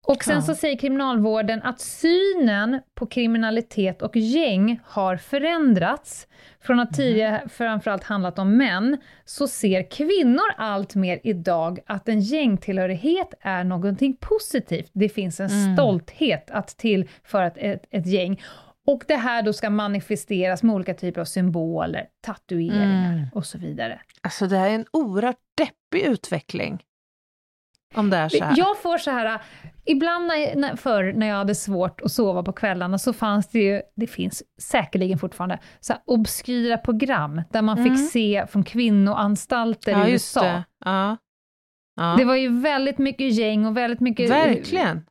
och 0.05 0.23
sen 0.23 0.35
Ja. 0.35 0.41
så 0.41 0.55
säger 0.55 0.77
kriminalvården 0.77 1.61
att 1.63 1.79
synen 1.81 2.81
på 2.95 3.05
kriminalitet 3.05 4.01
och 4.01 4.15
gäng 4.15 4.79
har 4.85 5.17
förändrats. 5.17 6.27
Från 6.61 6.77
Mhm. 6.77 6.83
att 6.87 6.95
tidigare 6.95 7.49
framförallt 7.49 8.03
handlat 8.03 8.39
om 8.39 8.57
män, 8.57 8.97
så 9.25 9.47
ser 9.47 9.91
kvinnor 9.91 10.43
allt 10.57 10.95
mer 10.95 11.19
idag 11.23 11.79
att 11.85 12.09
en 12.09 12.19
gängtillhörighet 12.19 13.33
är 13.41 13.63
någonting 13.63 14.17
positivt. 14.21 14.91
Det 14.93 15.09
finns 15.09 15.39
en 15.39 15.49
Mm. 15.49 15.75
stolthet 15.75 16.51
att 16.51 16.67
till 16.67 17.09
för 17.23 17.43
ett, 17.43 17.57
ett, 17.57 17.85
ett 17.91 18.07
gäng. 18.07 18.41
Och 18.87 19.03
det 19.07 19.15
här 19.15 19.41
då 19.41 19.53
ska 19.53 19.69
manifesteras 19.69 20.63
med 20.63 20.75
olika 20.75 20.93
typer 20.93 21.21
av 21.21 21.25
symboler, 21.25 22.05
tatueringar 22.21 23.13
Mm. 23.13 23.25
och 23.33 23.45
så 23.45 23.57
vidare. 23.57 24.01
Alltså 24.21 24.47
det 24.47 24.57
här 24.57 24.69
är 24.69 24.75
en 24.75 24.85
oerhört 24.93 25.39
deppig 25.57 26.07
utveckling. 26.07 26.83
Om 27.95 28.09
det 28.09 28.17
är 28.17 28.29
så 28.29 28.43
här. 28.43 28.53
Jag 28.57 28.77
får 28.81 28.97
så 28.97 29.11
här, 29.11 29.41
ibland 29.85 30.27
när, 30.27 30.55
när, 30.55 30.75
förr 30.75 31.13
när 31.13 31.27
jag 31.27 31.35
hade 31.35 31.55
svårt 31.55 32.01
att 32.01 32.11
sova 32.11 32.43
på 32.43 32.53
kvällarna 32.53 32.97
så 32.97 33.13
fanns 33.13 33.47
det 33.47 33.59
ju, 33.59 33.81
det 33.95 34.07
finns 34.07 34.43
säkerligen 34.61 35.19
fortfarande, 35.19 35.59
så 35.79 35.93
obskyra 36.05 36.77
program 36.77 37.41
där 37.51 37.61
man 37.61 37.77
Mm. 37.77 37.95
fick 37.97 38.11
se 38.11 38.45
från 38.49 38.63
kvinnoanstalter 38.63 39.91
ja, 39.91 40.07
i 40.07 40.11
USA. 40.11 40.41
det. 40.43 40.63
Ja. 40.85 41.17
Ja. 41.95 42.15
Det 42.17 42.25
var 42.25 42.35
ju 42.35 42.61
väldigt 42.61 42.97
mycket 42.97 43.33
gäng 43.33 43.65
och 43.65 43.77
väldigt 43.77 43.99
mycket 43.99 44.29
eh, 44.29 44.35
Verkligen. 44.37 45.05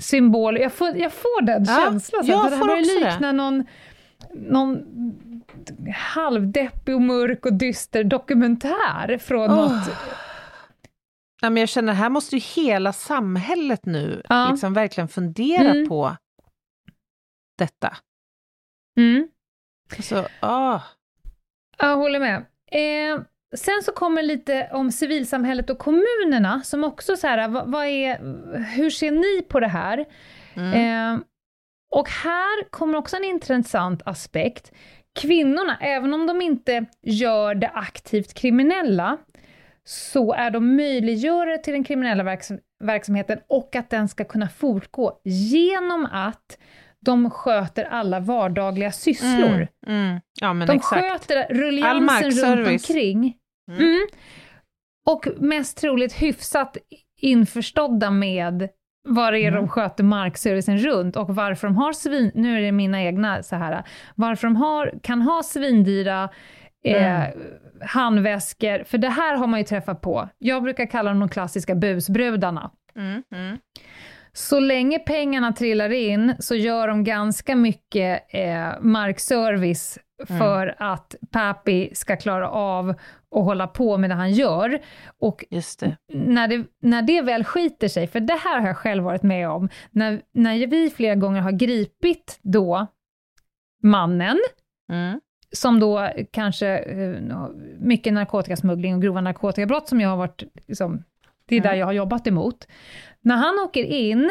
symboler. 0.00 0.60
Jag 0.60 0.72
får, 0.72 0.96
jag 0.96 1.12
får 1.12 1.42
den 1.42 1.66
känslan. 1.66 2.24
Så 2.24 2.30
jag 2.30 2.50
det 2.50 2.56
här 2.56 2.64
börjar 2.64 3.00
det. 3.00 3.10
likna 3.10 3.32
någon, 3.32 3.64
någon 4.34 4.78
halvdeppig 6.14 6.94
och 6.94 7.02
mörk 7.02 7.46
och 7.46 7.52
dyster 7.52 8.04
dokumentär 8.04 9.18
från 9.18 9.50
Åh. 9.50 9.56
något... 9.56 9.88
Ja, 11.40 11.50
men 11.50 11.56
jag 11.60 11.68
känner, 11.68 11.92
här 11.92 12.08
måste 12.10 12.36
ju 12.36 12.40
hela 12.62 12.92
samhället 12.92 13.86
nu 13.86 14.22
Ja. 14.28 14.48
liksom 14.50 14.74
verkligen 14.74 15.08
fundera 15.08 15.70
Mm. 15.70 15.88
på 15.88 16.16
detta. 17.58 17.96
Mm. 18.98 19.28
Alltså, 19.96 20.28
ah. 20.40 20.80
Jag 21.78 21.96
håller 21.96 22.20
med. 22.20 22.36
Eh, 22.72 23.20
sen 23.56 23.82
så 23.84 23.92
kommer 23.92 24.22
lite 24.22 24.68
om 24.72 24.92
civilsamhället 24.92 25.70
och 25.70 25.78
kommunerna, 25.78 26.62
som 26.62 26.84
också 26.84 27.16
så 27.16 27.26
här, 27.26 27.48
vad, 27.48 27.70
vad 27.72 27.86
är, 27.86 28.18
hur 28.76 28.90
ser 28.90 29.10
ni 29.10 29.42
på 29.48 29.60
det 29.60 29.68
här? 29.68 30.04
Mm. 30.54 30.72
Eh, 31.14 31.20
och 31.90 32.08
här 32.08 32.70
kommer 32.70 32.98
också 32.98 33.16
en 33.16 33.24
intressant 33.24 34.02
aspekt. 34.04 34.72
Kvinnorna, 35.20 35.78
även 35.80 36.14
om 36.14 36.26
de 36.26 36.42
inte 36.42 36.86
gör 37.02 37.54
det 37.54 37.68
aktivt 37.68 38.34
kriminella, 38.34 39.18
så 39.88 40.32
är 40.32 40.50
de 40.50 40.76
möjliggörare 40.76 41.58
till 41.58 41.72
den 41.72 41.84
kriminella 41.84 42.22
verksam- 42.22 42.60
verksamheten 42.84 43.38
och 43.48 43.76
att 43.76 43.90
den 43.90 44.08
ska 44.08 44.24
kunna 44.24 44.48
fortgå 44.48 45.20
genom 45.24 46.06
att 46.12 46.58
de 47.00 47.30
sköter 47.30 47.84
alla 47.84 48.20
vardagliga 48.20 48.92
sysslor. 48.92 49.66
Mm. 49.86 50.00
Mm. 50.06 50.20
Ja, 50.40 50.52
men 50.52 50.66
De 50.66 50.76
exakt. 50.76 51.02
sköter 51.02 51.36
All 51.36 51.56
rulliansen 51.56 52.56
runt 52.56 52.68
omkring. 52.68 53.36
Mm. 53.70 53.80
Mm. 53.80 54.06
Och 55.06 55.28
mest 55.38 55.78
troligt 55.78 56.12
hyfsat 56.12 56.76
införstådda 57.20 58.10
med 58.10 58.68
vad 59.08 59.32
det 59.32 59.40
är 59.40 59.48
Mm. 59.48 59.54
de 59.60 59.68
sköter 59.68 60.04
markservicen 60.04 60.78
runt 60.78 61.16
och 61.16 61.34
varför 61.34 61.66
de 61.66 61.76
har 61.76 61.92
svin... 61.92 62.30
Nu 62.34 62.56
är 62.56 62.60
det 62.60 62.72
mina 62.72 63.02
egna 63.02 63.42
så 63.42 63.56
här. 63.56 63.82
Varför 64.14 64.46
de 64.46 64.56
har, 64.56 64.94
kan 65.02 65.22
ha 65.22 65.42
svindyra 65.42 66.28
eh, 66.84 67.24
Mm. 67.24 67.38
handväskor, 67.80 68.84
för 68.84 68.98
det 68.98 69.08
här 69.08 69.36
har 69.36 69.46
man 69.46 69.60
ju 69.60 69.64
träffat 69.66 70.00
på. 70.00 70.28
Jag 70.38 70.62
brukar 70.62 70.86
kalla 70.86 71.10
dem 71.10 71.20
de 71.20 71.28
klassiska 71.28 71.74
busbrudarna. 71.74 72.70
Mm. 72.96 73.22
Mm. 73.34 73.58
Så 74.32 74.60
länge 74.60 74.98
pengarna 74.98 75.52
trillar 75.52 75.90
in 75.90 76.34
så 76.38 76.54
gör 76.54 76.88
de 76.88 77.04
ganska 77.04 77.56
mycket 77.56 78.22
eh, 78.34 78.80
markservice 78.80 79.98
Mm. 80.28 80.38
för 80.38 80.74
att 80.78 81.14
Papi 81.32 81.90
ska 81.94 82.16
klara 82.16 82.50
av 82.50 82.88
att 82.90 83.44
hålla 83.44 83.66
på 83.66 83.96
med 83.98 84.10
det 84.10 84.14
han 84.14 84.32
gör. 84.32 84.78
Och 85.20 85.44
det. 85.50 85.96
när 86.12 86.48
det, 86.48 86.64
när 86.82 87.02
det 87.02 87.22
väl 87.22 87.44
skiter 87.44 87.88
sig, 87.88 88.06
för 88.06 88.20
det 88.20 88.34
här 88.34 88.60
har 88.60 88.66
jag 88.66 88.76
själv 88.76 89.04
varit 89.04 89.22
med 89.22 89.48
om, 89.50 89.68
när, 89.90 90.22
när 90.34 90.66
vi 90.66 90.90
flera 90.90 91.14
gånger 91.14 91.40
har 91.40 91.52
gripit 91.52 92.38
då 92.42 92.86
mannen, 93.82 94.38
Mm. 94.92 95.20
Som 95.52 95.80
då 95.80 96.10
kanske, 96.30 96.78
eh, 96.78 97.48
mycket 97.78 98.12
narkotikasmuggling 98.12 98.94
och 98.94 99.02
grova 99.02 99.20
narkotikabrott 99.20 99.88
som 99.88 100.00
jag 100.00 100.08
har 100.08 100.16
varit, 100.16 100.42
liksom, 100.68 101.02
det 101.46 101.56
är 101.56 101.60
där 101.60 101.68
Mm. 101.68 101.78
jag 101.78 101.86
har 101.86 101.92
jobbat 101.92 102.26
emot. 102.26 102.68
När 103.20 103.36
han 103.36 103.58
åker 103.64 103.84
in 103.84 104.30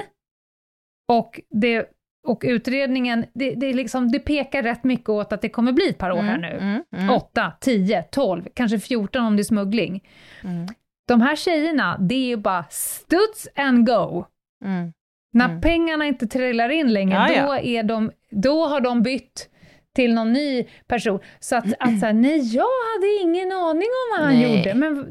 och, 1.08 1.42
det, 1.50 1.86
och 2.28 2.44
utredningen, 2.48 3.26
det, 3.34 3.52
det, 3.56 3.74
liksom, 3.74 4.12
det 4.12 4.20
pekar 4.20 4.64
rätt 4.64 4.84
mycket 4.84 5.10
åt 5.10 5.34
att 5.34 5.42
det 5.42 5.50
kommer 5.50 5.72
bli 5.72 5.90
ett 5.90 5.98
par 5.98 6.12
år 6.12 6.22
här 6.22 6.38
nu. 6.38 6.48
Mm. 6.62 6.84
Mm. 6.96 7.10
8, 7.10 7.54
10, 7.62 8.02
12, 8.04 8.44
kanske 8.54 8.80
14 8.80 9.26
om 9.26 9.36
det 9.36 9.42
är 9.42 9.44
smuggling. 9.44 10.08
Mm. 10.44 10.68
De 11.08 11.22
här 11.22 11.36
tjejerna, 11.36 11.98
det 11.98 12.16
är 12.16 12.28
ju 12.28 12.38
bara 12.38 12.66
studs 12.70 13.48
and 13.56 13.86
go. 13.88 14.26
Mm. 14.66 14.94
När 15.34 15.46
Mm. 15.50 15.62
pengarna 15.62 16.06
inte 16.06 16.28
trillar 16.28 16.70
in 16.70 16.94
längre, 16.94 17.16
Ja, 17.16 17.34
ja. 17.34 17.46
Då, 17.46 17.56
är 17.58 17.84
de, 17.84 18.12
då 18.32 18.66
har 18.68 18.82
de 18.82 19.02
bytt 19.04 19.50
till 19.98 20.14
någon 20.14 20.34
ny 20.34 20.64
person. 20.88 21.20
Så 21.40 21.56
att, 21.56 21.66
att 21.80 22.00
så 22.00 22.06
här, 22.06 22.14
nej, 22.14 22.56
jag 22.56 22.64
hade 22.94 23.08
ingen 23.22 23.52
aning 23.52 23.88
om 24.02 24.08
vad 24.18 24.26
han 24.28 24.34
Nej. 24.40 24.58
gjorde, 24.58 24.74
men 24.74 25.06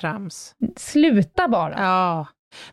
Trams. 0.00 0.54
sluta 0.76 1.48
bara. 1.48 1.74
Ja. 1.78 2.26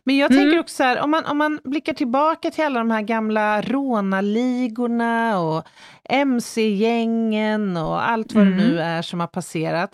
Men 0.04 0.16
jag 0.16 0.30
Mm. 0.32 0.42
tänker 0.44 0.60
också 0.60 0.74
så 0.76 0.82
här, 0.82 1.00
om 1.00 1.10
man, 1.10 1.24
om 1.26 1.38
man 1.38 1.60
blickar 1.64 1.92
tillbaka 1.92 2.50
till 2.50 2.64
alla 2.64 2.78
de 2.78 2.90
här 2.90 3.02
gamla 3.02 3.62
rånarligorna 3.62 5.40
och 5.40 5.64
mc-gängen 6.10 7.76
och 7.76 8.08
allt 8.10 8.32
vad 8.32 8.46
Mm. 8.46 8.58
det 8.58 8.64
nu 8.64 8.80
är 8.80 9.02
som 9.02 9.20
har 9.20 9.26
passerat, 9.26 9.90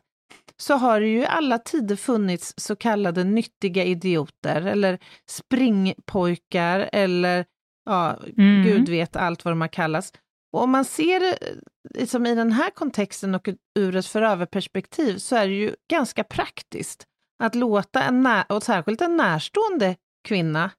så 0.57 0.74
har 0.74 1.01
det 1.01 1.07
ju 1.09 1.24
alla 1.24 1.59
tider 1.59 1.96
funnits 1.96 2.55
så 2.57 2.76
kallade 2.76 3.24
nyttiga 3.24 3.84
idioter 3.84 4.66
eller 4.66 4.99
springpojkar 5.30 6.88
eller 6.92 7.44
ja, 7.86 8.16
Mm. 8.38 8.62
gud 8.62 8.88
vet 8.88 9.16
allt 9.16 9.44
vad 9.44 9.53
de 9.53 9.61
har 9.61 9.68
kallats. 9.68 10.12
Och 10.53 10.62
om 10.62 10.70
man 10.70 10.84
ser 10.84 11.20
det 11.20 11.32
eh, 11.32 11.57
liksom 11.94 12.26
i 12.26 12.34
den 12.34 12.53
här 12.53 12.70
kontexten 12.70 13.34
och 13.34 13.49
ur 13.78 13.96
ett 13.96 14.07
förövarperspektiv 14.07 15.18
så 15.18 15.36
är 15.36 15.46
det 15.49 15.55
ju 15.55 15.74
ganska 15.90 16.24
praktiskt 16.24 17.05
att 17.42 17.55
låta 17.55 18.03
en, 18.03 18.22
när, 18.22 18.44
och 18.53 18.62
särskilt 18.62 19.01
en 19.01 19.16
närstående 19.16 19.96
kvinna 20.28 20.70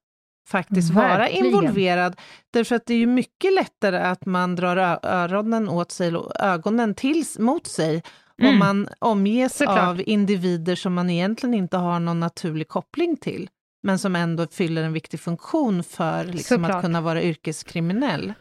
faktiskt 0.48 0.90
vara 0.90 1.18
Verkligen. 1.18 1.46
involverad. 1.46 2.16
Därför 2.52 2.76
att 2.76 2.86
det 2.86 2.94
är 2.94 2.98
ju 2.98 3.06
mycket 3.06 3.52
lättare 3.52 3.96
att 3.98 4.26
man 4.26 4.56
drar 4.56 4.76
öronen 5.02 5.68
åt 5.68 5.90
sig, 5.92 6.12
ögonen 6.38 6.94
till, 6.94 7.24
mot 7.38 7.66
sig, 7.66 8.02
om 8.42 8.46
Mm. 8.46 8.58
man 8.58 8.88
omges 8.98 9.56
Såklart. 9.56 9.88
av 9.88 10.02
individer 10.06 10.74
som 10.76 10.94
man 10.94 11.10
egentligen 11.10 11.54
inte 11.54 11.76
har 11.76 12.00
någon 12.00 12.20
naturlig 12.20 12.68
koppling 12.68 13.16
till, 13.16 13.48
men 13.82 13.98
som 13.98 14.16
ändå 14.16 14.46
fyller 14.46 14.82
en 14.82 14.92
viktig 14.92 15.20
funktion 15.20 15.84
för 15.84 16.24
liksom, 16.24 16.64
att 16.64 16.82
kunna 16.82 17.00
vara 17.00 17.22
yrkeskriminell. 17.22 18.32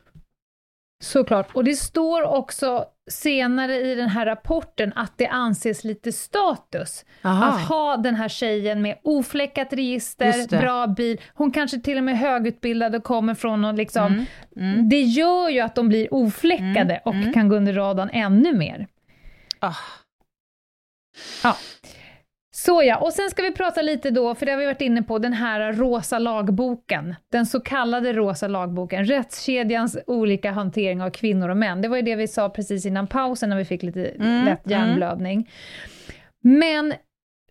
Såklart. 1.04 1.56
Och 1.56 1.64
det 1.64 1.76
står 1.76 2.24
också 2.24 2.86
senare 3.10 3.76
i 3.76 3.96
den 3.96 4.10
här 4.10 4.26
rapporten 4.26 4.94
att 4.96 5.14
det 5.18 5.28
anses 5.28 5.84
lite 5.84 6.12
status 6.12 7.06
Aha. 7.24 7.46
att 7.46 7.68
ha 7.68 7.98
den 7.98 8.16
här 8.16 8.30
tjejen 8.30 8.82
med 8.82 8.98
ofläckat 9.04 9.74
register, 9.74 10.60
bra 10.60 10.88
bil, 10.88 11.22
hon 11.34 11.52
kanske 11.52 11.80
till 11.80 11.98
och 11.98 12.04
med 12.04 12.14
är 12.14 12.18
högutbildad 12.18 12.96
och 12.96 13.04
kommer 13.04 13.36
från 13.36 13.62
någon 13.62 13.76
liksom... 13.76 14.26
Mm. 14.56 14.90
Det 14.90 15.02
gör 15.02 15.50
ju 15.50 15.60
att 15.60 15.76
de 15.76 15.90
blir 15.90 16.14
ofläckade 16.14 17.02
och 17.06 17.16
kan 17.34 17.50
gå 17.50 17.56
under 17.56 17.74
radarn 17.74 18.10
ännu 18.14 18.54
mer. 18.54 18.88
Ah. 19.60 19.76
Ja. 21.44 21.56
Så 22.66 22.84
ja, 22.84 22.98
och 22.98 23.14
sen 23.14 23.30
ska 23.30 23.42
vi 23.44 23.52
prata 23.52 23.82
lite 23.82 24.10
då, 24.10 24.36
för 24.36 24.46
det 24.46 24.52
har 24.52 24.60
vi 24.60 24.66
varit 24.66 24.82
inne 24.82 25.04
på, 25.04 25.20
den 25.20 25.34
här 25.34 25.74
rosa 25.74 26.20
lagboken. 26.20 27.16
Den 27.32 27.46
så 27.46 27.60
kallade 27.60 28.14
rosa 28.14 28.48
lagboken, 28.48 29.06
rättskedjans 29.06 29.98
olika 30.08 30.52
hantering 30.52 31.02
av 31.02 31.10
kvinnor 31.10 31.50
och 31.50 31.58
män. 31.58 31.82
Det 31.82 31.88
var 31.88 31.98
ju 31.98 32.02
det 32.02 32.16
vi 32.16 32.28
sa 32.28 32.50
precis 32.50 32.86
innan 32.86 33.08
pausen 33.08 33.50
när 33.50 33.58
vi 33.58 33.66
fick 33.66 33.84
lite 33.84 34.06
Mm, 34.06 34.46
lätt 34.46 34.70
hjärnblödning. 34.70 35.50
Men 36.42 36.94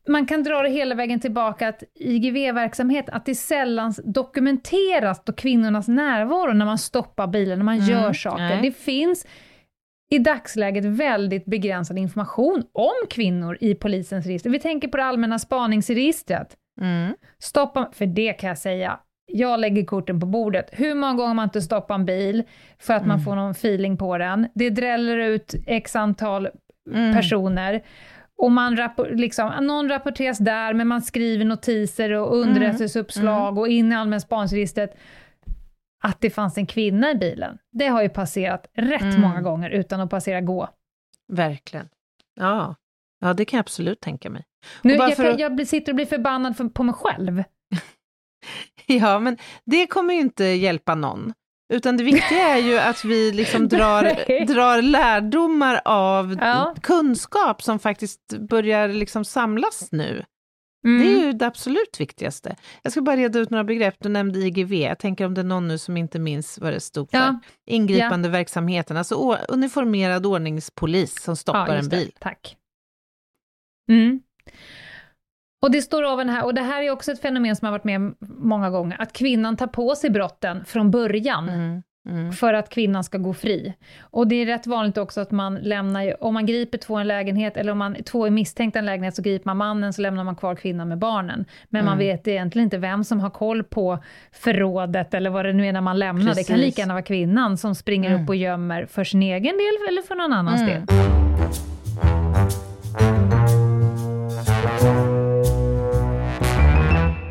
man 0.09 0.27
kan 0.27 0.43
dra 0.43 0.63
det 0.63 0.69
hela 0.69 0.95
vägen 0.95 1.21
tillbaka 1.21 1.69
att 1.69 1.83
IGV-verksamhet, 1.95 3.09
att 3.09 3.27
det 3.27 3.35
sällan 3.35 3.95
dokumenteras 4.05 5.25
då 5.25 5.33
kvinnornas 5.33 5.89
närvaro 5.89 6.53
när 6.53 6.67
man 6.67 6.79
stoppar 6.79 7.27
bilen, 7.27 7.59
när 7.59 7.65
man 7.65 7.79
gör 7.79 8.13
saker. 8.13 8.43
nej. 8.43 8.63
Det 8.63 8.73
finns 8.73 9.27
i 10.11 10.19
dagsläget 10.19 10.85
väldigt 10.85 11.45
begränsad 11.45 11.99
information 11.99 12.63
om 12.73 13.09
kvinnor 13.11 13.59
i 13.61 13.75
polisens 13.75 14.27
register. 14.27 14.51
Vi 14.51 14.59
tänker 14.59 14.89
på 14.89 14.97
det 14.97 15.05
allmänna 15.05 15.39
spaningsregistret. 15.39 16.57
Mm. 16.81 17.15
Stoppa, 17.39 17.91
för 17.93 18.07
det 18.07 18.33
kan 18.33 18.49
jag 18.49 18.59
säga, 18.59 18.99
jag 19.27 19.61
lägger 19.61 19.85
korten 19.85 20.21
på 20.21 20.27
bordet. 20.27 20.69
Hur 20.73 20.95
många 20.95 21.15
gånger 21.15 21.35
man 21.35 21.45
inte 21.45 21.63
stoppat 21.63 21.99
en 21.99 22.05
bil 22.07 22.43
för 22.79 22.95
att 22.95 23.07
man 23.07 23.21
får 23.21 23.35
någon 23.35 23.51
feeling 23.51 23.97
på 23.97 24.19
den? 24.19 24.49
Det 24.55 24.71
dräller 24.71 25.17
ut 25.17 25.55
x 25.67 25.97
antal 25.97 26.49
personer. 27.15 27.83
Och 28.39 28.53
man 28.53 28.77
rappor, 28.77 29.11
liksom, 29.15 29.53
någon 29.61 29.89
rapporteras 29.89 30.39
där, 30.39 30.75
men 30.75 30.89
man 30.89 31.03
skriver 31.03 31.45
notiser 31.45 32.13
och 32.13 32.37
underrättelseuppslag 32.37 33.59
och 33.59 33.69
in 33.69 33.93
i 33.93 33.95
allmänna 33.95 34.21
spaningsregistret 34.21 34.97
att 36.05 36.20
det 36.20 36.30
fanns 36.30 36.59
en 36.59 36.66
kvinna 36.66 37.11
i 37.11 37.14
bilen. 37.14 37.59
Det 37.72 37.86
har 37.86 38.03
ju 38.03 38.09
passerat 38.09 38.66
rätt 38.74 39.18
många 39.18 39.40
gånger 39.40 39.70
utan 39.70 40.01
att 40.01 40.11
passera 40.11 40.40
gå. 40.40 40.68
Verkligen. 41.32 41.88
Ja. 42.34 42.74
ja, 43.20 43.34
det 43.34 43.44
kan 43.44 43.57
jag 43.57 43.62
absolut 43.62 44.01
tänka 44.01 44.30
mig. 44.30 44.44
Nu, 44.82 44.94
jag, 44.94 45.16
kan, 45.16 45.26
att- 45.32 45.40
jag 45.40 45.66
sitter 45.66 45.92
och 45.92 45.96
blir 45.96 46.07
förbannad 46.07 46.57
för, 46.57 46.64
på 46.68 46.82
mig 46.82 46.94
själv. 46.94 47.44
Ja, 48.86 49.18
men 49.18 49.36
det 49.64 49.86
kommer 49.86 50.14
ju 50.14 50.20
inte 50.20 50.44
hjälpa 50.44 50.94
någon. 50.94 51.32
Utan 51.72 51.96
det 51.96 52.05
viktiga 52.05 52.49
är 52.49 52.59
ju 52.59 52.78
att 52.78 53.05
vi 53.05 53.32
liksom 53.32 53.68
drar, 53.68 54.05
drar 54.46 54.82
lärdomar 54.82 55.80
av 55.84 56.36
Ja. 56.40 56.74
kunskap 56.82 57.62
som 57.62 57.78
faktiskt 57.78 58.38
börjar 58.38 58.88
liksom 58.88 59.24
samlas 59.24 59.88
nu. 59.92 60.24
Mm. 60.85 61.03
Det 61.03 61.12
är 61.12 61.26
ju 61.26 61.33
det 61.33 61.47
absolut 61.47 62.01
viktigaste. 62.01 62.57
Jag 62.83 62.93
ska 62.93 63.03
bara 63.03 63.16
reda 63.16 63.39
ut 63.39 63.51
några 63.51 63.64
begrepp. 63.64 63.95
Du 63.99 64.09
nämnde 64.09 64.39
IGV. 64.39 64.74
Jag 64.74 64.99
tänker 64.99 65.26
om 65.26 65.35
det 65.35 65.41
är 65.41 65.45
någon 65.45 65.68
nu 65.68 65.79
som 65.79 65.97
inte 65.97 66.18
minns 66.18 66.59
vad 66.59 66.72
det 66.72 66.81
stod 66.81 67.11
för. 67.11 67.18
Ja. 67.18 67.41
Ingripande 67.66 68.29
verksamheten, 68.29 68.97
alltså 68.97 69.39
uniformerad 69.49 70.26
ordningspolis 70.26 71.22
som 71.22 71.37
stoppar 71.37 71.68
en 71.68 71.76
just 71.76 71.91
det. 71.91 71.97
bil. 71.97 72.12
Tack. 72.20 72.57
Mm. 73.89 74.20
Och 75.62 75.70
det 75.70 75.83
står 75.83 76.05
ovan 76.12 76.29
här, 76.29 76.45
och 76.45 76.55
det 76.55 76.62
här 76.62 76.83
är 76.83 76.91
också 76.91 77.12
ett 77.12 77.20
fenomen 77.20 77.57
som 77.57 77.66
har 77.66 77.72
varit 77.72 77.85
med 77.85 78.14
många 78.20 78.70
gånger, 78.70 79.01
att 79.01 79.12
kvinnan 79.12 79.57
tar 79.57 79.66
på 79.66 79.95
sig 79.97 80.11
brotten 80.11 80.64
från 80.64 80.91
början. 80.91 81.49
Mm. 81.49 81.83
Mm. 82.09 82.33
för 82.33 82.55
att 82.55 82.69
kvinnan 82.71 83.05
ska 83.05 83.19
gå 83.19 83.35
fri. 83.35 83.75
Och 84.01 84.27
det 84.29 84.35
är 84.43 84.47
rätt 84.47 84.67
vanligt 84.67 84.99
också 84.99 85.21
att 85.21 85.31
man 85.31 85.55
lämnar, 85.55 86.25
om 86.25 86.35
man 86.35 86.47
griper 86.47 86.79
två 86.79 86.99
i 86.99 87.01
en 87.01 87.09
lägenhet, 87.09 87.57
eller 87.57 87.73
om 87.73 87.79
man, 87.79 87.97
två 88.05 88.27
är 88.27 88.31
misstänkta 88.31 88.79
i 88.79 88.81
en 88.81 88.87
lägenhet, 88.87 89.15
så 89.17 89.23
griper 89.23 89.47
man 89.47 89.57
mannen, 89.57 89.93
så 89.93 90.03
lämnar 90.03 90.25
man 90.25 90.37
kvar 90.37 90.55
kvinnan 90.55 90.89
med 90.89 90.99
barnen. 90.99 91.45
Men 91.69 91.85
man 91.85 91.95
Mm. 91.95 92.07
vet 92.07 92.29
egentligen 92.29 92.65
inte 92.67 92.79
vem 92.79 93.05
som 93.05 93.21
har 93.21 93.31
koll 93.31 93.65
på 93.65 93.99
förrådet, 94.33 95.15
eller 95.15 95.31
vad 95.31 95.45
det 95.45 95.53
nu 95.53 95.67
är 95.67 95.73
när 95.73 95.81
man 95.81 95.99
lämnar. 95.99 96.23
Det 96.23 96.27
kan 96.27 96.35
Precis. 96.35 96.51
Mm. 96.51 96.61
lika 96.61 96.81
gärna 96.83 96.95
vara 96.95 97.03
kvinnan 97.03 97.57
som 97.57 97.75
springer 97.75 98.23
upp 98.23 98.29
och 98.29 98.37
gömmer 98.37 98.87
för 98.87 99.05
sin 99.05 99.23
egen 99.23 99.57
del, 99.57 99.89
eller 99.89 100.03
för 100.03 100.15
någon 100.15 100.33
annans 100.33 100.61
del. 100.61 100.83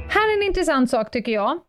Här 0.09 0.29
är 0.33 0.37
en 0.37 0.47
intressant 0.47 0.89
sak 0.89 1.11
tycker 1.11 1.31
jag. 1.31 1.59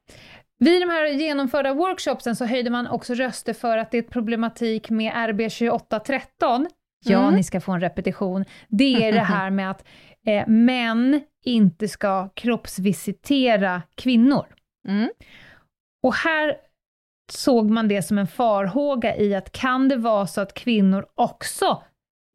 Vid 0.59 0.83
de 0.83 0.91
här 0.91 1.07
genomförda 1.07 1.75
workshopsen 1.75 2.37
så 2.37 2.45
höjde 2.45 2.71
man 2.71 2.87
också 2.87 3.15
röster 3.15 3.53
för 3.53 3.79
att 3.79 3.91
det 3.91 3.99
är 3.99 4.03
problematik 4.03 4.91
med 4.91 5.13
RB 5.31 5.39
2813. 5.51 6.67
Ja, 7.05 7.19
Mm. 7.23 7.35
ni 7.35 7.45
ska 7.45 7.61
få 7.61 7.73
en 7.73 7.81
repetition. 7.81 8.45
Det 8.69 8.95
är 9.09 9.13
det 9.13 9.21
här 9.21 9.51
med 9.51 9.71
att 9.71 9.85
eh, 10.27 10.47
män 10.49 11.21
inte 11.45 11.89
ska 11.89 12.29
kroppsvisitera 12.29 13.83
kvinnor. 13.95 14.47
Mm. 14.89 15.11
Och 16.03 16.15
här 16.15 16.57
såg 17.33 17.71
man 17.71 17.89
det 17.89 18.03
som 18.03 18.19
en 18.19 18.27
farhåga 18.27 19.17
i 19.17 19.35
att 19.35 19.53
kan 19.53 19.89
det 19.89 19.97
vara 19.97 20.27
så 20.27 20.41
att 20.41 20.55
kvinnor 20.55 21.07
också 21.15 21.83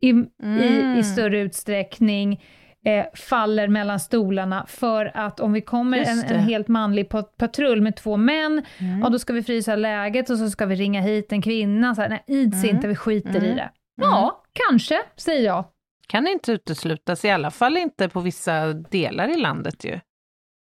i, 0.02 0.10
i, 0.10 0.12
Mm. 0.44 0.98
i 1.00 1.04
större 1.04 1.40
utsträckning 1.40 2.44
eh, 2.86 3.06
faller 3.16 3.68
mellan 3.68 4.00
stolarna 4.00 4.66
för 4.68 5.12
att 5.18 5.40
om 5.40 5.54
vi 5.54 5.62
kommer 5.62 5.98
en, 5.98 6.24
en 6.24 6.40
helt 6.40 6.68
manlig 6.68 7.10
pat- 7.10 7.38
patrull 7.38 7.82
med 7.82 7.96
två 7.96 8.18
män, 8.18 8.66
Mm. 8.80 9.00
ja 9.00 9.10
då 9.10 9.20
ska 9.20 9.34
vi 9.34 9.44
frysa 9.44 9.76
läget 9.76 10.30
och 10.30 10.38
så 10.38 10.50
ska 10.50 10.66
vi 10.66 10.76
ringa 10.76 11.02
hit 11.02 11.32
en 11.32 11.42
kvinna. 11.42 11.96
Så 11.96 12.02
här, 12.02 12.10
nej, 12.10 12.24
ids 12.28 12.64
Mm. 12.64 12.76
inte, 12.76 12.88
vi 12.88 12.96
skiter 12.96 13.44
i 13.44 13.46
Mm. 13.46 13.56
det. 13.56 13.70
Ja, 14.02 14.44
kanske, 14.54 15.02
säger 15.16 15.46
jag. 15.46 15.66
Kan 16.08 16.28
inte 16.28 16.52
uteslutas, 16.52 17.26
i 17.26 17.30
alla 17.30 17.52
fall 17.52 17.78
inte 17.78 18.10
på 18.10 18.20
vissa 18.20 18.74
delar 18.74 19.28
i 19.30 19.38
landet 19.38 19.84
ju. 19.86 20.00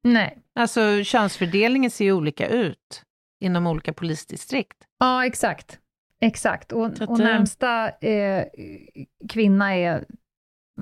Nej. 0.04 0.38
Alltså 0.60 1.04
könsfördelningen 1.04 1.92
ser 1.92 2.06
ju 2.06 2.14
olika 2.14 2.48
ut 2.48 3.04
inom 3.42 3.68
olika 3.68 3.94
polisdistrikt. 3.94 4.78
Ja, 5.00 5.26
exakt. 5.26 5.80
Exakt. 6.22 6.72
Och, 6.72 6.84
och 6.86 7.18
det- 7.18 7.24
närmsta 7.24 7.90
eh, 7.90 8.44
kvinna 9.30 9.76
är 9.76 10.06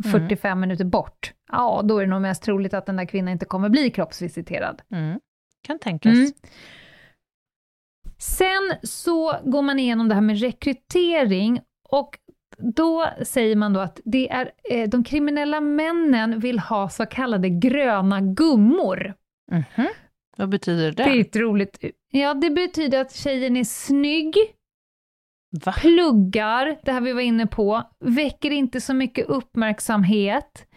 45 0.03 0.59
minuter 0.59 0.85
bort. 0.85 1.33
Ja, 1.51 1.81
då 1.83 1.97
är 1.97 2.01
det 2.01 2.09
nog 2.09 2.21
mest 2.21 2.43
troligt 2.43 2.73
att 2.73 2.85
den 2.85 2.95
där 2.95 3.05
kvinnan 3.05 3.31
inte 3.31 3.45
kommer 3.45 3.69
bli 3.69 3.89
kroppsvisiterad. 3.89 4.81
Mm. 4.91 5.19
Kan 5.67 5.79
tänkas. 5.79 6.13
Mm. 6.13 6.31
Sen 8.17 8.73
så 8.83 9.39
går 9.43 9.61
man 9.61 9.79
igenom 9.79 10.09
det 10.09 10.15
här 10.15 10.21
med 10.21 10.39
rekrytering 10.41 11.61
och 11.89 12.17
då 12.57 13.09
säger 13.23 13.55
man 13.55 13.73
då 13.73 13.79
att 13.79 13.99
det 14.05 14.29
är, 14.29 14.51
eh, 14.69 14.89
de 14.89 15.03
kriminella 15.03 15.61
männen 15.61 16.39
vill 16.39 16.59
ha 16.59 16.89
så 16.89 17.05
kallade 17.05 17.49
gröna 17.49 18.21
gummor. 18.21 19.13
Mhm. 19.51 19.87
Vad 20.37 20.49
betyder 20.49 20.91
det? 20.91 21.03
Det 21.03 21.09
är 21.09 21.21
ett 21.21 21.35
roligt... 21.35 21.83
Ja, 22.11 22.33
det 22.33 22.49
betyder 22.49 23.01
att 23.01 23.15
tjejen 23.15 23.57
är 23.57 23.63
snygg, 23.63 24.35
Va? 25.65 25.71
pluggar, 25.71 26.77
det 26.83 26.91
här 26.91 27.01
vi 27.01 27.13
var 27.13 27.21
inne 27.21 27.47
på, 27.47 27.83
väcker 27.99 28.51
inte 28.51 28.81
så 28.81 28.93
mycket 28.93 29.25
uppmärksamhet. 29.25 30.67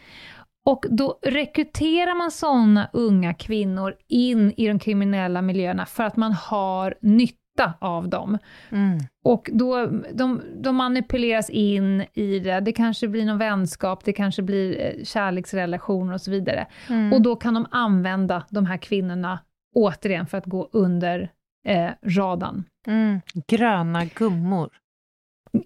Och 0.64 0.84
då 0.90 1.18
rekryterar 1.22 2.14
man 2.14 2.30
sådana 2.30 2.90
unga 2.92 3.34
kvinnor 3.34 3.94
in 4.08 4.52
i 4.56 4.68
de 4.68 4.78
kriminella 4.78 5.42
miljöerna 5.42 5.86
för 5.86 6.04
att 6.04 6.16
man 6.16 6.32
har 6.32 6.94
nytta 7.02 7.72
av 7.78 8.08
dem. 8.08 8.38
Mm. 8.70 8.98
Och 9.24 9.50
då, 9.52 9.86
de, 10.12 10.42
de 10.62 10.76
manipuleras 10.76 11.50
in 11.50 12.04
i 12.12 12.38
det, 12.38 12.60
det 12.60 12.72
kanske 12.72 13.08
blir 13.08 13.24
någon 13.24 13.38
vänskap, 13.38 14.04
det 14.04 14.12
kanske 14.12 14.42
blir 14.42 14.80
eh, 14.80 15.04
kärleksrelationer 15.04 16.14
och 16.14 16.20
så 16.20 16.30
vidare. 16.30 16.66
Mm. 16.88 17.12
Och 17.12 17.22
då 17.22 17.36
kan 17.36 17.54
de 17.54 17.66
använda 17.70 18.42
de 18.50 18.66
här 18.66 18.76
kvinnorna 18.76 19.38
återigen 19.74 20.26
för 20.26 20.38
att 20.38 20.46
gå 20.46 20.68
under 20.72 21.30
eh, 21.64 21.90
radarn. 22.02 22.64
Mm. 22.86 23.20
Gröna 23.46 24.04
gummor. 24.04 24.70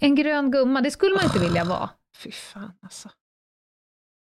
En 0.00 0.14
grön 0.14 0.50
gumma, 0.50 0.80
det 0.80 0.90
skulle 0.90 1.14
man 1.14 1.24
inte 1.24 1.38
vilja 1.38 1.64
vara. 1.64 1.90
Fy 2.16 2.30
fan 2.30 2.72
alltså. 2.82 3.08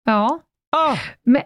Ja. 0.03 0.41
Ah! 0.77 0.97
Men, 1.23 1.41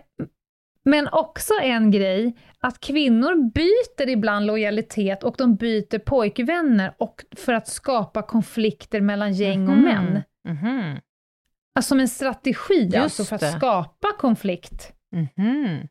men 0.85 1.07
också 1.11 1.53
en 1.61 1.91
grej, 1.91 2.37
att 2.59 2.79
kvinnor 2.79 3.51
byter 3.51 4.09
ibland 4.09 4.45
lojalitet 4.45 5.23
och 5.23 5.35
de 5.37 5.55
byter 5.55 5.99
pojkvänner 5.99 6.93
och 6.97 7.25
för 7.35 7.53
att 7.53 7.67
skapa 7.67 8.21
konflikter 8.21 9.01
mellan 9.01 9.33
gäng 9.33 9.67
och 9.69 9.77
Mhm. 9.77 9.83
män. 9.83 10.21
Mhm. 10.47 10.99
Alltså 11.75 11.89
som 11.89 11.99
en 11.99 12.07
strategi 12.07 12.83
Just 12.83 12.97
alltså 12.97 13.23
för 13.23 13.35
att 13.35 13.41
det. 13.41 13.51
skapa 13.51 14.07
konflikt. 14.19 14.93
Mhm. 15.11 15.87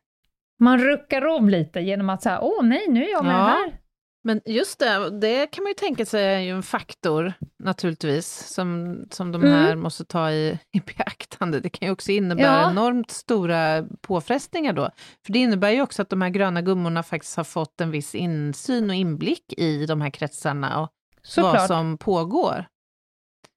Man 0.59 0.79
ruckar 0.79 1.25
om 1.25 1.49
lite 1.49 1.79
genom 1.79 2.09
att 2.09 2.21
säga, 2.21 2.39
åh 2.41 2.63
nej, 2.63 2.85
nu 2.89 3.03
är 3.05 3.11
jag 3.11 3.25
med 3.25 3.33
Ja. 3.35 3.45
här. 3.45 3.79
Men 4.25 4.41
just 4.45 4.79
det, 4.79 5.09
det 5.19 5.47
kan 5.47 5.63
man 5.63 5.69
ju 5.69 5.73
tänka 5.73 6.05
sig 6.05 6.25
är 6.25 6.39
ju 6.39 6.49
en 6.51 6.63
faktor 6.63 7.33
naturligtvis, 7.59 8.27
som, 8.47 8.97
som 9.11 9.31
de 9.31 9.43
Mm. 9.43 9.53
här 9.53 9.75
måste 9.75 10.05
ta 10.05 10.31
i, 10.31 10.59
i 10.71 10.79
beaktande. 10.79 11.59
Det 11.59 11.69
kan 11.69 11.87
ju 11.87 11.91
också 11.91 12.11
innebära 12.11 12.61
Ja. 12.61 12.69
enormt 12.71 13.11
stora 13.11 13.85
påfrestningar 14.01 14.73
då. 14.73 14.89
För 15.25 15.33
det 15.33 15.39
innebär 15.39 15.69
ju 15.69 15.81
också 15.81 16.01
att 16.01 16.09
de 16.09 16.21
här 16.21 16.29
gröna 16.29 16.61
gummorna 16.61 17.03
faktiskt 17.03 17.37
har 17.37 17.43
fått 17.43 17.81
en 17.81 17.91
viss 17.91 18.15
insyn 18.15 18.89
och 18.89 18.95
inblick 18.95 19.53
i 19.57 19.85
de 19.85 20.01
här 20.01 20.09
kretsarna. 20.09 20.81
Och, 20.81 20.89
Såklart. 21.21 21.53
vad 21.55 21.67
som 21.67 21.97
pågår. 21.97 22.65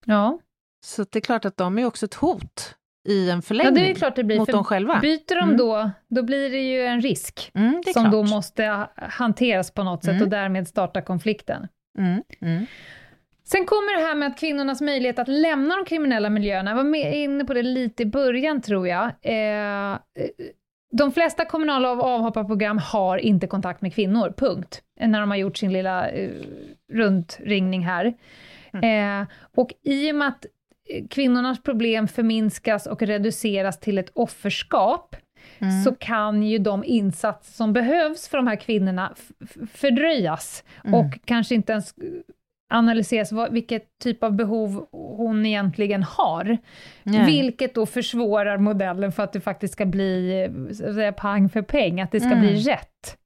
Ja. 0.04 0.38
Så 0.84 1.04
det 1.10 1.18
är 1.18 1.20
klart 1.20 1.44
att 1.44 1.56
de 1.56 1.78
är 1.78 1.84
också 1.84 2.06
ett 2.06 2.14
hot 2.14 2.74
i 3.06 3.30
en 3.30 3.36
ja, 3.36 3.42
förlängning 3.42 3.74
det 3.74 3.90
är 3.90 3.94
klart 3.94 4.16
det 4.16 4.24
blir. 4.24 4.38
mot 4.38 4.48
dem 4.52 4.64
själva. 4.64 4.98
byter 5.02 5.34
de 5.34 5.44
Mm. 5.44 5.56
då, 5.56 5.90
då 6.08 6.22
blir 6.22 6.50
det 6.50 6.58
ju 6.60 6.82
en 6.86 7.00
risk 7.00 7.50
Mm, 7.54 7.82
som 7.84 7.92
klart. 8.02 8.12
då 8.12 8.22
måste 8.22 8.86
hanteras 8.96 9.70
på 9.70 9.82
något 9.84 10.04
sätt 10.04 10.10
Mm. 10.12 10.22
och 10.22 10.28
därmed 10.28 10.68
starta 10.68 11.02
konflikten. 11.02 11.68
Mm, 11.98 12.22
mm. 12.40 12.66
Sen 13.44 13.66
kommer 13.66 14.00
det 14.00 14.06
här 14.06 14.14
med 14.14 14.28
att 14.28 14.38
kvinnornas 14.40 14.80
möjlighet 14.80 15.18
att 15.18 15.28
lämna 15.28 15.76
de 15.76 15.84
kriminella 15.84 16.30
miljöerna. 16.30 16.70
Jag 16.70 16.76
var 16.84 16.96
inne 17.14 17.44
på 17.44 17.54
det 17.54 17.62
lite 17.62 18.02
i 18.02 18.06
början, 18.06 18.60
tror 18.60 18.88
jag. 18.88 19.04
Eh, 19.22 19.98
de 20.92 21.12
flesta 21.12 21.44
kommunala 21.44 21.88
av- 21.90 22.00
avhopparprogram 22.00 22.78
har 22.78 23.18
inte 23.18 23.46
kontakt 23.46 23.82
med 23.82 23.94
kvinnor, 23.94 24.34
punkt. 24.36 24.82
När 25.00 25.20
de 25.20 25.30
har 25.30 25.36
gjort 25.38 25.56
sin 25.56 25.72
lilla 25.72 26.08
eh, 26.08 26.30
rundringning 26.92 27.80
här. 27.86 28.14
Eh, 28.82 29.26
och 29.56 29.74
i 29.82 30.12
och 30.12 30.16
med 30.16 30.28
att 30.28 30.46
kvinnornas 31.10 31.62
problem 31.62 32.08
förminskas 32.08 32.86
och 32.86 33.02
reduceras 33.02 33.80
till 33.80 33.98
ett 33.98 34.10
offerskap, 34.14 35.16
så 35.84 35.94
kan 35.94 36.42
ju 36.42 36.58
de 36.58 36.84
insatser 36.84 37.52
som 37.52 37.72
behövs 37.72 38.28
för 38.28 38.36
de 38.38 38.46
här 38.46 38.56
kvinnorna 38.56 39.14
fördröjas 39.72 40.64
och 40.84 41.18
kanske 41.24 41.54
inte 41.54 41.72
ens 41.72 41.94
analyseras 42.68 43.32
vad, 43.32 43.52
vilket 43.52 43.98
typ 43.98 44.22
av 44.22 44.32
behov 44.32 44.86
hon 44.92 45.46
egentligen 45.46 46.02
har. 46.02 46.58
Nej. 47.02 47.26
Vilket 47.26 47.74
då 47.74 47.86
försvårar 47.86 48.58
modellen 48.58 49.12
för 49.12 49.22
att 49.22 49.32
det 49.32 49.40
faktiskt 49.40 49.74
ska 49.74 49.86
bli 49.86 50.42
eh, 50.42 50.74
säga, 50.74 51.12
pang 51.12 51.48
för 51.48 51.62
peng, 51.62 52.00
att 52.00 52.12
det 52.12 52.20
ska 52.20 52.36
bli 52.36 52.56
rätt. 52.56 53.16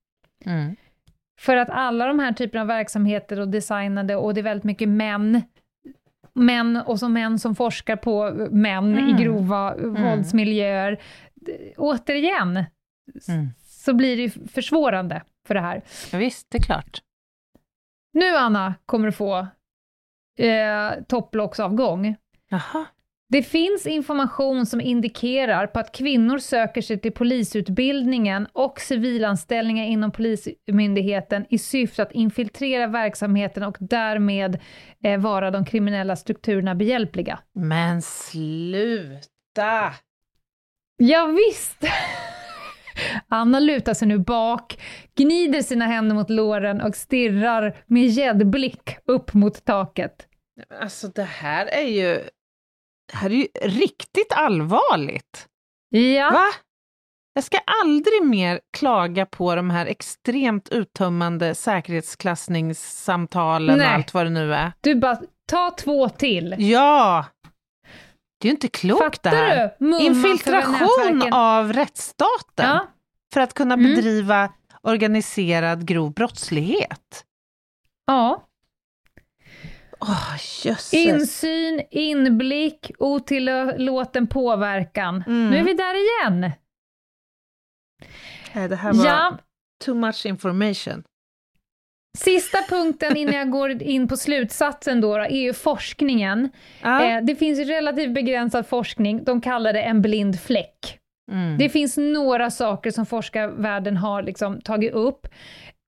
Mm. 0.44 0.76
För 1.40 1.56
att 1.56 1.70
alla 1.70 2.06
de 2.06 2.18
här 2.18 2.32
typerna 2.32 2.62
av 2.62 2.66
verksamheter 2.66 3.40
och 3.40 3.48
designade, 3.48 4.16
och 4.16 4.34
det 4.34 4.40
är 4.40 4.42
väldigt 4.42 4.64
mycket 4.64 4.88
män, 4.88 5.42
män 6.34 6.76
och 6.76 6.98
så 6.98 7.08
män 7.08 7.38
som 7.38 7.54
forskar 7.54 7.96
på 7.96 8.30
män 8.50 8.98
i 9.08 9.22
grova 9.22 9.76
våldsmiljöer. 9.76 11.00
D- 11.34 11.74
Återigen, 11.76 12.64
Mm. 13.28 13.48
så 13.62 13.94
blir 13.94 14.16
det 14.16 14.50
försvårande 14.52 15.22
för 15.46 15.54
det 15.54 15.60
här. 15.60 15.82
Ja, 16.12 16.18
visst, 16.18 16.46
det 16.50 16.58
är 16.58 16.62
klart. 16.62 16.98
Nu, 18.12 18.36
Anna, 18.36 18.74
kommer 18.86 19.06
du 19.06 19.12
få 19.12 19.46
eh, 20.38 20.92
topplocksavgång. 21.08 22.16
Jaha. 22.48 22.86
Det 23.32 23.42
finns 23.42 23.86
information 23.86 24.66
som 24.66 24.80
indikerar 24.80 25.66
på 25.66 25.78
att 25.78 25.92
kvinnor 25.92 26.38
söker 26.38 26.82
sig 26.82 27.00
till 27.00 27.12
polisutbildningen 27.12 28.46
och 28.52 28.80
civilanställningar 28.80 29.84
inom 29.84 30.12
Polismyndigheten 30.12 31.46
i 31.48 31.58
syfte 31.58 32.02
att 32.02 32.12
infiltrera 32.12 32.86
verksamheten 32.86 33.62
och 33.62 33.76
därmed 33.80 34.60
eh, 35.04 35.20
vara 35.20 35.50
de 35.50 35.64
kriminella 35.64 36.16
strukturerna 36.16 36.74
behjälpliga. 36.74 37.38
Men 37.54 38.02
sluta! 38.02 39.94
Ja, 40.96 41.26
visst! 41.26 41.84
Anna 43.28 43.60
lutar 43.60 43.94
sig 43.94 44.08
nu 44.08 44.18
bak, 44.18 44.80
gnider 45.14 45.62
sina 45.62 45.86
händer 45.86 46.14
mot 46.14 46.30
låren 46.30 46.80
och 46.80 46.94
stirrar 46.94 47.84
med 47.86 48.06
gäddblick 48.06 48.96
upp 49.06 49.34
mot 49.34 49.64
taket. 49.64 50.26
Alltså 50.80 51.08
det 51.08 51.22
här 51.22 51.66
är 51.66 51.88
ju, 51.88 52.20
det 53.10 53.16
här 53.16 53.30
är 53.30 53.34
ju 53.34 53.46
riktigt 53.62 54.32
allvarligt. 54.32 55.46
Ja, 55.88 56.30
Va? 56.32 56.44
Jag 57.34 57.44
ska 57.44 57.58
aldrig 57.82 58.22
mer 58.24 58.60
klaga 58.76 59.26
på 59.26 59.54
de 59.54 59.70
här 59.70 59.86
extremt 59.86 60.68
uttömmande 60.68 61.54
säkerhetsklassningssamtalen 61.54 63.78
Nej. 63.78 63.86
och 63.86 63.92
allt 63.94 64.14
vad 64.14 64.26
det 64.26 64.30
nu 64.30 64.54
är. 64.54 64.72
du 64.80 64.94
bara, 64.94 65.18
ta 65.50 65.70
två 65.70 66.08
till. 66.08 66.54
Ja! 66.58 67.26
Det 68.40 68.48
är 68.48 68.50
ju 68.50 68.54
inte 68.54 68.68
klokt 68.68 69.02
Fattar 69.02 69.30
det 69.30 69.36
här. 69.36 69.74
du? 69.78 69.98
Infiltration 70.00 71.32
av 71.32 71.72
rättsstaten 71.72 72.66
Ja, 72.68 72.86
för 73.34 73.40
att 73.40 73.54
kunna 73.54 73.74
Mm. 73.74 73.94
bedriva 73.94 74.52
organiserad 74.82 75.86
grov 75.86 76.12
brottslighet. 76.12 77.24
ja. 78.06 78.46
Jösses. 80.64 80.94
Insyn, 80.94 81.82
inblick, 81.90 82.90
otillåten 82.98 84.26
påverkan. 84.26 85.24
Mm. 85.26 85.50
Nu 85.50 85.56
är 85.56 85.64
vi 85.64 85.74
där 85.74 85.94
igen. 85.94 86.50
Det 88.68 88.76
här 88.76 88.92
var 88.92 89.06
Ja, 89.06 89.38
too 89.84 89.94
much 89.94 90.26
information. 90.26 91.02
sista 92.18 92.58
punkten 92.68 93.16
innan 93.16 93.34
jag 93.34 93.50
går 93.50 93.82
in 93.82 94.08
på 94.08 94.16
slutsatsen 94.16 95.00
då, 95.00 95.16
då 95.16 95.22
är 95.24 95.40
ju 95.40 95.52
forskningen. 95.52 96.50
Ja. 96.82 97.04
Eh, 97.04 97.22
det 97.24 97.36
finns 97.36 97.58
relativt 97.68 98.14
begränsad 98.14 98.66
forskning, 98.66 99.24
de 99.24 99.40
kallar 99.40 99.72
det 99.72 99.82
en 99.82 100.02
blind 100.02 100.40
fläck. 100.40 100.98
Mm. 101.32 101.58
Det 101.58 101.68
finns 101.68 101.96
några 101.96 102.50
saker 102.50 102.90
som 102.90 103.06
forskarvärlden 103.06 103.96
har 103.96 104.22
liksom 104.22 104.60
tagit 104.60 104.92
upp. 104.92 105.26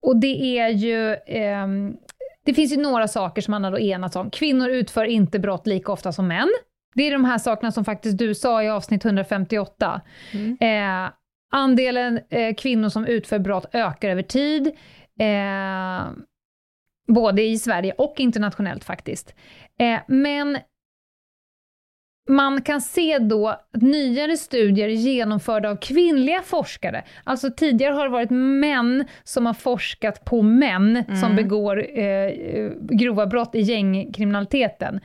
Och 0.07 0.17
det 0.21 0.59
är 0.59 0.69
ju... 0.69 1.17
ehm, 1.27 1.97
det 2.45 2.55
finns 2.55 2.73
ju 2.73 2.77
några 2.77 3.09
saker 3.09 3.43
som 3.43 3.53
man 3.53 3.65
har 3.65 3.79
enats 3.79 4.17
om. 4.17 4.31
Kvinnor 4.31 4.69
utför 4.69 5.05
inte 5.05 5.39
brott 5.39 5.67
lika 5.67 5.93
ofta 5.93 6.13
som 6.13 6.29
män. 6.29 6.49
Det 6.95 7.03
är 7.03 7.13
de 7.13 7.25
här 7.25 7.39
sakerna 7.39 7.73
som 7.73 7.85
faktiskt 7.85 8.19
du 8.19 8.35
sa 8.35 8.63
i 8.63 8.69
avsnitt 8.69 9.05
158. 9.05 10.01
Eh, 10.61 11.11
andelen 11.53 12.21
eh, 12.31 12.55
kvinnor 12.55 12.89
som 12.89 13.07
utför 13.07 13.39
brott 13.39 13.67
ökar 13.73 14.09
över 14.09 14.23
tid. 14.23 14.67
Eh, 15.21 16.11
både 17.09 17.43
i 17.43 17.59
Sverige 17.59 17.93
och 17.93 18.15
internationellt 18.19 18.85
faktiskt. 18.85 19.35
Eh, 19.79 20.01
men 20.07 20.59
man 22.29 22.63
kan 22.63 22.81
se 22.81 23.19
då 23.19 23.49
att 23.49 23.83
nyare 23.83 24.37
studier 24.37 24.89
genomförda 24.89 25.71
av 25.71 25.77
kvinnliga 25.77 26.43
forskare, 26.43 27.05
alltså 27.25 27.51
tidigare 27.57 27.95
har 27.95 28.05
det 28.05 28.11
varit 28.11 28.31
män 28.31 29.05
som 29.25 29.47
har 29.47 29.55
forskat 29.55 30.25
på 30.25 30.43
män 30.43 31.05
som 31.21 31.37
begår 31.37 31.99
eh, 31.99 32.33
grova 32.81 33.27
brott 33.27 33.55
i 33.55 33.61
gängkriminaliteten. 33.61 35.01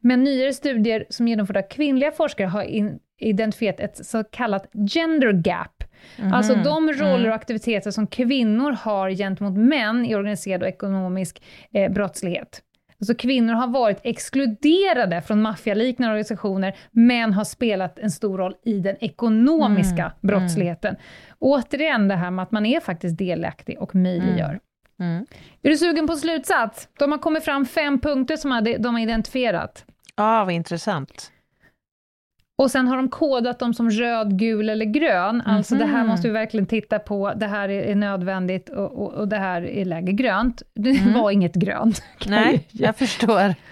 Men 0.00 0.24
nyare 0.24 0.52
studier 0.52 1.04
som 1.08 1.28
genomförda 1.28 1.60
av 1.60 1.68
kvinnliga 1.68 2.12
forskare 2.12 2.46
har 2.46 2.62
in, 2.62 2.98
identifierat 3.20 3.80
ett 3.80 4.06
så 4.06 4.24
kallat 4.24 4.70
gender 4.94 5.32
gap. 5.44 5.84
Alltså 6.32 6.54
de 6.54 6.92
roller 6.92 7.28
och 7.28 7.34
aktiviteter 7.34 7.90
som 7.90 8.06
kvinnor 8.06 8.72
har 8.72 9.10
gentemot 9.10 9.56
män 9.56 10.06
i 10.06 10.14
organiserad 10.14 10.62
och 10.62 10.68
ekonomisk 10.68 11.42
eh, 11.72 11.92
brottslighet. 11.92 12.62
Alltså 13.02 13.14
kvinnor 13.14 13.54
har 13.54 13.66
varit 13.66 14.00
exkluderade 14.02 15.22
från 15.22 15.42
maffialiknande 15.42 16.12
organisationer, 16.12 16.76
men 16.90 17.32
har 17.32 17.44
spelat 17.44 17.98
en 17.98 18.10
stor 18.10 18.38
roll 18.38 18.54
i 18.64 18.78
den 18.78 18.96
ekonomiska 19.00 20.12
brottsligheten. 20.20 20.96
Återigen 21.38 22.08
det 22.08 22.14
här 22.14 22.30
med 22.30 22.42
att 22.42 22.52
man 22.52 22.66
är 22.66 22.80
faktiskt 22.80 23.18
delaktig 23.18 23.78
och 23.78 23.94
möjliggör. 23.94 24.60
Mm. 25.00 25.26
Är 25.62 25.70
du 25.70 25.76
sugen 25.76 26.06
på 26.06 26.16
slutsats? 26.16 26.88
De 26.98 27.12
har 27.12 27.18
kommit 27.18 27.44
fram 27.44 27.66
fem 27.66 28.00
punkter 28.00 28.36
som 28.36 28.76
de 28.78 28.94
har 28.94 29.00
identifierat. 29.02 29.84
Ja, 30.16 30.44
vad 30.44 30.54
intressant. 30.54 31.32
Och 32.58 32.70
sen 32.70 32.88
har 32.88 32.96
de 32.96 33.08
kodat 33.08 33.58
dem 33.58 33.74
som 33.74 33.90
röd, 33.90 34.38
gul 34.38 34.68
eller 34.68 34.84
grön. 34.84 35.40
Alltså 35.46 35.74
det 35.74 35.84
här 35.84 36.06
måste 36.06 36.28
vi 36.28 36.32
verkligen 36.34 36.66
titta 36.66 36.98
på, 36.98 37.32
det 37.36 37.46
här 37.46 37.68
är, 37.68 37.82
är 37.82 37.94
nödvändigt 37.94 38.68
och, 38.68 38.92
och, 39.02 39.12
och 39.12 39.28
det 39.28 39.36
här 39.38 39.62
är 39.62 39.84
läge 39.84 40.12
grönt. 40.12 40.62
Det 40.74 41.12
var 41.14 41.30
inget 41.30 41.54
grönt. 41.54 42.02
jag 42.18 42.30
Nej, 42.30 42.66
ju- 42.70 42.84
jag 42.84 42.96
förstår. 42.96 43.54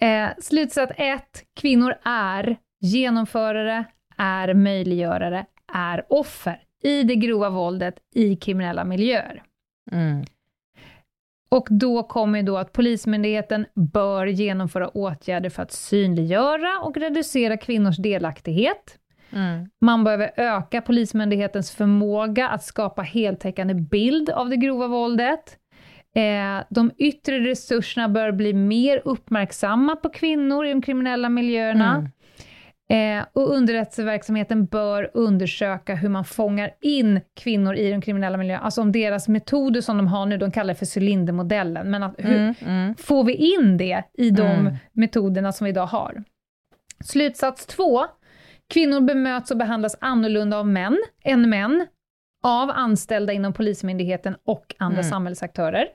Eh, 0.00 0.28
slutsats 0.38 0.92
1. 0.96 1.22
Kvinnor 1.60 1.94
är 2.04 2.56
genomförare, 2.80 3.84
är 4.16 4.54
möjliggörare, 4.54 5.46
är 5.74 6.04
offer 6.12 6.60
i 6.82 7.02
det 7.02 7.14
grova 7.14 7.50
våldet 7.50 7.94
i 8.14 8.36
kriminella 8.36 8.84
miljöer. 8.84 9.42
Mm. 9.92 10.24
Och 11.56 11.68
då 11.70 12.02
kommer 12.02 12.42
då 12.42 12.58
att 12.58 12.72
Polismyndigheten 12.72 13.66
bör 13.74 14.26
genomföra 14.26 14.88
åtgärder 14.88 15.50
för 15.50 15.62
att 15.62 15.72
synliggöra 15.72 16.78
och 16.82 16.96
reducera 16.96 17.56
kvinnors 17.56 17.96
delaktighet. 17.96 18.98
Mm. 19.32 19.68
Man 19.80 20.04
behöver 20.04 20.30
öka 20.36 20.82
Polismyndighetens 20.82 21.70
förmåga 21.70 22.48
att 22.48 22.64
skapa 22.64 23.02
heltäckande 23.02 23.74
bild 23.74 24.30
av 24.30 24.48
det 24.48 24.56
grova 24.56 24.86
våldet. 24.86 25.56
Eh, 26.14 26.64
de 26.70 26.90
yttre 26.98 27.40
resurserna 27.40 28.08
bör 28.08 28.32
bli 28.32 28.52
mer 28.52 29.02
uppmärksamma 29.04 29.96
på 29.96 30.08
kvinnor 30.08 30.66
i 30.66 30.72
de 30.72 30.82
kriminella 30.82 31.28
miljöerna. 31.28 32.10
Eh, 32.88 33.24
och 33.32 33.50
underrättelseverksamheten 33.54 34.66
bör 34.66 35.10
undersöka 35.14 35.94
hur 35.94 36.08
man 36.08 36.24
fångar 36.24 36.70
in 36.80 37.20
kvinnor 37.34 37.74
i 37.74 37.90
de 37.90 38.00
kriminella 38.00 38.36
miljöerna, 38.38 38.64
alltså 38.64 38.80
om 38.80 38.92
deras 38.92 39.28
metoder 39.28 39.80
som 39.80 39.96
de 39.96 40.06
har 40.06 40.26
nu, 40.26 40.36
de 40.38 40.50
kallar 40.50 40.74
det 40.74 40.78
för 40.78 41.00
cylindermodellen, 41.00 41.90
men 41.90 42.02
att, 42.02 42.14
hur 42.18 42.36
Mm. 42.36 42.54
Mm. 42.66 42.94
får 42.96 43.24
vi 43.24 43.32
in 43.34 43.76
det 43.76 44.02
i 44.14 44.30
de 44.30 44.42
Mm. 44.46 44.74
metoderna 44.92 45.52
som 45.52 45.64
vi 45.64 45.70
idag 45.70 45.86
har? 45.86 46.24
Slutsats 47.04 47.66
två. 47.66 48.06
Kvinnor 48.68 49.00
bemöts 49.00 49.50
och 49.50 49.56
behandlas 49.56 49.96
annorlunda 50.00 50.58
av 50.58 50.66
män 50.68 50.98
än 51.24 51.50
män, 51.50 51.86
av 52.44 52.70
anställda 52.70 53.32
inom 53.32 53.52
Polismyndigheten 53.52 54.36
och 54.44 54.74
andra 54.78 54.98
Mm. 55.00 55.10
samhällsaktörer. 55.10 55.86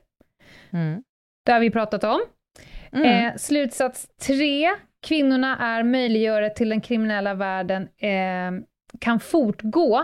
Mm. 0.71 1.03
Det 1.45 1.51
har 1.51 1.59
vi 1.59 1.71
pratat 1.71 2.03
om. 2.03 2.19
Mm. 2.91 3.05
Eh, 3.27 3.35
slutsats 3.37 4.07
tre, 4.27 4.69
kvinnorna 5.01 5.57
är 5.57 5.83
möjliggörare 5.83 6.49
till 6.49 6.69
den 6.69 6.81
kriminella 6.81 7.33
världen, 7.33 7.83
eh, 7.97 8.63
kan 8.99 9.19
fortgå 9.19 10.03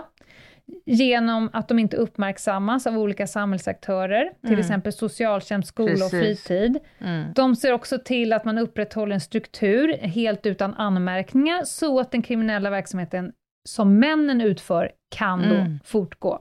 genom 0.86 1.50
att 1.52 1.68
de 1.68 1.78
inte 1.78 1.96
uppmärksammas 1.96 2.86
av 2.86 2.98
olika 2.98 3.26
samhällsaktörer, 3.26 4.24
till 4.40 4.48
Mm. 4.48 4.60
exempel 4.60 4.92
socialtjänst, 4.92 5.68
skola 5.68 6.04
och 6.04 6.10
Precis. 6.10 6.44
fritid. 6.46 6.78
Mm. 7.00 7.32
De 7.34 7.56
ser 7.56 7.72
också 7.72 7.98
till 7.98 8.32
att 8.32 8.44
man 8.44 8.58
upprätthåller 8.58 9.14
en 9.14 9.20
struktur 9.20 9.92
helt 9.98 10.46
utan 10.46 10.74
anmärkningar, 10.74 11.64
så 11.64 12.00
att 12.00 12.10
den 12.12 12.22
kriminella 12.22 12.70
verksamheten 12.70 13.32
som 13.68 13.98
männen 13.98 14.40
utför 14.40 14.90
kan 15.16 15.48
då 15.48 15.54
Mm. 15.54 15.78
fortgå. 15.84 16.38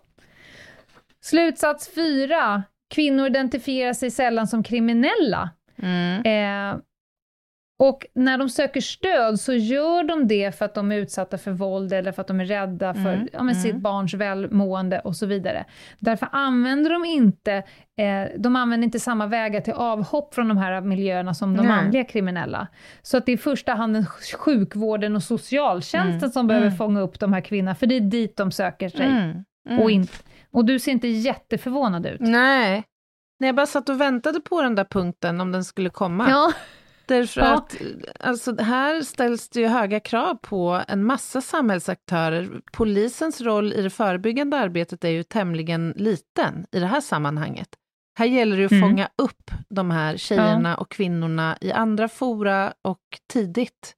Slutsats 1.22 1.90
fyra. 1.96 2.64
Kvinnor 2.96 3.28
identifierar 3.28 3.94
sig 3.94 4.12
sällan 4.12 4.48
som 4.48 4.64
kriminella. 4.64 5.50
Mm. 5.84 6.22
Eh, 6.74 6.80
och 7.80 8.06
när 8.14 8.38
de 8.38 8.50
söker 8.50 8.82
stöd 8.82 9.40
så 9.40 9.54
gör 9.54 10.04
de 10.04 10.28
det 10.28 10.58
för 10.58 10.66
att 10.66 10.74
de 10.74 10.92
är 10.92 10.96
utsatta 10.96 11.38
för 11.38 11.52
våld 11.52 11.94
eller 11.94 12.12
för 12.12 12.22
att 12.22 12.28
de 12.28 12.40
är 12.40 12.46
rädda 12.46 12.94
för 12.94 13.14
Mm, 13.14 13.28
ja, 13.34 13.44
men 13.44 13.56
sitt 13.56 13.76
barns 13.76 14.14
välmående 14.14 15.00
och 15.00 15.16
så 15.16 15.26
vidare. 15.26 15.66
Därför 16.00 16.30
använder 16.32 16.90
de 16.90 17.06
inte, 17.06 17.54
eh, 17.98 18.40
de 18.40 18.56
använder 18.56 18.86
inte 18.86 19.00
samma 19.00 19.28
vägar 19.28 19.62
till 19.62 19.74
avhopp 19.74 20.34
från 20.34 20.48
de 20.48 20.58
här 20.58 20.82
miljöerna 20.82 21.34
som 21.34 21.58
de 21.58 21.66
Nej. 21.66 21.76
manliga 21.76 22.04
kriminella. 22.04 22.68
Så 23.02 23.18
att 23.18 23.26
det 23.26 23.32
är 23.32 23.34
i 23.34 23.38
första 23.38 23.74
hand 23.74 23.94
den 23.94 24.06
sjukvården 24.38 25.16
och 25.16 25.24
socialtjänsten 25.24 26.18
Mm, 26.18 26.32
som 26.32 26.48
behöver 26.48 26.68
mm. 26.68 26.78
fånga 26.78 27.02
upp 27.02 27.20
de 27.20 27.34
här 27.34 27.42
kvinnorna, 27.42 27.76
för 27.76 27.88
det 27.88 27.96
är 27.96 28.02
dit 28.02 28.38
de 28.38 28.52
söker 28.52 28.90
sig. 28.90 29.06
Mm. 29.06 29.44
Mm. 29.70 29.84
Och, 29.84 29.92
in, 29.92 30.08
och 30.52 30.66
du 30.66 30.80
ser 30.80 30.92
inte 30.92 31.08
jätteförvånad 31.08 32.06
ut. 32.06 32.20
Nej. 32.20 32.84
Nej, 33.40 33.48
jag 33.48 33.56
bara 33.56 33.66
satt 33.66 33.90
och 33.90 34.02
väntade 34.02 34.40
på 34.40 34.62
den 34.62 34.76
där 34.76 34.84
punkten, 34.84 35.42
om 35.42 35.52
den 35.52 35.64
skulle 35.64 35.90
komma. 35.90 36.30
Ja. 36.30 36.54
Därför 37.08 37.42
Ja. 37.42 37.54
att 37.58 37.76
alltså, 38.20 38.62
här 38.62 39.02
ställs 39.02 39.50
det 39.50 39.60
ju 39.60 39.68
höga 39.68 40.00
krav 40.00 40.36
på 40.36 40.84
en 40.88 41.04
massa 41.04 41.42
samhällsaktörer. 41.42 42.62
Polisens 42.74 43.42
roll 43.42 43.74
i 43.74 43.82
det 43.82 43.90
förebyggande 43.90 44.58
arbetet 44.58 45.04
är 45.04 45.10
ju 45.10 45.24
tämligen 45.24 45.94
liten 45.96 46.66
i 46.72 46.80
det 46.80 46.86
här 46.86 47.02
sammanhanget. 47.02 47.70
Här 48.20 48.26
gäller 48.26 48.58
det 48.58 48.66
att 48.66 48.72
Mm. 48.72 48.90
fånga 48.90 49.10
upp 49.18 49.52
de 49.70 49.92
här 49.92 50.18
tjejerna 50.18 50.78
och 50.78 50.92
kvinnorna 50.92 51.58
i 51.62 51.72
andra 51.72 52.08
fora 52.08 52.74
och 52.82 53.02
tidigt. 53.34 53.94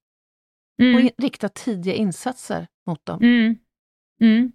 Och 0.80 0.84
Mm. 0.86 1.00
in- 1.00 1.10
rikta 1.18 1.50
tidiga 1.50 1.94
insatser 1.94 2.68
mot 2.88 3.06
dem. 3.06 3.20
Mm. 3.24 3.56
Mm. 4.22 4.52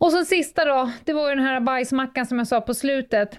Och 0.00 0.12
så 0.12 0.24
sista 0.24 0.64
då, 0.64 0.90
det 1.04 1.12
var 1.12 1.28
ju 1.28 1.34
den 1.34 1.44
här 1.44 1.60
bajsmackan 1.60 2.26
som 2.26 2.38
jag 2.38 2.46
sa 2.48 2.60
på 2.60 2.74
slutet. 2.74 3.38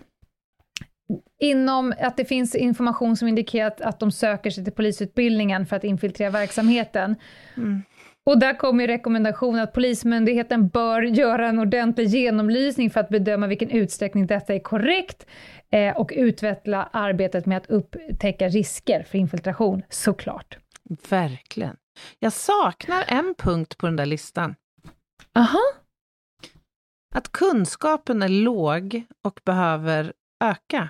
Inom 1.39 1.93
att 1.99 2.17
det 2.17 2.25
finns 2.25 2.55
information 2.55 3.17
som 3.17 3.27
indikerar 3.27 3.73
att, 3.81 3.99
de 3.99 4.11
söker 4.11 4.49
sig 4.49 4.63
till 4.63 4.73
polisutbildningen 4.73 5.65
för 5.65 5.75
att 5.75 5.83
infiltrera 5.83 6.29
verksamheten. 6.29 7.15
Mm. 7.57 7.81
Och 8.23 8.39
där 8.39 8.57
kommer 8.57 8.83
ju 8.83 8.87
rekommendationen 8.87 9.63
att 9.63 9.73
Polismyndigheten 9.73 10.67
bör 10.67 11.01
göra 11.01 11.47
en 11.47 11.59
ordentlig 11.59 12.07
genomlysning 12.07 12.89
för 12.89 12.99
att 12.99 13.09
bedöma 13.09 13.47
vilken 13.47 13.69
utsträckning 13.69 14.27
detta 14.27 14.53
är 14.53 14.59
korrekt 14.59 15.25
eh, 15.71 15.97
och 15.97 16.11
utveckla 16.15 16.89
arbetet 16.93 17.45
med 17.45 17.57
att 17.57 17.69
upptäcka 17.69 18.47
risker 18.47 19.03
för 19.03 19.17
infiltration, 19.17 19.83
såklart. 19.89 20.57
Verkligen. 21.09 21.75
Jag 22.19 22.33
saknar 22.33 23.03
en 23.07 23.35
punkt 23.37 23.77
på 23.77 23.85
den 23.85 23.95
där 23.95 24.05
listan. 24.05 24.55
Aha. 25.35 25.61
Att 27.15 27.31
kunskapen 27.31 28.23
är 28.23 28.29
låg 28.29 29.03
och 29.23 29.39
behöver 29.45 30.13
öka. 30.43 30.89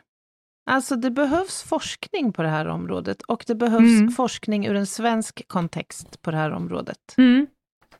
Alltså 0.71 0.95
det 0.95 1.11
behövs 1.11 1.63
forskning 1.63 2.33
på 2.33 2.41
det 2.41 2.49
här 2.49 2.67
området 2.67 3.21
och 3.21 3.43
det 3.47 3.55
behövs 3.55 3.99
Mm. 3.99 4.11
forskning 4.11 4.65
ur 4.67 4.75
en 4.75 4.87
svensk 4.87 5.47
kontext 5.47 6.21
på 6.21 6.31
det 6.31 6.37
här 6.37 6.51
området. 6.51 7.15
Mm. 7.17 7.47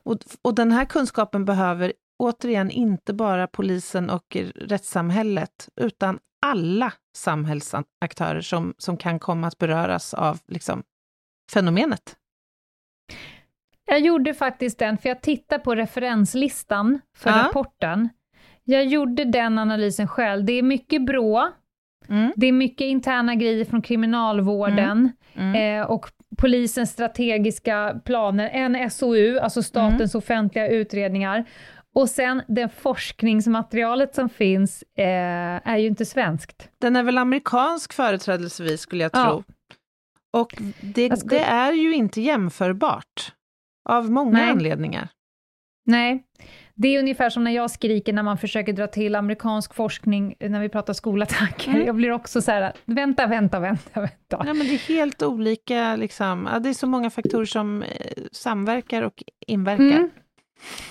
Och, 0.02 0.18
och 0.42 0.54
den 0.54 0.72
här 0.72 0.84
kunskapen 0.84 1.44
behöver 1.44 1.92
återigen 2.18 2.70
inte 2.70 3.12
bara 3.14 3.46
polisen 3.46 4.10
och 4.10 4.36
rättssamhället, 4.54 5.68
utan 5.80 6.18
alla 6.46 6.92
samhällsaktörer 7.16 8.40
som, 8.40 8.74
som 8.78 8.96
kan 8.96 9.18
komma 9.18 9.46
att 9.46 9.58
beröras 9.58 10.14
av 10.14 10.38
liksom, 10.48 10.82
fenomenet. 11.52 12.16
Jag 13.84 14.00
gjorde 14.00 14.34
faktiskt 14.34 14.78
den, 14.78 14.98
för 14.98 15.08
jag 15.08 15.22
tittade 15.22 15.64
på 15.64 15.74
referenslistan 15.74 17.00
för 17.16 17.30
Ja. 17.30 17.36
rapporten. 17.48 18.08
Jag 18.64 18.84
gjorde 18.84 19.24
den 19.24 19.58
analysen 19.58 20.08
själv. 20.08 20.44
Det 20.44 20.52
är 20.52 20.62
mycket 20.62 21.06
BRÅ, 21.06 21.48
Mm. 22.12 22.32
det 22.36 22.46
är 22.46 22.52
mycket 22.52 22.84
interna 22.84 23.34
grejer 23.34 23.64
från 23.64 23.82
kriminalvården 23.82 25.12
Mm. 25.34 25.80
eh, 25.80 25.86
och 25.90 26.06
polisens 26.38 26.90
strategiska 26.90 28.00
planer, 28.04 28.48
en 28.52 28.90
SOU, 28.90 29.38
alltså 29.38 29.62
statens 29.62 30.14
Mm. 30.14 30.18
offentliga 30.18 30.68
utredningar. 30.68 31.44
Och 31.94 32.08
sen 32.10 32.42
det 32.48 32.68
forskningsmaterialet 32.68 34.14
som 34.14 34.28
finns 34.28 34.84
eh, 34.98 35.04
är 35.68 35.76
ju 35.76 35.86
inte 35.86 36.04
svenskt. 36.04 36.68
Den 36.80 36.96
är 36.96 37.02
väl 37.02 37.18
amerikansk 37.18 37.92
företrädelsevis 37.92 38.80
skulle 38.80 39.02
jag 39.02 39.10
Ja. 39.14 39.24
tro. 39.26 39.44
Och 40.40 40.54
det, 40.80 41.06
Jag 41.06 41.18
skulle- 41.18 41.38
det 41.38 41.44
är 41.44 41.72
ju 41.72 41.94
inte 41.94 42.20
jämförbart. 42.20 43.32
Av 43.88 44.10
många 44.10 44.30
Nej. 44.38 44.50
anledningar. 44.50 45.08
Nej, 45.86 46.24
det 46.74 46.88
är 46.88 46.98
ungefär 46.98 47.30
som 47.30 47.44
när 47.44 47.50
jag 47.50 47.70
skriker 47.70 48.12
när 48.12 48.22
man 48.22 48.38
försöker 48.38 48.72
dra 48.72 48.86
till 48.86 49.14
amerikansk 49.14 49.74
forskning 49.74 50.34
när 50.40 50.60
vi 50.60 50.68
pratar 50.68 50.92
skolattacker. 50.92 51.70
Mm. 51.70 51.86
Jag 51.86 51.94
blir 51.94 52.10
också 52.10 52.42
så 52.42 52.50
här, 52.50 52.72
vänta, 52.84 53.26
vänta, 53.26 53.60
vänta, 53.60 54.00
vänta. 54.00 54.42
Ja, 54.46 54.54
men 54.54 54.66
det 54.66 54.74
är 54.74 54.94
helt 54.94 55.22
olika, 55.22 55.96
liksom. 55.96 56.48
ja, 56.52 56.58
det 56.58 56.68
är 56.68 56.74
så 56.74 56.86
många 56.86 57.10
faktorer 57.10 57.44
som 57.44 57.82
eh, 57.82 57.88
samverkar 58.32 59.02
och 59.02 59.22
inverkar. 59.46 59.84
Mm. 59.84 60.10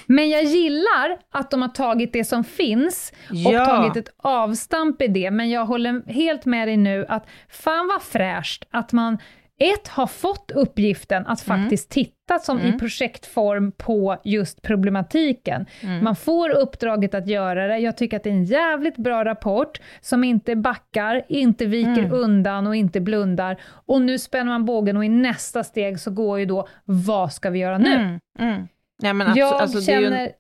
Men 0.06 0.30
jag 0.30 0.44
gillar 0.44 1.18
att 1.32 1.52
de 1.52 1.62
har 1.62 1.70
tagit 1.70 2.14
det 2.14 2.24
som 2.24 2.44
finns 2.44 3.14
och 3.30 3.36
Ja. 3.36 3.66
tagit 3.66 3.96
ett 3.96 4.14
avstamp 4.18 5.02
i 5.02 5.08
det, 5.08 5.32
men 5.32 5.50
jag 5.50 5.66
håller 5.66 6.12
helt 6.12 6.46
med 6.46 6.68
dig 6.68 6.78
nu 6.78 7.06
att 7.10 7.28
fan 7.50 7.88
vad 7.88 8.02
fräscht 8.02 8.64
att 8.72 8.92
man 8.94 9.18
ett, 9.62 9.88
har 9.88 10.08
fått 10.08 10.52
uppgiften 10.52 11.28
att 11.28 11.48
Mm. 11.48 11.62
faktiskt 11.64 11.90
titta 11.90 12.40
som 12.40 12.60
i 12.60 12.80
projektform 12.80 13.72
på 13.72 14.18
just 14.24 14.62
problematiken. 14.62 15.66
Mm. 15.82 16.04
Man 16.04 16.16
får 16.16 16.50
uppdraget 16.50 17.14
att 17.14 17.28
göra 17.28 17.68
det. 17.68 17.78
Jag 17.78 17.98
tycker 17.98 18.18
att 18.18 18.24
det 18.24 18.30
är 18.30 18.34
en 18.34 18.44
jävligt 18.44 18.98
bra 18.98 19.26
rapport 19.26 19.82
som 20.02 20.24
inte 20.24 20.56
backar, 20.56 21.22
inte 21.30 21.66
viker 21.66 21.90
Mm. 22.04 22.12
undan 22.14 22.68
och 22.68 22.76
inte 22.76 23.00
blundar. 23.02 23.62
Och 23.86 24.02
nu 24.02 24.20
spänner 24.20 24.52
man 24.52 24.66
bågen 24.66 24.98
och 24.98 25.06
i 25.06 25.10
nästa 25.10 25.64
steg 25.64 26.00
så 26.00 26.12
går 26.12 26.40
ju 26.40 26.46
då, 26.46 26.68
vad 26.86 27.34
ska 27.34 27.50
vi 27.50 27.60
göra 27.60 27.78
nu? 27.78 27.94
Mm. 27.96 28.20
Mm. 28.40 28.68
Ja, 29.04 29.14
men 29.14 29.28
abso- 29.28 29.38
Jag 29.38 29.54
alltså, 29.54 29.80
det 29.80 29.92
är 29.94 30.00
ju 30.00 30.06
en 30.06 30.12
känner... 30.14 30.32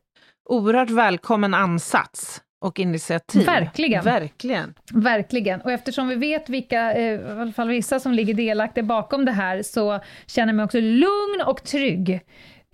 oerhört 0.49 0.89
välkommen 0.89 1.53
ansats 1.53 2.41
och 2.61 2.79
initiativ. 2.79 3.45
Verkligen. 3.45 4.03
Verkligen. 4.03 4.73
Verkligen. 4.93 5.61
Och 5.61 5.71
eftersom 5.71 6.07
vi 6.07 6.15
vet 6.15 6.49
vilka, 6.49 6.93
eh, 6.93 7.21
i 7.21 7.31
alla 7.39 7.51
fall 7.51 7.67
vissa 7.67 7.99
som 7.99 8.13
ligger 8.13 8.33
delaktiga 8.33 8.83
bakom 8.83 9.25
det 9.25 9.31
här, 9.31 9.61
så 9.61 9.99
känner 10.27 10.47
jag 10.47 10.55
mig 10.55 10.65
också 10.65 10.79
lugn 10.79 11.41
och 11.45 11.63
trygg 11.63 12.21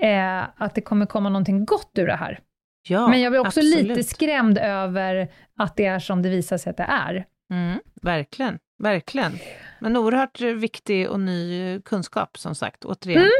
eh, 0.01 0.43
att 0.57 0.75
det 0.75 0.81
kommer 0.81 1.05
komma 1.05 1.29
någonting 1.29 1.65
gott 1.65 1.91
ur 1.97 2.07
det 2.07 2.15
här. 2.15 2.39
Ja, 2.89 3.07
Men 3.07 3.21
jag 3.21 3.31
blir 3.31 3.39
också 3.39 3.59
absolut. 3.59 3.87
lite 3.87 4.03
skrämd 4.03 4.57
över 4.57 5.27
att 5.57 5.75
det 5.75 5.85
är 5.85 5.99
som 5.99 6.21
det 6.21 6.29
visar 6.29 6.57
sig 6.57 6.69
att 6.69 6.77
det 6.77 6.87
är. 6.89 7.25
Mm, 7.53 7.79
verkligen, 8.01 8.59
verkligen. 8.83 9.39
Men 9.79 9.97
oerhört 9.97 10.41
viktig 10.41 11.09
och 11.09 11.19
ny 11.19 11.81
kunskap, 11.81 12.37
som 12.37 12.55
sagt, 12.55 12.85
återigen. 12.85 13.21
Mm. 13.21 13.31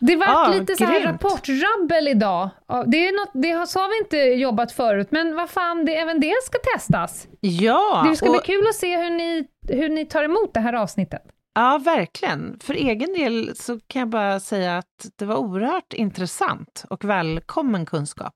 Det 0.00 0.16
var 0.16 0.26
Ja, 0.26 0.54
lite 0.58 0.76
så 0.76 0.84
här 0.84 1.00
rapportrabbel 1.12 2.08
idag. 2.08 2.48
Det, 2.86 3.08
är 3.08 3.20
något, 3.24 3.30
det 3.42 3.50
har, 3.50 3.66
så 3.66 3.80
har 3.80 3.88
vi 3.88 3.98
inte 3.98 4.16
jobbat 4.16 4.72
förut, 4.72 5.08
men 5.10 5.34
vad 5.36 5.50
fan, 5.50 5.84
det, 5.84 5.96
även 5.96 6.20
det 6.20 6.34
ska 6.44 6.58
testas. 6.74 7.28
Ja, 7.40 8.06
Det 8.10 8.16
ska 8.16 8.26
och, 8.26 8.32
bli 8.32 8.40
kul 8.54 8.66
att 8.68 8.74
se 8.74 8.96
hur 8.96 9.10
ni, 9.10 9.48
hur 9.68 9.88
ni 9.88 10.06
tar 10.06 10.24
emot 10.24 10.54
det 10.54 10.60
här 10.60 10.72
avsnittet. 10.72 11.22
ja, 11.54 11.80
verkligen. 11.84 12.58
För 12.62 12.74
egen 12.74 13.12
del 13.12 13.56
så 13.56 13.80
kan 13.86 14.00
jag 14.00 14.08
bara 14.08 14.40
säga 14.40 14.78
att 14.78 15.06
det 15.18 15.24
var 15.24 15.36
oerhört 15.36 15.92
intressant 15.92 16.84
och 16.90 17.04
välkommen 17.04 17.86
kunskap. 17.86 18.34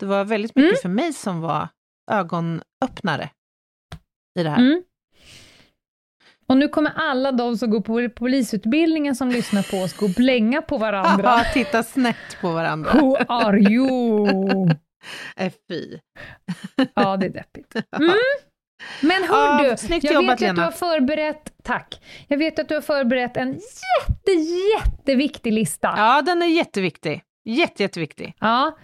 Det 0.00 0.06
var 0.06 0.24
väldigt 0.24 0.56
mycket 0.56 0.70
Mm. 0.70 0.82
för 0.82 0.88
mig 0.88 1.12
som 1.12 1.40
var 1.40 1.68
ögonöppnare 2.10 3.30
i 4.38 4.42
det 4.42 4.50
här. 4.50 4.58
Mm. 4.58 4.82
Och 6.48 6.56
nu 6.56 6.68
kommer 6.68 6.92
alla 6.96 7.32
de 7.32 7.56
som 7.58 7.70
går 7.70 7.80
på 7.80 8.08
polisutbildningen 8.14 9.16
som 9.16 9.28
lyssnar 9.30 9.62
på 9.62 9.76
oss 9.76 9.92
gå 9.96 10.06
och 10.06 10.12
blänga 10.16 10.62
på 10.62 10.78
varandra. 10.78 11.24
Ja, 11.24 11.44
titta 11.54 11.82
snett 11.82 12.36
på 12.40 12.52
varandra. 12.52 12.92
Who 12.92 13.16
are 13.28 13.58
you? 13.58 14.28
Äh, 15.36 15.52
fy. 15.68 15.98
Ja, 16.94 17.16
det 17.16 17.26
är 17.26 17.30
deppigt. 17.30 17.74
Mm. 17.96 18.10
Men 19.00 19.22
hör 19.24 19.64
Ja, 19.64 19.70
du, 19.70 19.76
snyggt 19.76 20.04
jag 20.04 20.14
jobbat, 20.14 20.32
vet 20.32 20.40
ju 20.40 20.46
att 20.46 20.54
du 20.56 20.60
Lena. 20.60 20.64
har 20.64 20.70
förberett, 20.72 21.52
tack, 21.62 22.00
jag 22.28 22.38
vet 22.38 22.58
att 22.58 22.68
du 22.68 22.74
har 22.74 22.82
förberett 22.82 23.36
en 23.36 23.48
jätte, 23.52 24.32
jätteviktig 24.76 25.52
lista. 25.52 25.94
Ja, 25.96 26.22
den 26.22 26.42
är 26.42 26.46
jätteviktig. 26.46 27.22
Jätte, 27.44 27.82
jätteviktig. 27.82 28.34
Ja. 28.40 28.78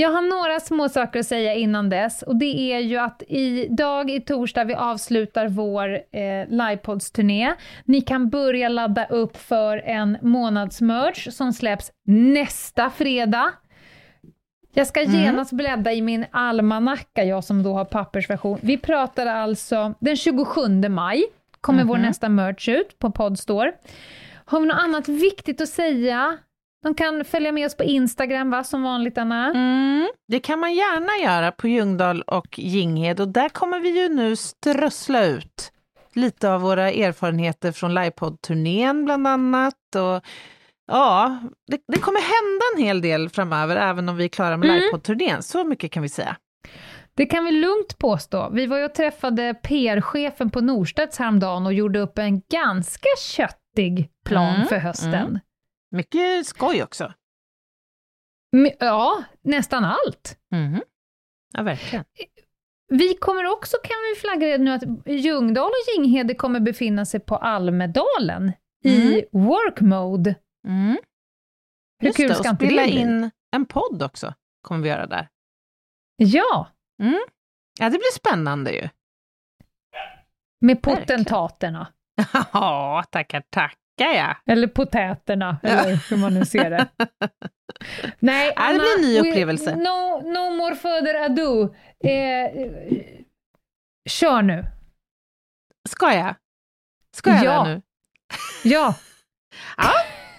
Jag 0.00 0.10
har 0.10 0.22
några 0.22 0.60
små 0.60 0.88
saker 0.88 1.20
att 1.20 1.26
säga 1.26 1.54
innan 1.54 1.88
dess 1.88 2.22
och 2.22 2.36
det 2.36 2.72
är 2.72 2.78
ju 2.78 2.96
att 2.98 3.22
idag 3.28 4.10
i 4.10 4.20
torsdag 4.20 4.64
vi 4.64 4.74
avslutar 4.74 5.48
vår 5.48 5.94
eh, 5.94 6.48
livepods-turné. 6.48 7.54
Ni 7.84 8.00
kan 8.00 8.28
börja 8.30 8.68
ladda 8.68 9.06
upp 9.06 9.36
för 9.36 9.76
en 9.78 10.18
månadsmerch 10.22 11.28
som 11.32 11.52
släpps 11.52 11.92
nästa 12.06 12.90
fredag. 12.90 13.52
Jag 14.74 14.86
ska 14.86 15.00
Mm. 15.02 15.20
genast 15.22 15.52
bläddra 15.52 15.92
i 15.92 16.02
min 16.02 16.26
almanacka, 16.30 17.24
jag 17.24 17.44
som 17.44 17.62
då 17.62 17.72
har 17.72 17.84
pappersversion. 17.84 18.58
Vi 18.62 18.78
pratar 18.78 19.26
alltså 19.26 19.94
den 20.00 20.16
27 20.16 20.88
maj, 20.88 21.24
kommer 21.60 21.84
vår 21.84 21.96
Mhm. 21.96 22.02
nästa 22.06 22.28
merch 22.28 22.68
ut 22.68 22.98
på 22.98 23.10
Podstore. 23.10 23.72
Har 24.44 24.60
vi 24.60 24.66
något 24.66 24.78
annat 24.80 25.08
viktigt 25.08 25.60
att 25.60 25.68
säga? 25.68 26.38
De 26.82 26.94
kan 26.94 27.24
följa 27.24 27.52
med 27.52 27.66
oss 27.66 27.76
på 27.76 27.84
Instagram, 27.84 28.50
va, 28.50 28.64
som 28.64 28.82
vanligt, 28.82 29.18
Anna? 29.18 29.50
Mm, 29.50 30.08
det 30.28 30.40
kan 30.40 30.60
man 30.60 30.74
gärna 30.74 31.24
göra 31.32 31.52
på 31.52 31.68
Ljungdahl 31.68 32.22
och 32.22 32.58
Ginghede 32.58 33.22
och 33.22 33.28
där 33.28 33.48
kommer 33.48 33.80
vi 33.80 34.02
ju 34.02 34.08
nu 34.08 34.36
strössla 34.36 35.24
ut 35.24 35.72
lite 36.14 36.50
av 36.52 36.60
våra 36.60 36.90
erfarenheter 36.90 37.72
från 37.72 37.94
livepodd-turnén 37.94 39.04
bland 39.04 39.26
annat. 39.26 39.74
Och, 39.96 40.24
ja, 40.92 41.38
det, 41.70 41.80
det 41.92 41.98
kommer 41.98 42.20
hända 42.20 42.64
en 42.76 42.82
hel 42.86 43.00
del 43.00 43.28
framöver 43.28 43.76
även 43.76 44.08
om 44.08 44.16
vi 44.16 44.24
är 44.24 44.28
klara 44.28 44.56
med 44.56 44.68
Mm. 44.68 44.80
livepodd-turnén, 44.80 45.42
så 45.42 45.64
mycket 45.64 45.92
kan 45.92 46.02
vi 46.02 46.08
säga. 46.08 46.36
Det 47.14 47.26
kan 47.26 47.44
vi 47.44 47.50
lugnt 47.50 47.98
påstå. 47.98 48.50
Vi 48.52 48.66
var 48.66 48.78
ju 48.78 48.84
och 48.84 48.94
träffade 48.94 49.54
PR-chefen 49.54 50.50
på 50.50 50.60
Norstedts 50.60 51.18
häromdagen 51.18 51.66
och 51.66 51.72
gjorde 51.72 52.00
upp 52.00 52.18
en 52.18 52.40
ganska 52.40 53.08
köttig 53.18 54.10
plan 54.24 54.54
Mm, 54.54 54.66
för 54.66 54.76
hösten. 54.76 55.14
mm. 55.14 55.38
Mycket 55.90 56.46
skoj 56.46 56.82
också. 56.82 57.12
Ja, 58.78 59.24
nästan 59.42 59.84
allt. 59.84 60.38
Mhm. 60.52 60.82
Ja, 61.52 61.62
verkligen. 61.62 62.04
Vi 62.88 63.14
kommer 63.14 63.46
också, 63.52 63.76
kan 63.84 63.96
vi 64.14 64.20
flagga 64.20 64.46
redan 64.46 64.64
nu, 64.64 64.70
att 64.72 64.82
Ljungdahl 65.06 65.66
och 65.70 65.94
Ginghede 65.96 66.34
kommer 66.34 66.60
befinna 66.60 67.04
sig 67.06 67.20
på 67.20 67.36
Almedalen 67.36 68.52
i 68.84 69.24
work 69.32 69.80
mode. 69.80 70.34
Mm. 70.66 70.96
Hur 71.98 72.06
Just 72.08 72.16
kul 72.16 72.28
det, 72.28 72.34
ska 72.34 72.50
inte 72.50 72.64
det 72.64 72.68
bli? 72.72 72.98
in 72.98 73.30
en 73.56 73.66
podd 73.66 74.02
också, 74.02 74.34
kommer 74.62 74.82
vi 74.82 74.88
göra 74.88 75.06
där. 75.06 75.28
Ja, 76.16 76.68
Ja, 77.78 77.84
det 77.84 77.90
blir 77.98 78.14
spännande 78.14 78.70
ju. 78.72 78.88
med 80.60 80.82
potentaterna. 80.82 81.92
Ja, 82.52 83.04
tackar, 83.10 83.40
tackar 84.00 84.12
ja. 84.14 84.36
Eller 84.52 84.66
potäterna, 84.66 85.58
eller 85.62 86.10
hur 86.10 86.16
man 86.16 86.34
nu 86.34 86.44
ser 86.44 86.70
det. 86.70 86.86
Nej, 88.18 88.52
Ja, 88.56 88.72
det 88.72 88.78
blir 88.78 88.96
en 88.96 89.02
ny 89.02 89.18
we- 89.20 89.28
upplevelse. 89.30 89.76
No, 89.76 90.20
no 90.32 90.56
more 90.56 90.74
further 90.74 91.14
ado. 91.24 91.62
Eh, 92.04 92.66
kör 94.10 94.42
nu. 94.42 94.64
Ska 95.88 96.14
jag? 96.14 96.34
Ska 97.16 97.30
jag 97.30 97.44
Ja. 97.44 97.64
nu? 97.64 97.82
Ja, 98.64 98.94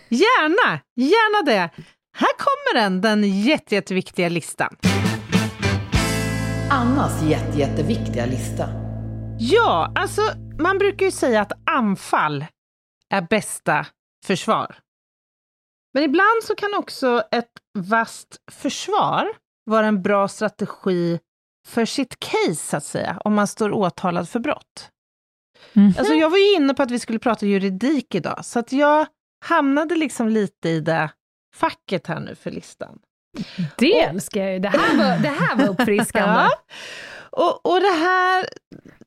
Gärna, 0.09 0.79
gärna 0.95 1.51
det. 1.51 1.69
Här 2.17 2.29
kommer 2.37 2.81
den, 2.83 3.01
den 3.01 3.41
jätte, 3.41 3.75
jätteviktiga 3.75 4.29
listan. 4.29 4.75
Annas 6.69 7.23
jätte, 7.23 7.59
jätteviktiga 7.59 8.25
lista. 8.25 8.69
Ja, 9.39 9.91
alltså 9.95 10.21
man 10.59 10.77
brukar 10.77 11.05
ju 11.05 11.11
säga 11.11 11.41
att 11.41 11.51
anfall 11.71 12.45
är 13.11 13.21
bästa 13.21 13.85
försvar. 14.25 14.75
Men 15.93 16.03
ibland 16.03 16.43
så 16.43 16.55
kan 16.55 16.73
också 16.73 17.23
ett 17.31 17.51
vasst 17.79 18.41
försvar 18.51 19.27
vara 19.65 19.87
en 19.87 20.01
bra 20.01 20.27
strategi 20.27 21.19
för 21.67 21.85
sitt 21.85 22.19
case, 22.19 22.55
så 22.55 22.77
att 22.77 22.83
säga, 22.83 23.21
om 23.25 23.33
man 23.35 23.47
står 23.47 23.71
åtalad 23.71 24.29
för 24.29 24.39
brott. 24.39 24.89
Alltså 25.97 26.13
jag 26.13 26.29
var 26.29 26.37
ju 26.37 26.55
inne 26.55 26.73
på 26.73 26.83
att 26.83 26.91
vi 26.91 26.99
skulle 26.99 27.19
prata 27.19 27.45
juridik 27.45 28.15
idag, 28.15 28.45
så 28.45 28.59
att 28.59 28.71
jag 28.71 29.07
hamnade 29.45 29.95
liksom 29.95 30.29
lite 30.29 30.69
i 30.69 30.79
det 30.79 31.09
facket 31.55 32.07
här 32.07 32.19
nu 32.19 32.35
för 32.35 32.51
listan. 32.51 32.99
det 33.77 33.99
älskar 33.99 34.41
jag 34.41 34.53
ju. 34.53 34.59
Det 34.59 34.69
här 34.69 34.97
var, 34.97 35.23
det 35.23 35.29
här 35.29 35.55
var 35.55 35.67
uppfriskande. 35.67 36.49
Ja. 37.33 37.45
Och, 37.45 37.65
och 37.65 37.79
det 37.79 37.93
här, 37.99 38.45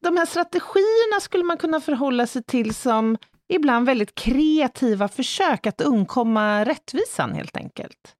de 0.00 0.16
här 0.16 0.26
strategierna 0.26 1.20
skulle 1.20 1.44
man 1.44 1.56
kunna 1.56 1.80
förhålla 1.80 2.26
sig 2.26 2.42
till 2.42 2.74
som 2.74 3.16
ibland 3.48 3.86
väldigt 3.86 4.14
kreativa 4.14 5.08
försök 5.08 5.66
att 5.66 5.80
undkomma 5.80 6.64
rättvisan 6.64 7.34
helt 7.34 7.56
enkelt. 7.56 8.14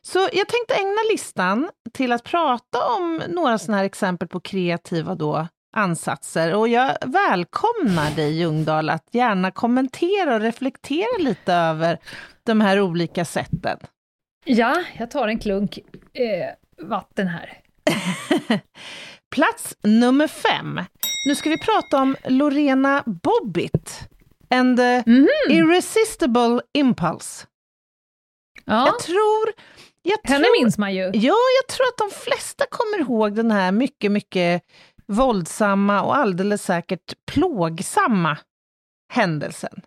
Så 0.00 0.18
jag 0.18 0.48
tänkte 0.48 0.74
ägna 0.74 1.00
listan 1.12 1.70
till 1.92 2.12
att 2.12 2.24
prata 2.24 2.78
om 2.98 3.22
några 3.28 3.58
sådana 3.58 3.78
här 3.78 3.84
exempel 3.84 4.28
på 4.28 4.40
kreativa 4.40 5.14
då 5.14 5.48
ansatser 5.76 6.54
och 6.54 6.68
jag 6.68 6.96
välkomnar 7.06 8.16
dig 8.16 8.38
Ljungdahl 8.38 8.90
att 8.90 9.08
gärna 9.12 9.50
kommentera 9.50 10.34
och 10.34 10.40
reflektera 10.40 11.18
lite 11.18 11.54
över 11.54 11.98
de 12.44 12.60
här 12.60 12.80
olika 12.80 13.24
sätten. 13.24 13.78
Ja, 14.44 14.84
jag 14.98 15.10
tar 15.10 15.28
en 15.28 15.38
klunk 15.38 15.78
eh, 16.12 16.86
vatten 16.86 17.28
här. 17.28 17.60
Plats 19.30 19.76
nummer 19.82 20.26
fem. 20.26 20.80
Nu 21.28 21.34
ska 21.34 21.50
vi 21.50 21.58
prata 21.58 22.02
om 22.02 22.16
Lorena 22.24 23.02
Bobbitt 23.06 24.08
and 24.50 24.76
the 24.76 25.02
Irresistible 25.48 26.60
Impulse. 26.74 27.46
Ja, 28.64 28.86
Jag 28.86 28.98
tror... 28.98 29.52
Jag 30.02 30.18
henne 30.22 30.44
tror, 30.44 30.62
minns 30.62 30.78
man 30.78 30.94
ju. 30.94 31.02
Ja, 31.02 31.36
jag 31.60 31.66
tror 31.68 31.86
att 31.86 31.98
de 31.98 32.10
flesta 32.10 32.64
kommer 32.70 32.98
ihåg 33.00 33.34
den 33.34 33.50
här 33.50 33.72
mycket, 33.72 34.12
mycket 34.12 34.62
våldsamma 35.06 36.02
och 36.02 36.16
alldeles 36.16 36.62
säkert 36.62 37.14
plågsamma 37.26 38.38
händelsen. 39.12 39.82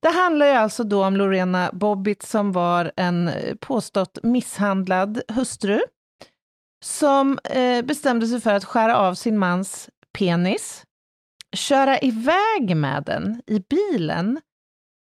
Det 0.00 0.08
handlar 0.08 0.46
ju 0.46 0.52
alltså 0.52 0.84
då 0.84 1.04
om 1.04 1.16
Lorena 1.16 1.70
Bobbitt 1.72 2.22
som 2.22 2.52
var 2.52 2.92
en 2.96 3.28
eh, 3.28 3.54
påstått 3.54 4.18
misshandlad 4.22 5.22
hustru 5.28 5.80
som 6.84 7.38
eh, 7.44 7.84
bestämde 7.84 8.26
sig 8.26 8.40
för 8.40 8.54
att 8.54 8.64
skära 8.64 8.96
av 8.96 9.14
sin 9.14 9.38
mans 9.38 9.88
penis, 10.18 10.84
köra 11.54 11.98
iväg 11.98 12.76
med 12.76 13.02
den 13.04 13.42
i 13.46 13.60
bilen 13.60 14.40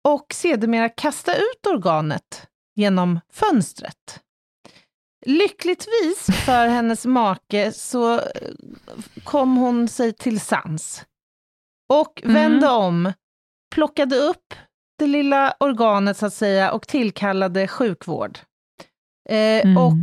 och 0.08 0.26
sedermera 0.34 0.90
kasta 0.90 1.36
ut 1.36 1.66
organet 1.68 2.48
genom 2.76 3.20
fönstret. 3.32 4.22
Lyckligtvis 5.26 6.26
för 6.46 6.68
hennes 6.68 7.06
make 7.06 7.72
så 7.72 8.14
eh, 8.20 8.22
kom 9.24 9.58
hon 9.58 9.88
sig 9.88 10.14
till 10.14 10.40
sans 10.40 11.06
och 11.94 12.22
Mm. 12.24 12.34
vände 12.34 12.68
om, 12.70 13.14
plockade 13.76 14.16
upp 14.16 14.54
det 15.00 15.08
lilla 15.08 15.56
organet 15.60 16.18
så 16.18 16.26
att 16.26 16.34
säga 16.34 16.72
och 16.72 16.88
tillkallade 16.88 17.68
sjukvård. 17.68 18.40
Eh, 19.30 19.62
Mm. 19.66 19.78
Och 19.78 19.94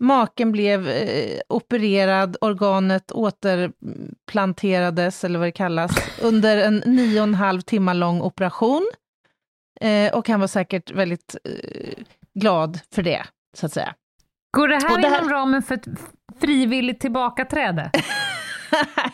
maken 0.00 0.52
blev 0.52 0.88
eh, 0.88 1.40
opererad, 1.48 2.36
organet 2.40 3.12
återplanterades, 3.12 5.24
eller 5.24 5.38
vad 5.38 5.48
det 5.48 5.52
kallas, 5.52 5.92
under 6.22 6.58
en 6.58 6.82
nio 6.86 7.20
och 7.20 7.24
en 7.28 7.34
halv 7.34 7.60
timmar 7.60 7.94
lång 7.94 8.20
operation. 8.22 8.90
Eh, 9.80 10.12
och 10.14 10.28
han 10.28 10.40
var 10.40 10.46
säkert 10.46 10.90
väldigt 10.90 11.36
eh, 11.44 11.50
glad 12.34 12.80
för 12.94 13.02
det, 13.02 13.24
så 13.56 13.66
att 13.66 13.72
säga. 13.72 13.94
Går 14.56 14.68
det 14.68 14.74
här, 14.74 14.92
Och 14.92 15.00
det 15.00 15.08
här- 15.08 15.18
inom 15.18 15.30
ramen 15.30 15.62
för 15.62 15.74
ett 15.74 15.86
frivilligt 16.40 17.00
tillbakaträde? 17.00 17.90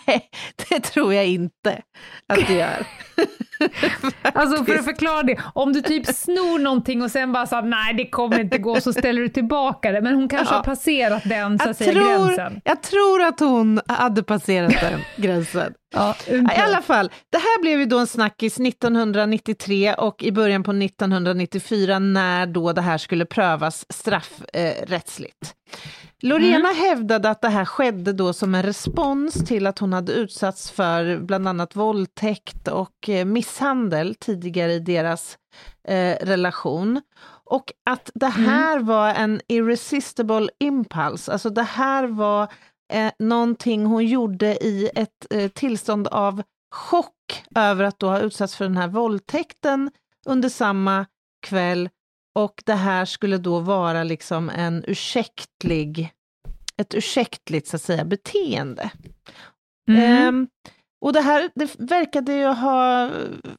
Nej, 0.07 0.31
det 0.69 0.81
tror 0.81 1.15
jag 1.15 1.27
inte 1.27 1.83
att 2.27 2.47
det 2.47 2.55
gör. 2.55 2.87
Alltså 4.23 4.65
för 4.65 4.75
att 4.79 4.85
förklara 4.85 5.23
det, 5.23 5.39
om 5.55 5.73
du 5.73 5.81
typ 5.81 6.07
snor 6.07 6.59
någonting 6.59 7.03
och 7.03 7.11
sen 7.11 7.33
bara 7.33 7.47
sa 7.47 7.61
nej 7.61 7.95
det 7.95 8.07
kommer 8.07 8.41
inte 8.41 8.59
gå, 8.59 8.81
så 8.81 8.93
ställer 8.93 9.23
du 9.23 9.29
tillbaka 9.29 9.93
det, 9.93 10.01
men 10.01 10.15
hon 10.15 10.29
kanske 10.29 10.55
Ja. 10.55 10.57
har 10.57 10.65
passerat 10.65 11.23
den 11.25 11.59
så 11.59 11.69
Jag 11.69 11.77
säga, 11.77 11.93
tror, 11.93 12.27
gränsen. 12.27 12.61
jag 12.65 12.83
tror 12.83 13.23
att 13.23 13.41
hon 13.41 13.81
hade 13.89 14.23
passerat 14.23 14.75
den 14.81 15.01
gränsen. 15.17 15.73
Ja, 15.95 16.17
I 16.29 16.61
alla 16.61 16.83
fall, 16.83 17.11
det 17.31 17.39
här 17.39 17.63
blev 17.63 17.79
ju 17.79 17.87
då 17.87 17.99
en 17.99 18.07
snackis 18.07 18.61
1993 18.61 19.95
och 19.95 20.23
i 20.23 20.33
början 20.33 20.63
på 20.63 20.73
1994 20.73 21.99
när 21.99 22.47
då 22.47 22.73
det 22.73 22.81
här 22.81 22.99
skulle 22.99 23.27
prövas 23.27 23.87
straffrättsligt. 23.89 25.55
Lorena 26.23 26.69
hävdade 26.69 27.31
att 27.31 27.43
det 27.43 27.49
här 27.49 27.65
skedde 27.65 28.13
då 28.13 28.33
som 28.33 28.55
en 28.55 28.63
respons 28.63 29.35
till 29.35 29.67
att 29.67 29.79
hon 29.79 29.93
hade 29.93 30.13
utsatts 30.13 30.71
för 30.71 31.19
bland 31.19 31.49
annat 31.49 31.77
våldtäkt 31.77 32.69
och 32.69 33.09
eh, 33.09 33.25
misshandel 33.25 34.15
tidigare 34.15 34.73
i 34.73 34.79
deras 34.79 35.39
eh, 35.89 36.17
relation. 36.27 37.01
Och 37.47 37.73
att 37.91 38.11
det 38.15 38.27
här 38.27 38.79
var 38.79 39.09
en 39.09 39.41
irresistible 39.49 40.49
impulse, 40.61 41.33
alltså 41.33 41.51
det 41.51 41.63
här 41.63 42.07
var 42.07 42.53
eh, 42.95 43.13
någonting 43.19 43.87
hon 43.87 44.07
gjorde 44.07 44.65
i 44.65 44.91
ett 44.95 45.27
eh, 45.31 45.51
tillstånd 45.51 46.09
av 46.09 46.43
chock 46.71 47.45
över 47.55 47.85
att 47.85 47.99
då 47.99 48.09
ha 48.09 48.21
utsatts 48.21 48.57
för 48.57 48.65
den 48.65 48.77
här 48.77 48.89
våldtäkten 48.89 49.91
under 50.27 50.49
samma 50.49 51.07
kväll 51.47 51.89
och 52.35 52.63
det 52.67 52.75
här 52.75 53.05
skulle 53.05 53.39
då 53.39 53.59
vara 53.59 54.05
liksom 54.05 54.51
en 54.51 54.85
ursäktlig 54.87 56.13
ett 56.77 56.95
ursäktligt 56.95 57.69
så 57.69 57.77
att 57.77 57.83
säga, 57.83 58.05
beteende. 58.05 58.91
Mm. 59.89 60.03
Ehm, 60.03 60.49
och 61.01 61.13
det 61.13 61.21
här 61.21 61.51
det 61.55 61.75
verkade 61.79 62.35
ju 62.35 62.47
ha 62.47 63.11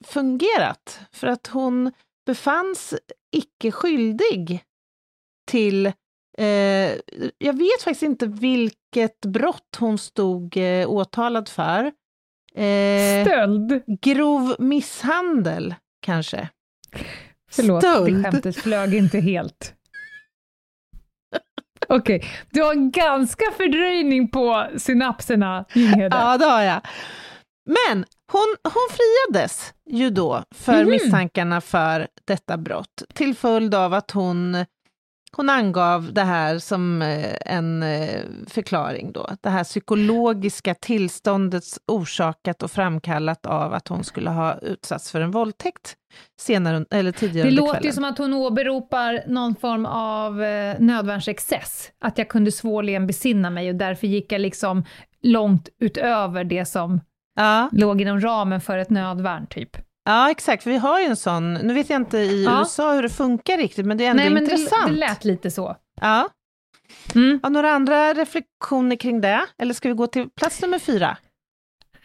fungerat, 0.05 0.99
för 1.11 1.27
att 1.27 1.47
hon 1.47 1.91
befanns 2.25 2.93
icke 3.31 3.71
skyldig 3.71 4.63
till 5.47 5.91
Eh, 6.37 6.91
jag 7.37 7.53
vet 7.57 7.81
faktiskt 7.83 8.03
inte 8.03 8.27
vilket 8.27 9.21
brott 9.25 9.75
hon 9.79 9.97
stod 9.97 10.57
eh, 10.57 10.89
åtalad 10.89 11.49
för. 11.49 11.83
Eh, 12.55 13.25
Stöld? 13.25 13.83
grov 14.01 14.55
misshandel, 14.59 15.75
kanske. 16.01 16.49
Förlåt, 17.51 17.83
Stöld. 17.83 18.15
det 18.17 18.23
skämtet 18.23 18.55
flög 18.57 18.93
inte 18.95 19.19
helt. 19.19 19.73
Okej, 21.87 22.23
du 22.51 22.61
har 22.63 22.73
ganska 22.91 23.45
fördröjning 23.57 24.27
på 24.31 24.67
synapserna, 24.77 25.65
Jinghede. 25.73 26.17
Ja, 26.17 26.37
det 26.37 26.45
har 26.45 26.61
jag. 26.61 26.81
Men 27.65 28.05
hon, 28.31 28.55
hon 28.63 28.87
friades 28.97 29.73
ju 29.89 30.09
då 30.09 30.43
för 30.55 30.81
Mhm. 30.81 30.89
misstankarna 30.89 31.61
för 31.61 32.07
detta 32.25 32.57
brott, 32.57 33.03
till 33.13 33.35
följd 33.35 33.75
av 33.75 33.93
att 33.93 34.11
hon, 34.11 34.65
hon 35.37 35.49
angav 35.49 36.13
det 36.13 36.21
här 36.23 36.59
som 36.59 37.01
eh, 37.01 37.35
en 37.45 37.83
eh, 37.83 38.21
förklaring 38.47 39.11
då. 39.11 39.29
Det 39.41 39.49
här 39.49 39.63
psykologiska 39.63 40.73
tillståndets 40.73 41.79
orsakat 41.87 42.63
och 42.63 42.71
framkallat 42.71 43.45
av 43.45 43.73
att 43.73 43.87
hon 43.87 44.03
skulle 44.03 44.29
ha 44.29 44.57
utsatts 44.57 45.11
för 45.11 45.21
en 45.21 45.31
våldtäkt 45.31 45.95
senare, 46.41 46.85
eller 46.91 47.11
tidigare 47.11 47.49
Det 47.49 47.49
under 47.49 47.63
låter 47.63 47.83
ju 47.85 47.91
som 47.91 48.03
att 48.03 48.17
hon 48.17 48.33
åberopar 48.33 49.23
någon 49.27 49.55
form 49.55 49.85
av 49.85 50.43
eh, 50.43 50.75
nödvärnsexcess. 50.79 51.91
Att 52.01 52.17
jag 52.17 52.29
kunde 52.29 52.51
svårligen 52.51 53.07
besinna 53.07 53.49
mig 53.49 53.69
och 53.69 53.75
därför 53.75 54.07
gick 54.07 54.31
jag 54.31 54.41
liksom 54.41 54.83
långt 55.21 55.69
utöver 55.79 56.43
det 56.43 56.65
som 56.65 57.01
Ja. 57.35 57.69
låg 57.71 58.01
inom 58.01 58.21
ramen 58.21 58.61
för 58.61 58.77
ett 58.77 58.89
nödvärn, 58.89 59.47
typ. 59.47 59.77
Ja, 60.05 60.31
exakt, 60.31 60.65
vi 60.67 60.77
har 60.77 60.99
ju 60.99 61.05
en 61.05 61.15
sån, 61.17 61.53
nu 61.53 61.73
vet 61.73 61.89
jag 61.89 62.01
inte 62.01 62.17
i 62.17 62.43
Ja. 62.43 62.59
USA 62.59 62.93
hur 62.93 63.01
det 63.01 63.09
funkar 63.09 63.57
riktigt, 63.57 63.85
men 63.85 63.97
det 63.97 64.05
är 64.05 64.09
ändå 64.09 64.23
Nej, 64.23 64.29
men 64.33 64.45
det, 64.45 64.51
intressant. 64.51 64.87
det 64.87 64.91
lät 64.99 65.25
lite 65.25 65.51
så. 65.51 65.75
Ja. 66.01 66.29
Mm. 67.15 67.39
Har 67.43 67.49
några 67.49 67.71
andra 67.71 68.13
reflektioner 68.13 68.95
kring 68.95 69.21
det? 69.21 69.45
Eller 69.57 69.73
ska 69.73 69.89
vi 69.89 69.95
gå 69.95 70.07
till 70.07 70.29
plats 70.29 70.61
nummer 70.61 70.79
fyra? 70.79 71.17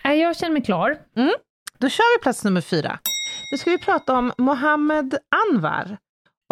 Jag 0.02 0.36
känner 0.36 0.52
mig 0.52 0.62
klar. 0.64 0.98
Då 1.78 1.88
kör 1.88 2.18
vi 2.18 2.22
plats 2.22 2.44
nummer 2.44 2.60
fyra. 2.60 2.98
Nu 3.52 3.58
ska 3.58 3.70
vi 3.70 3.78
prata 3.78 4.18
om 4.18 4.32
Mohammed 4.38 5.18
Anwar 5.50 5.98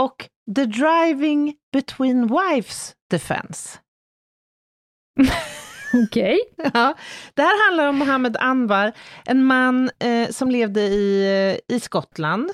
och 0.01 0.29
The 0.57 0.65
Driving 0.65 1.55
Between 1.73 2.27
Wives 2.27 2.95
Defense. 3.11 3.79
Okej. 5.95 6.39
Ja, 6.75 6.95
det 7.35 7.43
här 7.43 7.67
handlar 7.69 7.89
om 7.89 7.97
Mohammed 7.97 8.37
Anwar, 8.41 8.93
en 9.27 9.45
man 9.45 9.91
eh, 9.99 10.29
som 10.31 10.51
levde 10.51 10.81
i, 10.81 11.25
eh, 11.69 11.77
i 11.77 11.81
Skottland. 11.81 12.51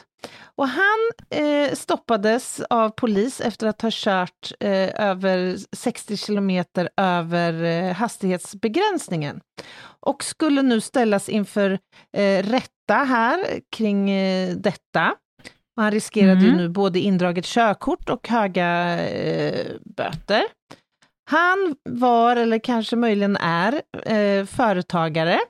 Och 0.57 0.69
han 0.69 1.11
eh, 1.31 1.75
stoppades 1.75 2.61
av 2.71 2.89
polis 2.91 3.41
efter 3.41 3.67
att 3.67 3.83
ha 3.83 3.91
kört 3.93 4.53
eh, 4.61 5.01
över 5.11 5.57
60 5.77 6.17
kilometer 6.17 6.89
över 6.97 7.63
eh, 7.65 7.95
hastighetsbegränsningen. 7.95 9.41
Och 10.01 10.25
skulle 10.25 10.63
nu 10.63 10.81
ställas 10.81 11.29
inför 11.29 11.79
eh, 12.17 12.43
rätta 12.43 12.95
här 12.95 13.61
kring 13.77 14.07
detta. 14.63 15.15
Och 15.77 15.83
han 15.83 15.93
riskerade 15.93 16.41
ju 16.41 16.47
Mm. 16.49 16.57
nu 16.57 16.69
både 16.69 16.99
indraget 17.01 17.45
körkort 17.45 18.09
och 18.11 18.29
höga 18.29 18.99
böter. 19.97 20.43
Han 21.25 21.77
var, 21.85 22.37
eller 22.37 22.59
kanske 22.59 22.97
möjligen 22.97 23.37
är, 23.37 23.83
eh, 24.07 24.47
företagare 24.47 25.41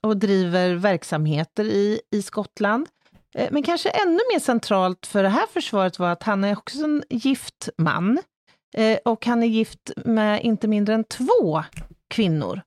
och 0.00 0.16
driver 0.16 0.74
verksamheter 0.74 1.64
i, 1.64 2.00
i 2.10 2.22
Skottland. 2.22 2.88
Eh, 3.34 3.48
men 3.50 3.62
kanske 3.62 3.88
ännu 3.90 4.20
mer 4.32 4.40
centralt 4.40 5.06
för 5.06 5.22
det 5.22 5.28
här 5.28 5.46
försvaret 5.52 5.98
var 5.98 6.10
att 6.10 6.22
han 6.22 6.44
är 6.44 6.58
också 6.58 6.84
en 6.84 7.02
gift 7.10 7.68
man. 7.78 8.18
Eh, 8.74 8.98
och 9.04 9.26
han 9.26 9.42
är 9.42 9.46
gift 9.46 9.90
med 9.96 10.42
inte 10.42 10.68
mindre 10.68 10.94
än 10.94 11.04
två 11.04 11.64
kvinnor. 12.10 12.60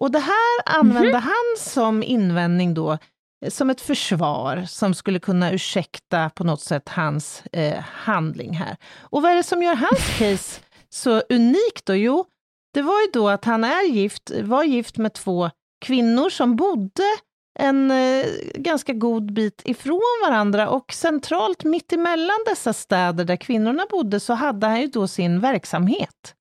Och 0.00 0.10
det 0.10 0.18
här 0.18 0.78
använde 0.78 1.18
han 1.18 1.56
som 1.58 2.02
invändning 2.02 2.74
då, 2.74 2.98
eh, 3.44 3.50
som 3.50 3.70
ett 3.70 3.80
försvar 3.80 4.64
som 4.68 4.94
skulle 4.94 5.18
kunna 5.18 5.52
ursäkta 5.52 6.30
på 6.30 6.44
något 6.44 6.60
sätt 6.60 6.88
hans 6.88 7.42
eh, 7.52 7.80
handling 7.80 8.52
här. 8.52 8.76
Och 8.98 9.22
vad 9.22 9.30
är 9.32 9.36
det 9.36 9.42
som 9.42 9.62
gör 9.62 9.74
hans 9.74 10.18
case 10.18 10.60
så 10.94 11.22
unikt 11.28 11.86
då? 11.86 11.94
Jo, 11.94 12.24
det 12.74 12.82
var 12.82 13.00
ju 13.00 13.06
då 13.12 13.28
att 13.28 13.44
han 13.44 13.64
är 13.64 13.88
gift, 13.88 14.30
var 14.42 14.64
gift 14.64 14.96
med 14.96 15.12
två 15.12 15.50
kvinnor 15.84 16.30
som 16.30 16.56
bodde 16.56 17.02
en 17.58 17.90
eh, 17.90 18.26
ganska 18.54 18.92
god 18.92 19.32
bit 19.32 19.62
ifrån 19.64 20.20
varandra 20.22 20.68
och 20.68 20.92
centralt 20.92 21.64
mitt 21.64 21.92
emellan 21.92 22.38
dessa 22.46 22.72
städer 22.72 23.24
där 23.24 23.36
kvinnorna 23.36 23.86
bodde 23.90 24.20
så 24.20 24.34
hade 24.34 24.66
han 24.66 24.80
ju 24.80 24.86
då 24.86 25.08
sin 25.08 25.40
verksamhet. 25.40 26.34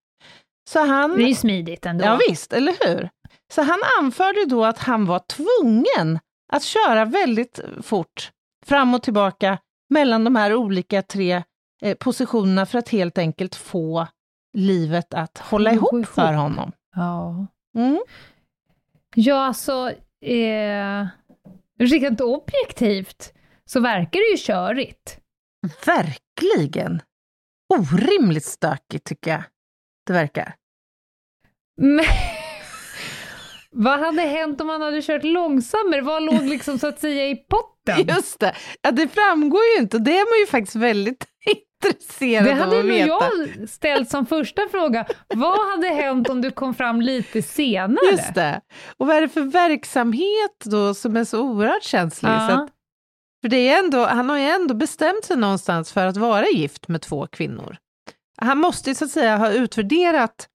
Så 0.69 0.79
han... 0.79 1.17
Det 1.17 1.23
är 1.23 1.27
ju 1.27 1.35
smidigt 1.35 1.85
ändå. 1.85 2.05
Ja, 2.05 2.19
visst, 2.29 2.53
eller 2.53 2.75
hur? 2.85 3.09
Så 3.53 3.61
han 3.61 3.79
anförde 3.99 4.45
då 4.45 4.65
att 4.65 4.79
han 4.79 5.05
var 5.05 5.19
tvungen 5.19 6.19
att 6.53 6.63
köra 6.63 7.05
väldigt 7.05 7.59
fort 7.81 8.31
fram 8.65 8.93
och 8.93 9.03
tillbaka 9.03 9.57
mellan 9.89 10.23
de 10.23 10.35
här 10.35 10.55
olika 10.55 11.01
tre 11.01 11.43
eh, 11.81 11.97
positionerna 11.97 12.65
för 12.65 12.79
att 12.79 12.89
helt 12.89 13.17
enkelt 13.17 13.55
få 13.55 14.07
livet 14.57 15.13
att 15.13 15.37
hålla 15.37 15.69
Gå 15.69 15.75
ihop 15.75 15.93
ihop. 15.93 16.07
för 16.07 16.33
honom. 16.33 16.71
Ja. 16.95 17.47
Mm. 17.77 17.99
Ja, 19.15 19.45
alltså, 19.45 19.91
eh, 20.21 21.07
rent 21.79 22.21
objektivt 22.21 23.33
så 23.65 23.79
verkar 23.79 24.19
det 24.19 24.31
ju 24.31 24.37
körigt. 24.37 25.19
Verkligen! 25.85 27.01
Orimligt 27.73 28.45
stökigt 28.45 29.05
tycker 29.07 29.31
jag 29.31 29.43
det 30.05 30.13
verkar. 30.13 30.55
Men 31.77 32.05
vad 33.71 33.99
hade 33.99 34.21
hänt 34.21 34.61
om 34.61 34.67
man 34.67 34.81
hade 34.81 35.01
kört 35.01 35.23
långsammare? 35.23 36.01
Vad 36.01 36.23
låg 36.23 36.43
liksom 36.43 36.79
så 36.79 36.87
att 36.87 36.99
säga 36.99 37.27
i 37.29 37.35
potten? 37.35 38.07
Just 38.15 38.39
det, 38.39 38.55
ja, 38.81 38.91
det 38.91 39.07
framgår 39.07 39.61
ju 39.75 39.81
inte 39.81 39.97
och 39.97 40.03
det 40.03 40.11
är 40.17 40.31
man 40.31 40.39
ju 40.39 40.45
faktiskt 40.47 40.75
väldigt 40.75 41.25
intresserad 41.47 42.45
Det 42.45 42.51
av 42.51 42.57
hade 42.57 42.79
att 42.79 42.85
nog 42.85 42.93
veta. 42.93 43.07
jag 43.07 43.69
ställt 43.69 44.09
som 44.09 44.25
första 44.25 44.61
fråga. 44.71 45.05
Vad 45.35 45.69
hade 45.71 45.87
hänt 45.87 46.29
om 46.29 46.41
du 46.41 46.51
kom 46.51 46.73
fram 46.73 47.01
lite 47.01 47.41
senare? 47.41 48.11
Just 48.11 48.35
det. 48.35 48.61
Och 48.97 49.07
vad 49.07 49.15
är 49.15 49.21
det 49.21 49.29
för 49.29 49.41
verksamhet 49.41 50.59
då 50.63 50.93
som 50.93 51.17
är 51.17 51.23
så 51.23 51.41
oerhört 51.41 51.83
känslig? 51.83 52.29
Ja. 52.29 52.47
Så 52.49 52.53
att, 52.63 52.69
för 53.41 53.49
det 53.49 53.69
är 53.69 53.79
ändå, 53.79 54.05
han 54.05 54.29
har 54.29 54.37
ju 54.37 54.43
ändå 54.45 54.73
bestämt 54.73 55.25
sig 55.25 55.37
någonstans 55.37 55.91
för 55.91 56.05
att 56.05 56.17
vara 56.17 56.45
gift 56.47 56.87
med 56.87 57.01
två 57.01 57.27
kvinnor. 57.27 57.77
Han 58.41 58.57
måste 58.57 58.89
ju 58.89 58.95
så 58.95 59.05
att 59.05 59.11
säga 59.11 59.37
ha 59.37 59.51
utvärderat, 59.51 60.47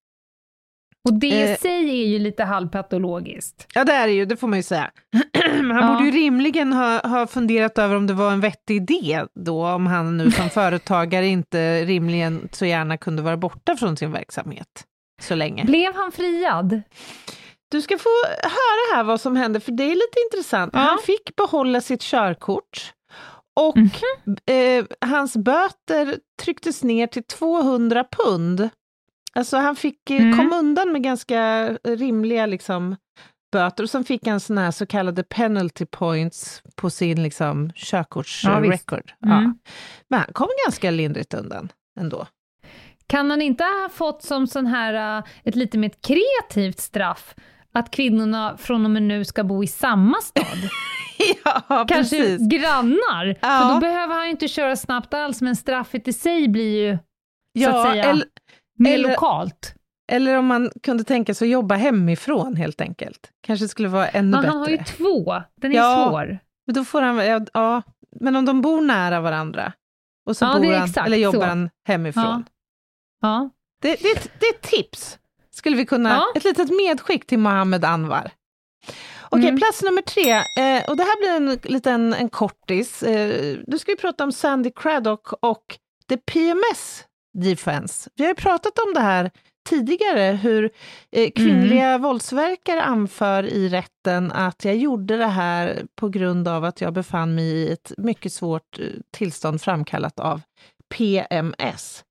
Och 1.08 1.14
det 1.14 1.26
i 1.26 1.50
Eh. 1.52 1.58
sig 1.58 1.90
är 2.02 2.06
ju 2.06 2.18
lite 2.18 2.44
halvpatologiskt. 2.44 3.66
ja 3.74 3.84
det 3.84 3.92
är 3.92 4.06
det 4.06 4.12
ju, 4.12 4.24
det 4.24 4.36
får 4.36 4.48
man 4.48 4.58
ju 4.58 4.62
säga. 4.62 4.90
han 5.58 5.68
Ja. 5.76 5.92
borde 5.92 6.04
ju 6.04 6.10
rimligen 6.10 6.72
ha, 6.72 7.08
ha 7.08 7.26
funderat 7.26 7.78
över 7.78 7.96
om 7.96 8.06
det 8.06 8.14
var 8.14 8.32
en 8.32 8.40
vettig 8.40 8.76
idé 8.76 9.24
då, 9.34 9.66
om 9.66 9.86
han 9.86 10.16
nu 10.16 10.30
som 10.30 10.50
företagare 10.50 11.26
inte 11.26 11.84
rimligen 11.84 12.48
så 12.52 12.66
gärna 12.66 12.96
kunde 12.96 13.22
vara 13.22 13.36
borta 13.36 13.76
från 13.76 13.96
sin 13.96 14.12
verksamhet 14.12 14.84
så 15.22 15.34
länge. 15.34 15.64
Blev 15.64 15.94
han 15.94 16.12
friad? 16.12 16.82
Du 17.70 17.82
ska 17.82 17.98
få 17.98 18.08
höra 18.42 18.96
här 18.96 19.04
vad 19.04 19.20
som 19.20 19.36
hände, 19.36 19.60
för 19.60 19.72
det 19.72 19.84
är 19.84 19.94
lite 19.94 20.18
intressant. 20.32 20.70
Ja. 20.74 20.80
Han 20.80 20.98
fick 20.98 21.36
behålla 21.36 21.80
sitt 21.80 22.02
körkort 22.02 22.92
och 23.60 23.76
Mhm. 23.76 23.90
eh, 24.50 24.84
hans 25.08 25.36
böter 25.36 26.16
trycktes 26.42 26.82
ner 26.84 27.06
till 27.06 27.24
200 27.24 28.04
pund. 28.24 28.68
Alltså 29.34 29.56
han 29.56 29.76
fick, 29.76 30.10
eh, 30.10 30.16
Mm. 30.22 30.36
kom 30.38 30.52
undan 30.52 30.92
med 30.92 31.02
ganska 31.02 31.68
rimliga 31.84 32.46
liksom, 32.46 32.96
böter 33.52 33.82
och 33.84 33.90
sen 33.90 34.04
fick 34.04 34.26
han 34.26 34.40
såna 34.40 34.60
här 34.60 34.70
så 34.70 34.86
kallade 34.86 35.22
penalty 35.24 35.86
points 35.86 36.62
på 36.76 36.90
sin 36.90 37.22
liksom, 37.22 37.72
körkortsrecord. 37.74 39.12
Ja, 39.18 39.36
Mm. 39.38 39.58
Men 40.08 40.20
han 40.20 40.32
kom 40.32 40.48
ganska 40.66 40.90
lindrigt 40.90 41.34
undan 41.34 41.68
ändå. 42.00 42.26
Kan 43.06 43.30
han 43.30 43.42
inte 43.42 43.64
ha 43.64 43.88
fått 43.92 44.22
som 44.22 44.46
sån 44.46 44.66
här, 44.66 45.18
äh, 45.18 45.24
ett 45.44 45.56
lite 45.56 45.78
mer 45.78 45.90
kreativt 46.02 46.78
straff, 46.80 47.34
att 47.74 47.90
kvinnorna 47.90 48.56
från 48.58 48.84
och 48.84 48.90
med 48.90 49.02
nu 49.02 49.24
ska 49.24 49.44
bo 49.44 49.64
i 49.64 49.66
samma 49.66 50.16
stad? 50.20 50.58
ja, 51.44 51.84
Kanske 51.88 52.16
precis. 52.16 52.48
grannar? 52.48 53.26
Ja. 53.40 53.48
För 53.58 53.74
då 53.74 53.80
behöver 53.80 54.14
han 54.14 54.26
inte 54.26 54.48
köra 54.48 54.76
snabbt 54.76 55.14
alls, 55.14 55.42
men 55.42 55.56
straffet 55.56 56.08
i 56.08 56.12
sig 56.12 56.48
blir 56.48 56.82
ju 56.90 56.98
Ja, 57.52 57.84
säga 57.90 58.04
eller- 58.04 58.26
mer 58.82 58.94
eller- 58.94 59.08
lokalt. 59.08 59.74
Eller 60.12 60.38
om 60.38 60.46
man 60.46 60.70
kunde 60.82 61.04
tänka 61.04 61.34
sig 61.34 61.46
att 61.46 61.52
jobba 61.52 61.74
hemifrån 61.74 62.56
helt 62.56 62.80
enkelt. 62.80 63.30
Kanske 63.40 63.68
skulle 63.68 63.88
vara 63.88 64.08
ännu 64.08 64.30
Men 64.30 64.40
bättre. 64.40 64.48
han 64.52 64.60
har 64.60 64.68
ju 64.68 64.78
två, 64.78 65.42
den 65.60 65.72
är 65.72 65.76
Ja. 65.76 66.06
svår. 66.10 66.38
Men 66.66 66.74
då 66.74 66.84
får 66.84 67.02
han, 67.02 67.16
ja, 67.16 67.40
ja, 67.54 67.82
men 68.20 68.36
om 68.36 68.44
de 68.44 68.60
bor 68.60 68.80
nära 68.80 69.20
varandra 69.20 69.72
och 70.26 70.36
så 70.36 70.44
Ja, 70.44 70.54
bor 70.54 70.60
det 70.70 70.78
han, 70.78 71.06
eller 71.06 71.16
jobbar 71.16 71.40
så. 71.40 71.44
han 71.46 71.70
hemifrån. 71.88 72.44
Ja. 73.20 73.50
Det, 73.82 73.96
det, 74.02 74.08
är 74.10 74.16
ett- 74.16 74.30
det 74.40 74.46
är 74.46 74.54
ett 74.54 74.62
tips. 74.62 75.18
skulle 75.50 75.76
vi 75.76 75.86
kunna, 75.86 76.24
ett 76.34 76.44
litet 76.44 76.70
medskick 76.70 77.26
till 77.26 77.38
Mohammed 77.38 77.84
Anwar. 77.84 78.30
Okej, 79.28 79.48
Mm. 79.48 79.58
plats 79.60 79.82
nummer 79.82 80.02
tre, 80.02 80.30
eh, 80.32 80.90
och 80.90 80.96
det 80.96 81.02
här 81.02 81.18
blir 81.20 81.50
en 81.50 81.58
liten 81.72 82.14
en 82.14 82.28
kortis. 82.28 83.02
Eh, 83.02 83.56
nu 83.66 83.78
ska 83.78 83.92
vi 83.92 83.96
prata 83.96 84.24
om 84.24 84.32
Sandy 84.32 84.70
Craddock 84.76 85.32
och 85.32 85.78
the 86.08 86.16
PMS 86.16 87.04
Defense. 87.32 88.10
Vi 88.14 88.24
har 88.24 88.28
ju 88.30 88.34
pratat 88.34 88.78
om 88.78 88.94
det 88.94 89.00
här 89.00 89.30
tidigare, 89.68 90.20
hur 90.42 90.70
eh, 91.12 91.30
kvinnliga 91.30 91.98
våldsverkare 91.98 92.82
anför 92.82 93.42
i 93.46 93.68
rätten 93.68 94.32
att 94.32 94.64
jag 94.64 94.76
gjorde 94.76 95.16
det 95.16 95.26
här 95.26 95.86
på 95.94 96.08
grund 96.08 96.48
av 96.48 96.64
att 96.64 96.80
jag 96.80 96.92
befann 96.92 97.34
mig 97.34 97.44
i 97.44 97.72
ett 97.72 97.92
mycket 97.98 98.32
svårt 98.32 98.78
eh, 98.78 98.86
tillstånd 99.10 99.60
framkallat 99.62 100.20
av 100.20 100.40
PMS. 100.94 102.04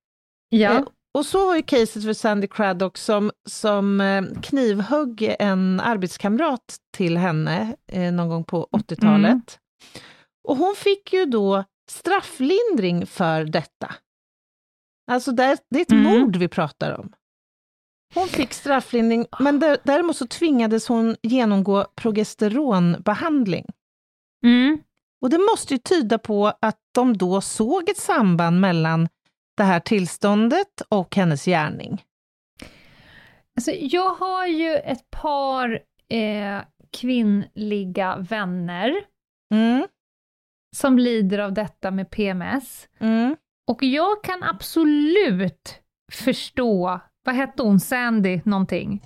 Ja. 0.49 0.71
Eh, 0.71 0.83
Och 1.13 1.25
så 1.25 1.45
var 1.45 1.55
ju 1.55 1.61
caset 1.61 2.03
för 2.03 2.13
Sandy 2.13 2.47
Craddock 2.47 2.97
som, 2.97 3.31
som 3.49 4.01
knivhögg 4.43 5.35
en 5.39 5.79
arbetskamrat 5.79 6.75
till 6.97 7.17
henne 7.17 7.75
någon 8.13 8.29
gång 8.29 8.43
på 8.43 8.67
80-talet. 8.71 9.25
Mm. 9.25 9.41
Och 10.47 10.57
hon 10.57 10.75
fick 10.75 11.13
ju 11.13 11.25
då 11.25 11.63
strafflindring 11.89 13.05
för 13.07 13.43
detta. 13.45 13.95
Alltså 15.11 15.31
det, 15.31 15.43
är- 15.43 15.57
det 15.69 15.77
är 15.79 15.81
ett 15.81 15.91
Mm. 15.91 16.03
mord 16.21 16.35
vi 16.35 16.47
pratar 16.47 16.99
om. 16.99 17.13
Hon 18.13 18.27
fick 18.27 18.53
strafflindring, 18.53 19.25
men 19.39 19.59
dä- 19.61 19.77
däremot 19.83 20.17
så 20.17 20.27
tvingades 20.27 20.87
hon 20.87 21.15
genomgå 21.23 21.85
progesteronbehandling. 21.95 23.65
Mm. 24.45 24.79
Och 25.21 25.29
det 25.29 25.37
måste 25.37 25.73
ju 25.73 25.77
tyda 25.77 26.17
på 26.17 26.47
att 26.61 26.79
de 26.93 27.17
då 27.17 27.41
såg 27.41 27.89
ett 27.89 27.97
samband 27.97 28.59
mellan 28.61 29.07
det 29.57 29.63
här 29.63 29.79
tillståndet 29.79 30.81
och 30.89 31.15
hennes 31.15 31.45
gärning. 31.45 32.03
Alltså, 33.55 33.71
jag 33.71 34.09
har 34.15 34.47
ju 34.47 34.75
ett 34.75 35.09
par 35.11 35.79
eh, 36.09 36.61
kvinnliga 36.91 38.17
vänner 38.17 38.93
Mm, 39.53 39.87
som 40.75 40.99
lider 40.99 41.39
av 41.39 41.53
detta 41.53 41.91
med 41.91 42.09
PMS. 42.09 42.87
mm. 42.99 43.35
Och 43.67 43.83
jag 43.83 44.23
kan 44.23 44.43
absolut 44.43 45.75
förstå, 46.11 46.99
vad 47.25 47.35
hette 47.35 47.63
hon, 47.63 47.79
Sandy 47.79 48.41
någonting? 48.45 49.01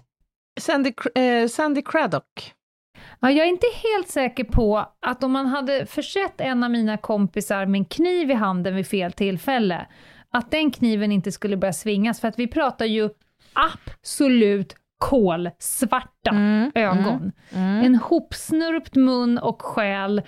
Sandy, 0.60 0.94
eh, 1.16 1.48
Sandy 1.48 1.82
Craddock. 1.82 2.54
Ja, 3.20 3.32
jag 3.32 3.46
är 3.46 3.50
inte 3.50 3.68
helt 3.94 4.10
säker 4.10 4.44
på 4.44 4.86
att 5.02 5.24
om 5.24 5.32
man 5.32 5.46
hade 5.46 5.86
försett 5.86 6.42
en 6.42 6.64
av 6.64 6.72
mina 6.72 6.98
kompisar 6.98 7.66
med 7.66 7.80
en 7.80 7.86
kniv 7.86 8.32
i 8.32 8.34
handen 8.34 8.76
vid 8.76 8.88
fel 8.88 9.12
tillfälle, 9.12 9.88
att 10.32 10.52
den 10.52 10.72
kniven 10.72 11.12
inte 11.12 11.32
skulle 11.32 11.58
börja 11.58 11.74
svingas, 11.74 12.22
för 12.22 12.28
att 12.28 12.40
vi 12.40 12.48
pratar 12.48 12.86
ju 12.86 13.10
absolut 13.54 14.76
kolsvarta 14.98 16.30
Mm, 16.32 16.72
ögon. 16.76 17.32
Mm. 17.52 17.86
En 17.86 17.96
hopsnurpt 17.96 18.96
mun 18.96 19.38
och 19.38 19.62
själ. 19.62 20.22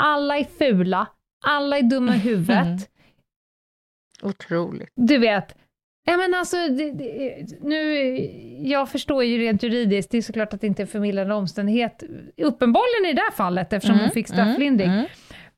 Alla 0.00 0.38
är 0.38 0.44
fula, 0.44 1.06
alla 1.44 1.78
är 1.78 1.82
dumma 1.82 2.14
i 2.14 2.18
huvudet. 2.28 2.90
Mm. 4.22 4.30
Otroligt. 4.30 4.88
Du 4.96 5.18
vet, 5.18 5.56
ja 6.06 6.16
men 6.16 6.34
alltså, 6.34 6.56
det, 6.56 6.90
det, 6.90 7.46
nu, 7.60 8.04
jag 8.68 8.88
förstår 8.88 9.24
ju 9.24 9.38
rent 9.38 9.62
juridiskt, 9.62 10.10
det 10.10 10.18
är 10.18 10.22
såklart 10.22 10.54
att 10.54 10.60
det 10.60 10.66
inte 10.66 10.82
är 10.82 10.86
förmildrande 10.86 11.34
omständighet, 11.34 12.02
uppenbarligen 12.42 13.10
i 13.10 13.12
det 13.14 13.20
här 13.22 13.32
fallet 13.36 13.72
eftersom 13.72 13.98
hon 13.98 14.10
fick 14.10 14.28
strafflindring. 14.28 14.90
Mm, 14.90 15.06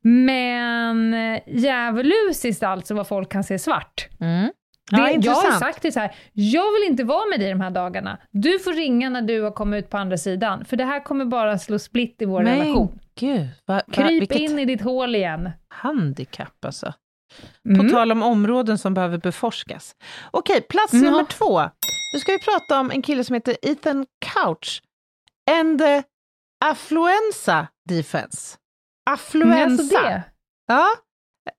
Men 0.02 1.14
eh, 1.14 1.40
djävulusiskt 1.46 2.62
alltså 2.62 2.94
vad 2.94 3.08
folk 3.08 3.28
kan 3.32 3.44
se 3.44 3.58
svart. 3.58 4.08
mm. 4.20 4.50
Det, 4.90 4.96
Ja, 4.96 4.98
jag 4.98 5.04
har 5.08 5.14
intressant. 5.14 5.58
sagt 5.58 5.82
det 5.82 5.92
så 5.92 6.00
här, 6.00 6.14
jag 6.32 6.72
vill 6.72 6.90
inte 6.90 7.04
vara 7.04 7.26
med 7.30 7.40
dig 7.40 7.50
de 7.50 7.60
här 7.60 7.70
dagarna. 7.70 8.18
Du 8.30 8.58
får 8.58 8.72
ringa 8.72 9.10
när 9.10 9.22
du 9.22 9.42
har 9.42 9.50
kommit 9.50 9.84
ut 9.84 9.90
på 9.90 9.96
andra 9.98 10.16
sidan, 10.16 10.64
för 10.64 10.76
det 10.76 10.84
här 10.84 11.04
kommer 11.04 11.24
bara 11.24 11.58
slå 11.58 11.78
split 11.78 12.22
i 12.22 12.24
vår 12.24 12.42
Men 12.42 12.58
relation. 12.58 12.98
gud, 13.20 13.46
va, 13.66 13.74
va, 13.74 13.82
Kryp 13.92 14.08
vilket 14.22 14.38
in 14.38 14.58
i 14.58 14.64
ditt 14.64 14.82
hål 14.82 15.14
igen. 15.14 15.50
handikapp 15.68 16.64
alltså. 16.64 16.92
Mm. 17.68 17.78
På 17.86 17.92
tal 17.94 18.12
om 18.12 18.22
områden 18.22 18.78
som 18.78 18.94
behöver 18.94 19.18
beforskas. 19.18 19.94
Okej, 20.30 20.60
plats 20.60 20.92
Ja. 20.92 21.00
nummer 21.00 21.24
två. 21.24 21.60
Nu 22.14 22.20
ska 22.20 22.32
vi 22.32 22.38
prata 22.38 22.80
om 22.80 22.90
en 22.90 23.02
kille 23.02 23.24
som 23.24 23.34
heter 23.34 23.56
Ethan 23.62 24.06
Couch 24.34 24.82
and 25.50 25.78
the 25.78 26.02
Affluenza 26.64 27.66
Defense. 27.88 28.56
Affluenza. 29.10 29.62
alltså 29.82 29.96
det. 29.96 30.22
Ja, 30.66 30.86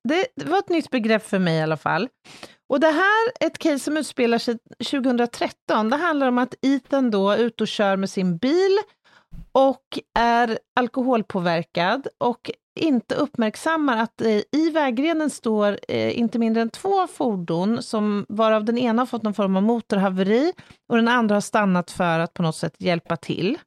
det, 0.04 0.28
det 0.36 0.46
var 0.46 0.58
ett 0.60 0.70
nytt 0.70 0.90
begrepp 0.90 1.26
för 1.28 1.40
mig 1.40 1.58
i 1.58 1.62
alla 1.62 1.78
fall. 1.78 2.10
Och 2.70 2.80
det 2.80 2.88
här 2.92 3.32
är 3.40 3.48
ett 3.48 3.58
case 3.58 3.80
som 3.80 3.98
utspelar 3.98 4.38
sig 4.38 4.58
2013. 4.92 5.90
Det 5.90 5.96
handlar 5.98 6.28
om 6.28 6.38
att 6.38 6.56
Ethan 6.62 7.12
då 7.12 7.30
är 7.32 7.38
ute 7.38 7.64
och 7.64 7.68
kör 7.68 7.98
med 7.98 8.10
sin 8.10 8.38
bil 8.38 8.78
och 9.52 10.00
är 10.20 10.60
alkoholpåverkad 10.80 12.08
och 12.18 12.52
inte 12.76 13.16
uppmärksammar 13.16 13.98
att 13.98 14.22
eh, 14.22 14.42
i 14.52 14.70
vägrenen 14.74 15.30
står 15.30 15.80
eh, 15.88 16.20
inte 16.20 16.40
mindre 16.40 16.62
än 16.62 16.70
två 16.70 17.08
fordon, 17.08 17.84
som, 17.84 18.26
varav 18.30 18.66
den 18.66 18.78
ena 18.78 19.02
har 19.02 19.06
fått 19.06 19.24
någon 19.24 19.34
form 19.34 19.56
av 19.56 19.64
motorhaveri 19.64 20.54
och 20.90 20.96
den 20.96 21.08
andra 21.08 21.36
har 21.36 21.42
stannat 21.42 21.92
för 21.92 22.20
att 22.20 22.34
på 22.34 22.44
något 22.44 22.56
sätt 22.56 22.76
hjälpa 22.78 23.18
till. 23.18 23.58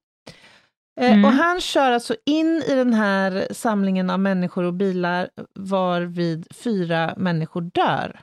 Eh, 1.00 1.12
Mm. 1.12 1.24
Och 1.24 1.30
han 1.30 1.60
kör 1.60 1.92
alltså 1.92 2.16
in 2.26 2.62
i 2.68 2.74
den 2.74 2.94
här 2.94 3.48
samlingen 3.50 4.10
av 4.10 4.20
människor 4.20 4.64
och 4.64 4.74
bilar 4.74 5.28
varvid 5.54 6.46
fyra 6.54 7.14
människor 7.16 7.60
dör 7.60 8.20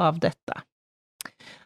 av 0.00 0.18
detta. 0.18 0.62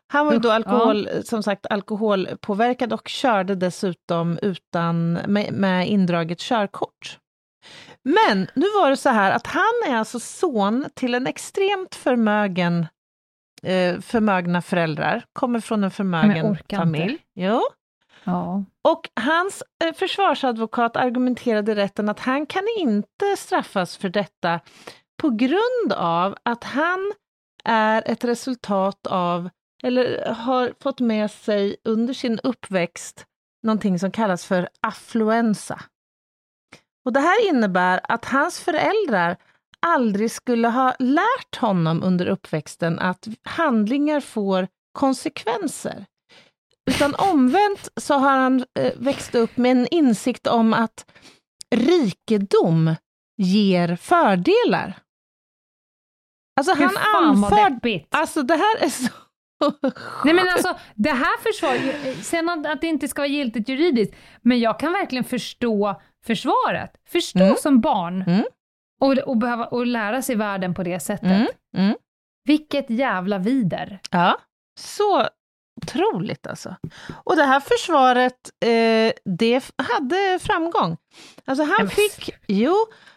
Han 0.07 0.27
var 0.27 0.33
ju 0.33 0.39
då 0.39 0.51
alkohol, 0.51 1.09
som 1.25 1.43
sagt 1.43 1.67
alkoholpåverkad 1.71 2.93
och 2.93 3.09
körde 3.09 3.55
dessutom 3.55 4.39
utan, 4.43 5.13
med, 5.13 5.53
med 5.53 5.89
indraget 5.89 6.39
körkort. 6.39 7.19
Men 8.03 8.47
nu 8.55 8.67
var 8.81 8.91
det 8.91 8.97
så 8.97 9.09
här 9.09 9.33
att 9.33 9.47
han 9.47 9.73
är 9.87 9.97
alltså 9.97 10.21
son 10.21 10.87
till 10.95 11.15
en 11.15 11.27
extremt 11.27 11.95
förmögen, 11.95 12.87
eh, 13.63 14.01
förmögna 14.01 14.63
föräldrar, 14.63 15.25
kommer 15.33 15.61
från 15.61 15.85
en 15.85 15.91
förmögen 15.91 16.59
familj. 16.71 17.19
Jo. 17.35 17.63
Ja. 18.25 18.65
Och 18.83 19.09
hans 19.15 19.63
eh, 19.85 19.95
försvarsadvokat 19.95 20.97
argumenterade 20.97 21.73
i 21.73 21.75
rätten 21.75 22.09
att 22.09 22.21
han 22.21 22.47
kan 22.47 22.65
inte 22.79 23.37
straffas 23.37 23.97
för 23.97 24.09
detta 24.09 24.61
på 25.17 25.31
grund 25.31 25.93
av 25.95 26.37
att 26.43 26.65
han 26.65 27.13
är 27.65 28.03
ett 28.07 28.25
resultat 28.25 29.07
av, 29.07 29.51
eller 29.83 30.35
har 30.35 30.75
fått 30.81 31.01
med 31.01 31.31
sig 31.31 31.77
under 31.85 32.15
sin 32.15 32.39
uppväxt, 32.39 33.27
någonting 33.63 33.99
som 33.99 34.11
kallas 34.11 34.47
för 34.47 34.69
affluensa. 34.81 35.81
Och 37.05 37.13
det 37.13 37.21
här 37.21 37.49
innebär 37.49 38.01
att 38.09 38.25
hans 38.25 38.61
föräldrar 38.61 39.37
aldrig 39.87 40.31
skulle 40.31 40.69
ha 40.69 40.95
lärt 40.99 41.57
honom 41.57 42.03
under 42.03 42.27
uppväxten 42.27 42.99
att 42.99 43.29
handlingar 43.43 44.21
får 44.21 44.69
konsekvenser. 44.93 46.07
Utan 46.91 47.15
omvänt 47.15 47.89
så 47.97 48.15
har 48.15 48.37
han 48.37 48.65
eh, 48.79 48.93
växt 48.97 49.35
upp 49.35 49.57
med 49.57 49.73
en 49.73 49.87
insikt 49.87 50.47
om 50.47 50.73
att 50.73 51.11
rikedom 51.75 52.95
ger 53.37 53.97
fördelar. 53.97 54.99
Alltså 56.57 56.75
han 56.75 56.97
anför... 57.15 57.57
Alltså 58.11 58.43
det 58.43 58.57
här 58.57 58.85
är 58.85 58.89
så... 58.89 59.09
Nej 60.25 60.35
men 60.35 60.49
alltså, 60.49 60.79
det 60.95 61.11
här 61.11 61.43
försvar, 61.43 61.77
sen 62.23 62.49
att, 62.49 62.67
att 62.67 62.81
det 62.81 62.87
inte 62.87 63.09
ska 63.09 63.23
vara 63.23 63.29
giltigt 63.29 63.69
juridiskt, 63.69 64.15
men 64.43 64.61
jag 64.61 64.79
kan 64.79 64.93
verkligen 64.93 65.25
förstå 65.25 66.01
försvaret. 66.27 66.91
Förstå 67.09 67.39
Mm. 67.45 67.57
som 67.57 67.81
barn 67.81 68.23
Mm. 68.27 68.45
och, 69.01 69.13
och, 69.19 69.37
behöva, 69.37 69.65
och 69.67 69.87
lära 69.87 70.23
sig 70.23 70.37
världen 70.37 70.75
på 70.75 70.83
det 70.83 71.01
sättet. 71.01 71.25
Mm, 71.31 71.47
mm. 71.77 71.95
Vilket 72.45 72.91
jävla 72.91 73.39
vider. 73.39 73.99
Ja, 74.11 74.39
så 74.81 75.29
otroligt 75.83 76.47
alltså. 76.47 76.77
Och 77.25 77.37
det 77.37 77.45
här 77.45 77.61
försvaret, 77.61 78.51
eh, 78.65 79.13
det 79.39 79.65
hade 79.93 80.39
framgång. 80.43 80.97
Alltså 81.45 81.65
han 81.79 81.89
fick, 81.89 82.31
jo, 82.49 82.75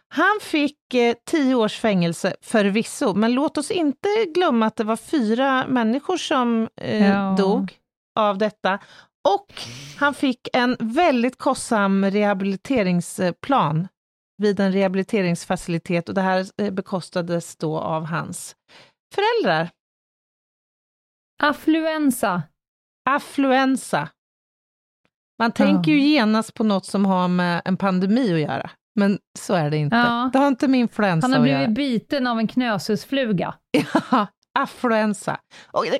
han 0.09 0.39
fick 0.41 0.93
eh, 0.93 1.15
tio 1.25 1.55
års 1.55 1.79
fängelse 1.79 2.35
förvisso, 2.41 3.13
men 3.13 3.31
låt 3.33 3.57
oss 3.57 3.71
inte 3.71 4.09
glömma 4.35 4.65
att 4.65 4.75
det 4.75 4.83
var 4.83 4.95
fyra 4.97 5.65
människor 5.67 6.17
som 6.17 6.69
eh, 6.81 7.07
Ja. 7.09 7.35
dog 7.37 7.73
av 8.19 8.37
detta. 8.37 8.79
Och 9.35 9.53
han 9.97 10.13
fick 10.13 10.47
en 10.53 10.77
väldigt 10.79 11.37
kostsam 11.37 12.05
rehabiliteringsplan 12.05 13.87
vid 14.37 14.59
en 14.59 14.71
rehabiliteringsfacilitet 14.71 16.09
och 16.09 16.15
det 16.15 16.21
här 16.21 16.45
eh, 16.61 16.71
bekostades 16.73 17.55
då 17.55 17.79
av 17.79 18.05
hans 18.05 18.55
föräldrar. 19.15 19.69
Affluensa. 21.43 22.43
Affluensa. 23.09 24.09
Man 25.39 25.51
tänker 25.51 25.91
ju 25.91 25.99
genast 25.99 26.53
på 26.53 26.63
något 26.63 26.85
som 26.85 27.05
har 27.05 27.27
med 27.27 27.61
en 27.65 27.77
pandemi 27.77 28.33
att 28.33 28.39
göra, 28.39 28.69
men 28.95 29.19
så 29.39 29.53
är 29.53 29.69
det 29.69 29.77
inte. 29.77 29.95
Ja. 29.95 30.29
Det 30.33 30.39
har 30.39 30.47
inte 30.47 30.67
med 30.67 30.79
influensa 30.79 31.25
Han 31.25 31.31
har 31.31 31.39
att 31.39 31.43
blivit 31.43 31.61
göra. 31.61 31.71
biten 31.71 32.27
av 32.27 32.39
en 32.39 32.47
knösusfluga. 32.47 33.55
Ja, 34.11 34.27
affluensa. 34.59 35.39
Oj. 35.73 35.89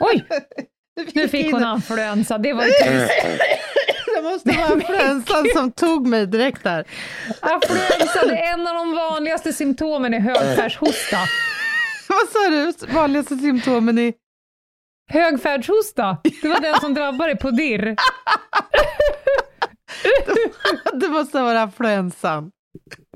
Oj! 0.00 0.26
Nu 1.14 1.28
fick 1.28 1.52
hon 1.52 1.64
influensa, 1.74 2.38
det 2.38 2.52
var 2.52 2.64
ju 2.66 2.70
trist. 2.72 3.12
Det 4.16 4.22
måste 4.22 4.50
vara 4.52 4.72
influensan 4.74 5.46
som 5.54 5.72
tog 5.72 6.06
mig 6.06 6.26
direkt 6.26 6.64
där. 6.64 6.84
Influensa, 7.52 8.26
det 8.26 8.38
är 8.38 8.52
en 8.52 8.66
av 8.66 8.74
de 8.74 8.94
vanligaste 8.94 9.52
symptomen 9.52 10.14
är 10.14 10.20
högfärdshosta. 10.20 11.16
Vad 12.08 12.28
sa 12.28 12.48
du? 12.50 12.72
Vanligaste 12.94 13.36
symptomen 13.36 13.98
i... 13.98 14.12
Högfärdshosta, 15.12 16.16
det 16.42 16.48
var 16.48 16.60
den 16.60 16.80
som 16.80 16.94
drabbade 16.94 17.36
på 17.36 17.50
dirr. 17.50 17.96
Det 20.92 21.08
måste 21.08 21.40
vara 21.42 21.62
influensan. 21.62 22.50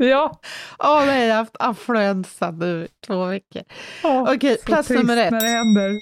Ja. 0.01 0.41
Åh 0.79 1.07
nej, 1.07 1.27
jag 1.29 1.35
har 1.35 1.39
haft 1.39 1.57
influensa 1.65 2.51
nu 2.51 2.85
i 2.85 2.89
två 3.07 3.25
veckor. 3.27 3.63
Oh, 4.03 4.35
Okej, 4.35 4.57
plats 4.65 4.91
nummer 4.91 5.17
ett. 5.17 5.31
när 5.31 5.41
det 5.41 5.49
händer. 5.49 5.93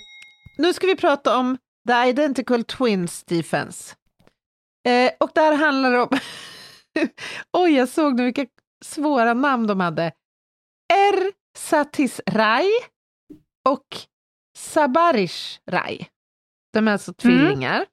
Nu 0.58 0.72
ska 0.72 0.86
vi 0.86 0.96
prata 0.96 1.36
om 1.36 1.58
The 1.88 2.08
Identical 2.08 2.64
Twins 2.64 3.24
Defense. 3.24 3.94
Eh, 4.88 5.12
och 5.20 5.30
där 5.34 5.56
handlar 5.56 5.92
det 5.92 6.00
om... 6.00 6.08
Oj, 7.52 7.72
jag 7.72 7.88
såg 7.88 8.14
nu 8.16 8.24
vilka 8.24 8.46
svåra 8.84 9.34
namn 9.34 9.66
de 9.66 9.80
hade. 9.80 10.12
Er 10.94 11.32
Satis 11.58 12.20
Rai 12.30 12.70
och 13.68 13.86
Sabarish 14.58 15.60
Rai. 15.70 16.06
De 16.72 16.88
är 16.88 16.92
alltså 16.92 17.14
tvillingar. 17.14 17.86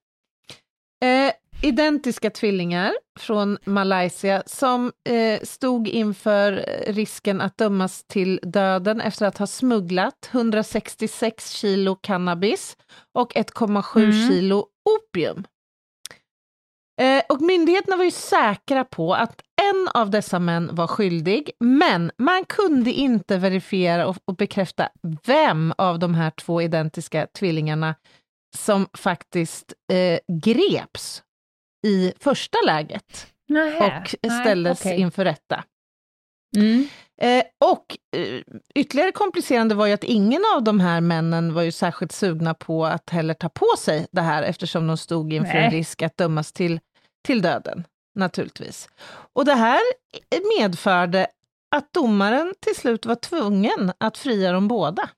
Eh, 1.03 1.33
identiska 1.61 2.29
tvillingar 2.29 2.93
från 3.19 3.57
Malaysia 3.65 4.43
som 4.45 4.91
eh, 5.09 5.41
stod 5.43 5.87
inför 5.87 6.65
risken 6.87 7.41
att 7.41 7.57
dömas 7.57 8.03
till 8.03 8.39
döden 8.43 9.01
efter 9.01 9.25
att 9.25 9.37
ha 9.37 9.47
smugglat 9.47 10.29
166 10.31 11.51
kilo 11.51 11.95
cannabis 11.95 12.77
och 13.13 13.33
1,7 13.35 13.99
Mm. 14.03 14.27
kilo 14.29 14.65
opium. 14.89 15.43
Eh, 17.01 17.23
och 17.29 17.41
myndigheterna 17.41 17.95
var 17.97 18.03
ju 18.03 18.11
säkra 18.11 18.85
på 18.85 19.13
att 19.13 19.41
en 19.61 19.87
av 19.93 20.09
dessa 20.09 20.39
män 20.39 20.69
var 20.73 20.87
skyldig, 20.87 21.51
men 21.59 22.11
man 22.17 22.45
kunde 22.45 22.91
inte 22.91 23.37
verifiera 23.37 24.07
och, 24.07 24.17
och 24.25 24.35
bekräfta 24.35 24.89
vem 25.25 25.73
av 25.77 25.99
de 25.99 26.15
här 26.15 26.29
två 26.31 26.61
identiska 26.61 27.27
tvillingarna 27.27 27.95
som 28.57 28.87
faktiskt 28.93 29.73
eh, 29.93 30.19
greps 30.43 31.23
i 31.87 32.13
första 32.19 32.57
läget 32.65 33.27
Nähä. 33.47 34.03
och 34.23 34.31
ställdes 34.31 34.81
okej. 34.81 34.99
inför 34.99 35.25
rätta. 35.25 35.63
Mm. 36.57 36.87
Eh, 37.21 37.43
och 37.65 37.97
eh, 38.15 38.41
ytterligare 38.75 39.11
komplicerande 39.11 39.75
var 39.75 39.87
ju 39.87 39.93
att 39.93 40.03
ingen 40.03 40.41
av 40.55 40.63
de 40.63 40.79
här 40.79 41.01
männen 41.01 41.53
var 41.53 41.61
ju 41.61 41.71
särskilt 41.71 42.11
sugna 42.11 42.53
på 42.53 42.85
att 42.85 43.09
heller 43.09 43.33
ta 43.33 43.49
på 43.49 43.67
sig 43.77 44.07
det 44.11 44.21
här 44.21 44.43
eftersom 44.43 44.87
de 44.87 44.97
stod 44.97 45.33
inför 45.33 45.53
en 45.55 45.69
Nej. 45.69 45.79
risk 45.79 46.01
att 46.01 46.17
dömas 46.17 46.53
till, 46.53 46.79
till 47.25 47.41
döden, 47.41 47.83
naturligtvis. 48.15 48.89
Och 49.33 49.45
det 49.45 49.55
här 49.55 49.81
medförde 50.59 51.27
att 51.75 51.93
domaren 51.93 52.53
till 52.59 52.75
slut 52.75 53.05
var 53.05 53.15
tvungen 53.15 53.91
att 53.97 54.17
fria 54.17 54.51
dem 54.51 54.67
båda. 54.67 55.09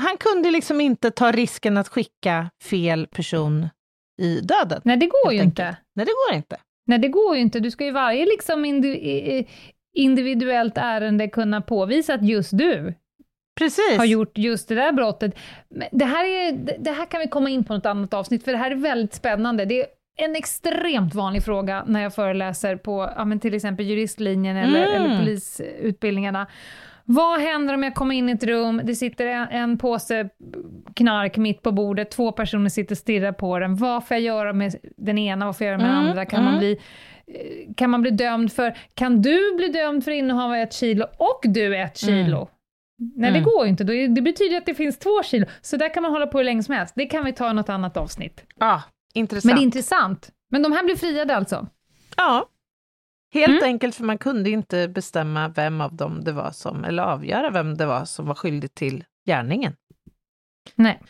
Han 0.00 0.16
kunde 0.16 0.50
liksom 0.50 0.80
inte 0.80 1.10
ta 1.10 1.32
risken 1.32 1.76
att 1.76 1.88
skicka 1.88 2.50
fel 2.62 3.06
person 3.06 3.68
i 4.22 4.40
döden. 4.40 4.80
Nej, 4.84 4.96
det 4.96 5.06
går 5.06 5.32
ju 5.32 5.38
enkelt. 5.40 5.58
inte. 5.58 5.76
Nej, 5.94 6.06
det 6.06 6.12
går 6.28 6.36
inte. 6.36 6.56
Nej, 6.86 6.98
det 6.98 7.08
går 7.08 7.34
ju 7.36 7.40
inte. 7.42 7.60
Du 7.60 7.70
ska 7.70 7.84
ju 7.84 7.90
varje 7.90 8.24
liksom 8.26 8.64
indi- 8.64 8.96
i- 8.96 9.48
individuellt 9.94 10.78
ärende 10.78 11.28
kunna 11.28 11.60
påvisa 11.60 12.14
att 12.14 12.28
just 12.28 12.58
du 12.58 12.94
Precis. 13.58 13.98
har 13.98 14.04
gjort 14.04 14.38
just 14.38 14.68
det 14.68 14.74
där 14.74 14.92
brottet. 14.92 15.38
Men 15.70 15.88
det, 15.92 16.04
här 16.04 16.24
är, 16.24 16.52
det- 16.78 16.90
här 16.90 17.06
kan 17.06 17.20
vi 17.20 17.28
komma 17.28 17.50
in 17.50 17.64
på 17.64 17.74
något 17.74 17.86
annat 17.86 18.14
avsnitt, 18.14 18.44
för 18.44 18.52
det 18.52 18.58
här 18.58 18.70
är 18.70 18.74
väldigt 18.74 19.14
spännande. 19.14 19.64
Det 19.64 19.80
är 19.80 19.86
en 20.16 20.36
extremt 20.36 21.14
vanlig 21.14 21.42
fråga 21.44 21.84
när 21.86 22.02
jag 22.02 22.14
föreläser 22.14 22.76
på 22.76 23.12
ja, 23.16 23.38
till 23.40 23.54
exempel 23.54 23.86
juristlinjen 23.86 24.56
eller, 24.56 24.86
Mm. 24.86 25.02
eller 25.02 25.18
polisutbildningarna. 25.18 26.46
Vad 27.04 27.40
händer 27.40 27.74
om 27.74 27.82
jag 27.82 27.94
kommer 27.94 28.14
in 28.14 28.28
i 28.28 28.32
ett 28.32 28.44
rum, 28.44 28.80
det 28.84 28.94
sitter 28.94 29.26
en, 29.26 29.48
en 29.48 29.78
påse 29.78 30.28
knark 30.94 31.36
mitt 31.36 31.62
på 31.62 31.72
bordet, 31.72 32.10
två 32.10 32.32
personer 32.32 32.68
sitter 32.68 32.94
och 32.94 32.98
stirrar 32.98 33.32
på 33.32 33.58
den. 33.58 33.76
Vad 33.76 34.06
får 34.06 34.14
jag 34.14 34.20
göra 34.22 34.52
med 34.52 34.74
den 34.96 35.18
ena, 35.18 35.46
vad 35.46 35.56
får 35.56 35.66
jag 35.66 35.70
göra 35.72 35.78
med 35.82 35.90
den 35.90 35.96
Mm, 35.98 36.08
andra? 36.10 36.24
Kan, 36.26 36.44
man 36.44 36.54
mm. 36.54 36.58
bli, 36.60 36.72
eh, 37.26 37.74
kan 37.76 37.90
man 37.90 38.02
bli 38.02 38.10
dömd 38.10 38.52
för, 38.52 38.76
kan 38.94 39.22
du 39.22 39.56
bli 39.56 39.68
dömd 39.68 40.04
för 40.04 40.10
innehav 40.10 40.50
av 40.50 40.56
ett 40.56 40.72
kilo 40.72 41.04
och 41.18 41.40
du 41.44 41.76
ett 41.76 41.96
kilo? 41.98 42.48
Nej, 43.16 43.30
Mm. 43.30 43.32
det 43.42 43.50
går 43.50 43.64
ju 43.64 43.70
inte. 43.70 43.84
Det 43.84 44.22
betyder 44.22 44.56
att 44.56 44.66
det 44.66 44.74
finns 44.74 44.98
två 44.98 45.22
kilo. 45.22 45.46
Så 45.60 45.76
där 45.76 45.94
kan 45.94 46.02
man 46.02 46.12
hålla 46.12 46.26
på 46.26 46.38
hur 46.38 46.44
länge 46.44 46.62
som 46.62 46.74
helst. 46.74 46.94
Det 46.96 47.06
kan 47.06 47.24
vi 47.24 47.32
ta 47.32 47.50
i 47.50 47.54
något 47.54 47.68
annat 47.68 47.96
avsnitt. 47.96 48.44
Ja, 48.58 48.82
intressant. 49.14 49.44
Men 49.44 49.54
det 49.56 49.60
är 49.60 49.64
intressant. 49.64 50.30
Men 50.50 50.62
de 50.62 50.72
här 50.72 50.84
blir 50.84 50.96
friade 50.96 51.36
alltså? 51.36 51.66
Ja, 52.16 52.46
helt 53.32 53.48
Mm. 53.48 53.64
enkelt 53.64 53.94
för 53.94 54.04
man 54.04 54.18
kunde 54.18 54.50
inte 54.50 54.88
bestämma 54.88 55.48
vem 55.48 55.80
av 55.80 55.94
dem 55.96 56.24
det 56.24 56.32
var 56.32 56.50
som, 56.50 56.84
eller 56.84 57.02
avgöra 57.02 57.50
vem 57.50 57.76
det 57.76 57.86
var 57.86 58.04
som 58.04 58.26
var 58.26 58.34
skyldig 58.34 58.74
till 58.74 59.04
gärningen. 59.26 59.76
Nej. 60.74 61.00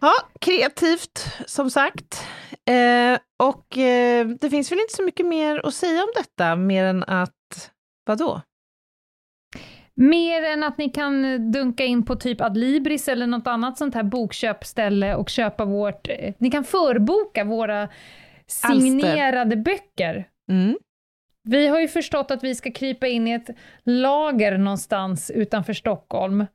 Ja, 0.00 0.12
kreativt 0.40 1.26
som 1.46 1.70
sagt. 1.70 2.26
Eh, 2.70 3.18
och 3.42 3.78
eh, 3.78 4.26
det 4.26 4.50
finns 4.50 4.72
väl 4.72 4.78
inte 4.80 4.94
så 4.94 5.02
mycket 5.02 5.26
mer 5.26 5.66
att 5.66 5.74
säga 5.74 6.02
om 6.02 6.08
detta, 6.16 6.56
mer 6.56 6.84
än 6.84 7.04
att, 7.04 7.70
vadå? 8.06 8.40
Mer 9.94 10.42
än 10.42 10.62
att 10.62 10.78
ni 10.78 10.88
kan 10.90 11.22
dunka 11.52 11.84
in 11.84 12.04
på 12.04 12.16
typ 12.16 12.40
Adlibris 12.40 13.08
eller 13.08 13.26
något 13.26 13.46
annat 13.46 13.78
sånt 13.78 13.94
här 13.94 14.02
bokköpställe 14.02 15.14
och 15.14 15.28
köpa 15.28 15.64
vårt... 15.64 16.08
eh, 16.08 16.34
Ni 16.38 16.50
kan 16.50 16.64
förboka 16.64 17.44
våra 17.44 17.88
signerade 18.46 19.56
böcker. 19.56 20.28
Mm. 20.50 20.76
Vi 21.50 21.66
har 21.66 21.80
ju 21.80 21.88
förstått 21.88 22.30
att 22.30 22.44
vi 22.44 22.54
ska 22.54 22.70
krypa 22.72 23.06
in 23.06 23.28
i 23.28 23.32
ett 23.32 23.48
lager 23.84 24.58
någonstans 24.58 25.30
utanför 25.30 25.72
Stockholm 25.72 26.46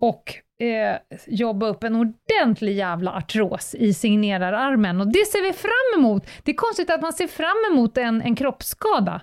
och 0.00 0.34
eh, 0.66 0.96
jobba 1.26 1.66
upp 1.66 1.84
en 1.84 1.94
ordentlig 1.96 2.76
jävla 2.76 3.12
artros 3.12 3.74
i 3.74 3.94
signerararmen. 3.94 5.00
Och 5.00 5.06
det 5.12 5.26
ser 5.26 5.42
vi 5.42 5.52
fram 5.52 6.00
emot! 6.00 6.26
Det 6.42 6.50
är 6.50 6.56
konstigt 6.56 6.90
att 6.90 7.02
man 7.02 7.12
ser 7.12 7.26
fram 7.26 7.72
emot 7.72 7.98
en, 7.98 8.22
en 8.22 8.36
kroppsskada. 8.36 9.20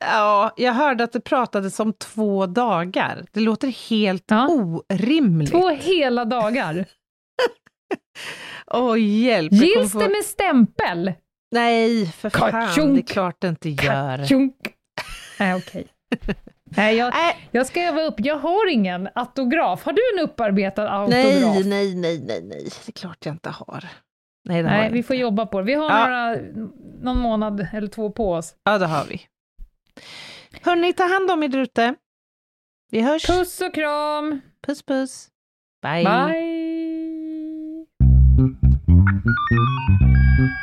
Ja, 0.00 0.52
jag 0.56 0.72
hörde 0.72 1.04
att 1.04 1.12
det 1.12 1.20
pratades 1.20 1.80
om 1.80 1.92
två 1.92 2.46
dagar. 2.46 3.24
Det 3.32 3.40
låter 3.40 3.90
helt 3.90 4.24
Ja. 4.30 4.48
orimligt. 4.48 5.50
Två 5.50 5.68
hela 5.68 6.24
dagar. 6.24 6.84
Åh, 8.74 9.00
hjälp! 9.00 9.52
jag 9.52 9.60
kommer 9.60 9.76
Gills 9.80 9.92
få- 9.92 9.98
det 9.98 10.08
med 10.08 10.24
stämpel? 10.24 11.12
Nej, 11.52 12.06
för 12.06 12.30
fan, 12.30 12.94
det 12.94 13.00
är 13.00 13.02
klart 13.02 13.36
det 13.38 13.48
inte 13.48 13.68
gör. 13.68 14.18
Nej, 15.38 15.54
okej. 15.54 15.86
Nej, 16.76 16.96
jag, 16.96 17.14
jag 17.50 17.66
ska 17.66 17.80
öva 17.82 18.02
upp. 18.02 18.14
Jag 18.18 18.38
har 18.38 18.70
ingen 18.70 19.08
autograf. 19.14 19.84
Har 19.84 19.92
du 19.92 20.00
en 20.18 20.24
upparbetad 20.30 20.88
autograf? 20.90 21.24
nej, 21.24 21.64
nej, 21.64 21.94
nej, 21.94 22.20
nej, 22.26 22.42
nej, 22.42 22.64
det 22.64 22.88
är 22.88 22.92
klart 22.92 23.26
jag 23.26 23.34
inte 23.34 23.50
har. 23.50 23.84
Nej, 24.44 24.62
det 24.62 24.68
har 24.68 24.76
Nej, 24.76 24.84
jag 24.84 24.90
vi 24.92 24.96
inte. 24.98 25.06
får 25.06 25.16
jobba 25.16 25.46
på 25.46 25.58
det. 25.60 25.64
Vi 25.66 25.74
har 25.74 25.90
Ja. 25.90 25.98
några, 26.06 26.36
någon 27.02 27.18
månad 27.18 27.66
eller 27.72 27.88
två 27.88 28.10
på 28.10 28.32
oss. 28.32 28.54
Ja, 28.64 28.78
det 28.78 28.86
har 28.86 29.04
vi. 29.04 29.20
Hörni, 30.62 30.92
ta 30.92 31.02
hand 31.08 31.30
om 31.30 31.42
er 31.42 31.56
ute. 31.56 31.94
Vi 32.90 33.00
hörs. 33.00 33.26
Puss 33.26 33.60
och 33.60 33.74
kram! 33.74 34.40
puss. 34.66 34.82
puss. 34.82 35.28
Bye. 35.82 36.04
Bye! 36.04 36.52
Ett 40.32 40.62